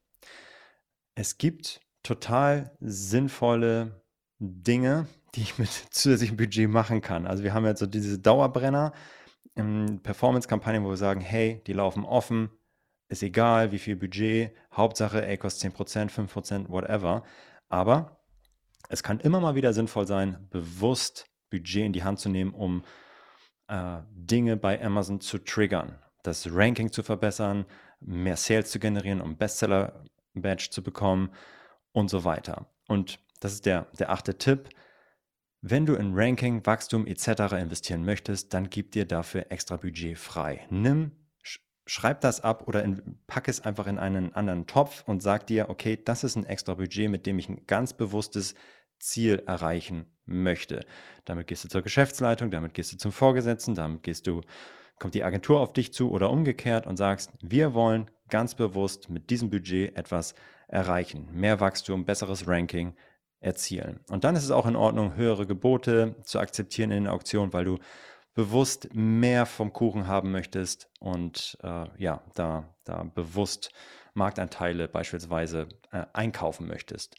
Es 1.16 1.38
gibt 1.38 1.82
total 2.08 2.72
sinnvolle 2.80 4.02
Dinge, 4.40 5.08
die 5.36 5.42
ich 5.42 5.58
mit 5.58 5.70
zusätzlichem 5.92 6.38
Budget 6.38 6.70
machen 6.70 7.02
kann. 7.02 7.28
Also 7.28 7.44
wir 7.44 7.54
haben 7.54 7.66
jetzt 7.66 7.80
so 7.80 7.86
diese 7.86 8.18
Dauerbrenner 8.18 8.94
in 9.56 10.02
Performance-Kampagnen, 10.02 10.84
wo 10.84 10.90
wir 10.90 10.98
sagen, 10.98 11.20
hey, 11.20 11.62
die 11.68 11.74
laufen 11.74 12.06
offen, 12.06 12.50
ist 13.10 13.24
egal, 13.24 13.72
wie 13.72 13.80
viel 13.80 13.96
Budget, 13.96 14.54
Hauptsache, 14.74 15.26
ey, 15.26 15.38
kostet 15.38 15.74
10%, 15.74 16.10
5%, 16.10 16.70
whatever. 16.70 17.24
Aber 17.68 18.22
es 18.90 19.04
kann 19.04 19.20
immer 19.20 19.40
mal 19.40 19.56
wieder 19.56 19.74
sinnvoll 19.74 20.08
sein, 20.08 20.48
bewusst 20.50 21.26
Budget 21.50 21.86
in 21.86 21.94
die 21.94 22.04
Hand 22.04 22.20
zu 22.20 22.30
nehmen, 22.30 22.54
um 22.54 22.84
äh, 23.68 24.00
Dinge 24.12 24.56
bei 24.58 24.82
Amazon 24.82 25.20
zu 25.20 25.40
triggern, 25.40 26.00
das 26.24 26.48
Ranking 26.52 26.92
zu 26.92 27.04
verbessern, 27.04 27.66
mehr 28.00 28.38
Sales 28.38 28.72
zu 28.72 28.80
generieren, 28.80 29.22
um 29.22 29.38
Bestseller-Badge 29.38 30.70
zu 30.70 30.84
bekommen 30.84 31.32
und 31.98 32.10
so 32.10 32.24
weiter. 32.24 32.68
Und 32.88 33.20
das 33.40 33.54
ist 33.54 33.66
der, 33.66 33.88
der 33.98 34.12
achte 34.12 34.38
Tipp. 34.38 34.70
Wenn 35.62 35.88
du 35.88 35.96
in 35.96 36.12
Ranking, 36.14 36.64
Wachstum 36.64 37.08
etc. 37.08 37.54
investieren 37.60 38.06
möchtest, 38.06 38.54
dann 38.54 38.70
gib 38.70 38.92
dir 38.92 39.06
dafür 39.06 39.48
extra 39.50 39.78
Budget 39.78 40.16
frei. 40.20 40.68
Nimm, 40.70 41.12
schreib 41.88 42.22
das 42.22 42.40
ab 42.42 42.68
oder 42.68 42.84
in, 42.84 43.18
pack 43.26 43.48
es 43.48 43.62
einfach 43.62 43.88
in 43.88 43.98
einen 43.98 44.32
anderen 44.34 44.68
Topf 44.68 45.06
und 45.08 45.24
sag 45.24 45.48
dir, 45.48 45.70
okay, 45.70 45.98
das 45.98 46.24
ist 46.24 46.36
ein 46.36 46.46
extra 46.46 46.76
Budget, 46.76 47.10
mit 47.10 47.26
dem 47.26 47.40
ich 47.40 47.50
ein 47.50 47.66
ganz 47.66 47.94
bewusstes 47.94 48.54
Ziel 49.00 49.42
erreichen 49.48 50.06
möchte. 50.26 50.86
Damit 51.26 51.48
gehst 51.48 51.64
du 51.64 51.68
zur 51.68 51.82
Geschäftsleitung, 51.82 52.52
damit 52.52 52.76
gehst 52.76 52.94
du 52.94 52.98
zum 52.98 53.12
Vorgesetzten, 53.12 53.74
damit 53.74 54.04
gehst 54.04 54.28
du, 54.28 54.42
kommt 55.00 55.16
die 55.16 55.24
Agentur 55.24 55.62
auf 55.62 55.74
dich 55.74 55.94
zu 55.94 56.12
oder 56.12 56.30
umgekehrt 56.30 56.86
und 56.86 56.98
sagst, 56.98 57.32
wir 57.42 57.74
wollen 57.74 58.12
ganz 58.30 58.54
bewusst 58.54 59.10
mit 59.10 59.32
diesem 59.32 59.50
Budget 59.50 59.98
etwas 59.98 60.34
erreichen. 60.34 60.48
Mehr 61.32 61.60
Wachstum, 61.60 62.06
besseres 62.06 62.48
Ranking 62.48 62.96
erzielen. 63.40 64.00
Und 64.10 64.24
dann 64.24 64.36
ist 64.36 64.44
es 64.44 64.52
auch 64.52 64.66
in 64.66 64.76
Ordnung, 64.76 65.16
höhere 65.16 65.46
Gebote 65.46 66.16
zu 66.24 66.40
akzeptieren 66.40 66.92
in 66.92 67.04
den 67.04 67.12
Auktionen, 67.12 67.54
weil 67.54 67.66
du 67.66 67.78
bewusst 68.34 68.90
mehr 68.94 69.46
vom 69.46 69.74
Kuchen 69.74 70.08
haben 70.08 70.32
möchtest 70.32 70.90
und 71.00 71.58
äh, 71.64 71.86
ja, 71.98 72.22
da, 72.36 72.76
da 72.84 73.04
bewusst 73.04 73.72
Marktanteile 74.14 74.88
beispielsweise 74.88 75.68
äh, 75.92 76.06
einkaufen 76.14 76.68
möchtest. 76.68 77.16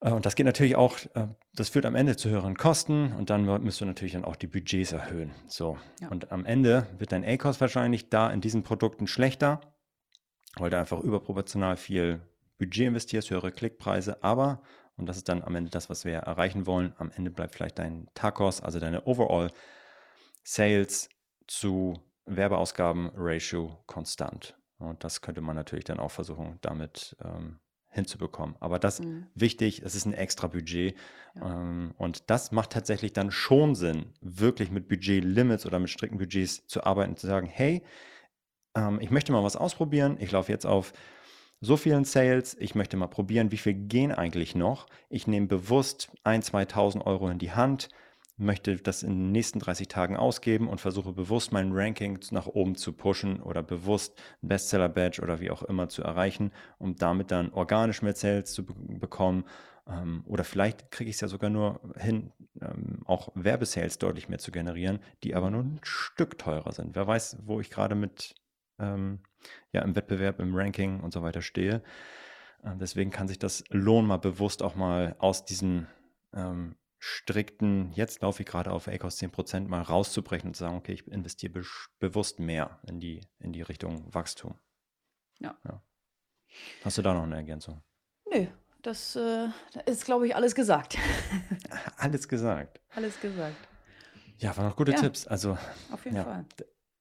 Äh, 0.00 0.12
und 0.12 0.24
das 0.24 0.36
geht 0.36 0.46
natürlich 0.46 0.76
auch, 0.76 0.98
äh, 1.14 1.28
das 1.54 1.68
führt 1.68 1.86
am 1.86 1.96
Ende 1.96 2.16
zu 2.16 2.30
höheren 2.30 2.56
Kosten 2.56 3.12
und 3.12 3.30
dann 3.30 3.44
müsst 3.62 3.80
du 3.80 3.84
natürlich 3.84 4.12
dann 4.12 4.24
auch 4.24 4.36
die 4.36 4.46
Budgets 4.46 4.92
erhöhen. 4.92 5.32
So. 5.48 5.76
Ja. 6.00 6.08
Und 6.08 6.32
am 6.32 6.46
Ende 6.46 6.86
wird 6.98 7.12
dein 7.12 7.24
A-Cost 7.24 7.60
wahrscheinlich 7.60 8.08
da 8.08 8.30
in 8.30 8.40
diesen 8.40 8.62
Produkten 8.62 9.06
schlechter, 9.06 9.60
weil 10.56 10.70
du 10.70 10.78
einfach 10.78 11.00
überproportional 11.00 11.76
viel 11.76 12.20
Budget 12.58 12.88
investierst, 12.88 13.30
höhere 13.30 13.52
Klickpreise, 13.52 14.22
aber, 14.22 14.62
und 14.96 15.06
das 15.06 15.16
ist 15.16 15.28
dann 15.28 15.42
am 15.42 15.54
Ende 15.56 15.70
das, 15.70 15.90
was 15.90 16.04
wir 16.04 16.14
erreichen 16.18 16.66
wollen, 16.66 16.94
am 16.98 17.10
Ende 17.10 17.30
bleibt 17.30 17.54
vielleicht 17.54 17.78
dein 17.78 18.08
TACOS, 18.14 18.60
also 18.60 18.78
deine 18.78 19.06
Overall 19.06 19.50
Sales 20.44 21.08
zu 21.46 22.00
Werbeausgaben-Ratio 22.26 23.82
konstant. 23.86 24.56
Und 24.78 25.04
das 25.04 25.20
könnte 25.20 25.40
man 25.40 25.56
natürlich 25.56 25.84
dann 25.84 26.00
auch 26.00 26.10
versuchen, 26.10 26.58
damit 26.60 27.16
ähm, 27.24 27.58
hinzubekommen. 27.88 28.56
Aber 28.60 28.78
das 28.78 29.00
mhm. 29.00 29.26
wichtig, 29.34 29.82
es 29.82 29.94
ist 29.94 30.04
ein 30.04 30.14
extra 30.14 30.48
Budget. 30.48 30.96
Ja. 31.36 31.60
Ähm, 31.60 31.94
und 31.96 32.28
das 32.28 32.52
macht 32.52 32.70
tatsächlich 32.70 33.12
dann 33.12 33.30
schon 33.30 33.74
Sinn, 33.74 34.12
wirklich 34.20 34.70
mit 34.70 34.88
Budget-Limits 34.88 35.64
oder 35.64 35.78
mit 35.78 35.90
strikten 35.90 36.18
Budgets 36.18 36.66
zu 36.66 36.84
arbeiten, 36.84 37.16
zu 37.16 37.26
sagen, 37.26 37.46
hey, 37.46 37.82
ähm, 38.74 39.00
ich 39.00 39.10
möchte 39.10 39.32
mal 39.32 39.44
was 39.44 39.56
ausprobieren. 39.56 40.16
Ich 40.20 40.32
laufe 40.32 40.52
jetzt 40.52 40.66
auf 40.66 40.92
so 41.60 41.76
vielen 41.76 42.04
Sales. 42.04 42.56
Ich 42.58 42.74
möchte 42.74 42.96
mal 42.96 43.06
probieren, 43.06 43.50
wie 43.50 43.56
viel 43.56 43.74
gehen 43.74 44.12
eigentlich 44.12 44.54
noch. 44.54 44.86
Ich 45.08 45.26
nehme 45.26 45.46
bewusst 45.46 46.10
1.000, 46.24 46.70
2.000 46.70 47.06
Euro 47.06 47.28
in 47.28 47.38
die 47.38 47.52
Hand 47.52 47.88
möchte 48.36 48.76
das 48.76 49.02
in 49.02 49.10
den 49.10 49.32
nächsten 49.32 49.60
30 49.60 49.88
Tagen 49.88 50.16
ausgeben 50.16 50.68
und 50.68 50.80
versuche 50.80 51.12
bewusst 51.12 51.52
mein 51.52 51.70
Ranking 51.72 52.18
nach 52.30 52.46
oben 52.46 52.74
zu 52.74 52.92
pushen 52.92 53.40
oder 53.40 53.62
bewusst 53.62 54.20
ein 54.42 54.48
Bestseller-Badge 54.48 55.22
oder 55.22 55.40
wie 55.40 55.50
auch 55.50 55.62
immer 55.62 55.88
zu 55.88 56.02
erreichen, 56.02 56.52
um 56.78 56.96
damit 56.96 57.30
dann 57.30 57.52
organisch 57.52 58.02
mehr 58.02 58.14
Sales 58.14 58.52
zu 58.52 58.66
be 58.66 58.74
bekommen. 58.74 59.44
Ähm, 59.86 60.24
oder 60.26 60.44
vielleicht 60.44 60.90
kriege 60.90 61.10
ich 61.10 61.16
es 61.16 61.20
ja 61.20 61.28
sogar 61.28 61.50
nur 61.50 61.80
hin, 61.96 62.32
ähm, 62.60 63.02
auch 63.04 63.28
Werbesales 63.34 63.98
deutlich 63.98 64.28
mehr 64.28 64.38
zu 64.38 64.50
generieren, 64.50 64.98
die 65.22 65.34
aber 65.34 65.50
nur 65.50 65.62
ein 65.62 65.80
Stück 65.82 66.38
teurer 66.38 66.72
sind. 66.72 66.96
Wer 66.96 67.06
weiß, 67.06 67.38
wo 67.44 67.60
ich 67.60 67.70
gerade 67.70 67.94
mit 67.94 68.34
ähm, 68.78 69.20
ja, 69.72 69.82
im 69.82 69.96
Wettbewerb, 69.96 70.40
im 70.40 70.54
Ranking 70.54 71.00
und 71.00 71.12
so 71.12 71.22
weiter 71.22 71.42
stehe. 71.42 71.82
Äh, 72.62 72.76
deswegen 72.76 73.10
kann 73.10 73.28
sich 73.28 73.38
das 73.38 73.64
lohnen, 73.70 74.08
mal 74.08 74.18
bewusst 74.18 74.62
auch 74.62 74.74
mal 74.74 75.16
aus 75.18 75.44
diesen 75.44 75.86
ähm, 76.32 76.76
strikten, 76.98 77.92
jetzt 77.92 78.22
laufe 78.22 78.42
ich 78.42 78.48
gerade 78.48 78.72
auf 78.72 78.88
ACOS 78.88 79.20
10% 79.20 79.68
mal 79.68 79.82
rauszubrechen 79.82 80.48
und 80.48 80.54
zu 80.54 80.64
sagen, 80.64 80.76
okay, 80.76 80.92
ich 80.92 81.06
investiere 81.06 81.52
be 81.52 81.64
bewusst 81.98 82.40
mehr 82.40 82.80
in 82.86 82.98
die, 82.98 83.20
in 83.40 83.52
die 83.52 83.60
Richtung 83.60 84.12
Wachstum. 84.14 84.54
Ja. 85.38 85.54
ja. 85.64 85.82
Hast 86.82 86.96
du 86.96 87.02
da 87.02 87.12
noch 87.12 87.24
eine 87.24 87.36
Ergänzung? 87.36 87.82
Nö, 88.32 88.46
das 88.80 89.16
äh, 89.16 89.48
ist, 89.84 90.06
glaube 90.06 90.26
ich, 90.26 90.34
alles 90.34 90.54
gesagt. 90.54 90.96
alles 91.98 92.26
gesagt. 92.26 92.80
Alles 92.94 93.20
gesagt. 93.20 93.68
Ja, 94.38 94.56
waren 94.56 94.66
noch 94.66 94.76
gute 94.76 94.92
ja, 94.92 95.00
Tipps. 95.00 95.26
Also, 95.26 95.58
auf 95.90 96.04
jeden 96.06 96.16
ja, 96.16 96.24
Fall. 96.24 96.46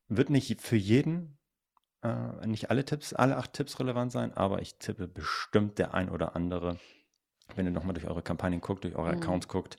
Wird 0.10 0.30
nicht 0.30 0.62
für 0.62 0.76
jeden, 0.76 1.38
äh, 2.04 2.46
nicht 2.48 2.70
alle 2.70 2.86
Tipps, 2.86 3.14
alle 3.14 3.38
acht 3.38 3.54
Tipps 3.54 3.80
relevant 3.80 4.12
sein, 4.12 4.34
aber 4.34 4.62
ich 4.62 4.76
tippe 4.76 5.08
bestimmt 5.08 5.80
der 5.80 5.94
ein 5.94 6.10
oder 6.10 6.36
andere 6.36 6.78
wenn 7.56 7.66
ihr 7.66 7.72
nochmal 7.72 7.94
durch 7.94 8.08
eure 8.08 8.22
Kampagnen 8.22 8.62
guckt, 8.62 8.84
durch 8.84 8.96
eure 8.96 9.14
mhm. 9.14 9.22
Accounts 9.22 9.48
guckt, 9.48 9.78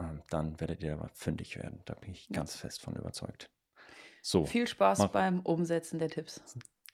ähm, 0.00 0.22
dann 0.30 0.58
werdet 0.60 0.82
ihr 0.82 0.94
aber 0.94 1.08
fündig 1.14 1.56
werden. 1.56 1.82
Da 1.84 1.94
bin 1.94 2.12
ich 2.12 2.28
ganz 2.28 2.56
fest 2.56 2.82
von 2.82 2.96
überzeugt. 2.96 3.50
So. 4.22 4.46
Viel 4.46 4.66
Spaß 4.66 5.00
mal. 5.00 5.06
beim 5.08 5.40
Umsetzen 5.40 5.98
der 5.98 6.08
Tipps. 6.08 6.42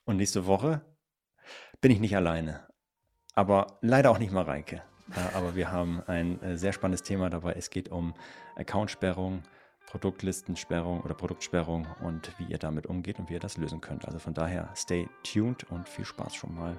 Und 0.05 0.17
nächste 0.17 0.47
Woche 0.47 0.83
bin 1.81 1.91
ich 1.93 2.01
nicht 2.01 2.17
alleine. 2.17 2.67
Aber 3.35 3.79
leider 3.81 4.11
auch 4.11 4.19
nicht 4.19 4.33
mal 4.33 4.45
Reike. 4.45 4.83
Äh, 5.15 5.37
aber 5.37 5.55
wir 5.55 5.71
haben 5.71 6.03
ein 6.07 6.43
äh, 6.43 6.57
sehr 6.57 6.73
spannendes 6.73 7.03
Thema 7.03 7.31
dabei. 7.31 7.53
Es 7.53 7.71
geht 7.71 7.91
um 7.91 8.15
Accountsperrung, 8.57 9.43
Produktlistensperrung 9.91 11.01
oder 11.03 11.15
Produktsperrung 11.15 11.87
und 12.03 12.33
wie 12.39 12.45
ihr 12.45 12.59
damit 12.59 12.87
umgeht 12.87 13.19
und 13.19 13.29
wie 13.29 13.35
ihr 13.35 13.41
das 13.41 13.57
lösen 13.57 13.81
könnt. 13.81 14.07
Also 14.07 14.19
von 14.19 14.35
daher, 14.35 14.71
stay 14.77 15.09
tuned 15.25 15.65
und 15.71 15.89
viel 15.89 16.05
Spaß 16.05 16.35
schon 16.35 16.55
mal 16.55 16.79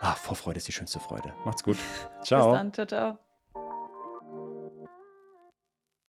Ah, 0.00 0.14
Vorfreude 0.14 0.58
ist 0.58 0.68
die 0.68 0.72
schönste 0.72 1.00
Freude. 1.00 1.34
Macht's 1.44 1.62
gut. 1.62 1.76
Ciao. 2.22 2.50
Bis 2.50 2.58
dann. 2.58 2.72
Ciao, 2.72 2.86
ciao. 2.86 3.18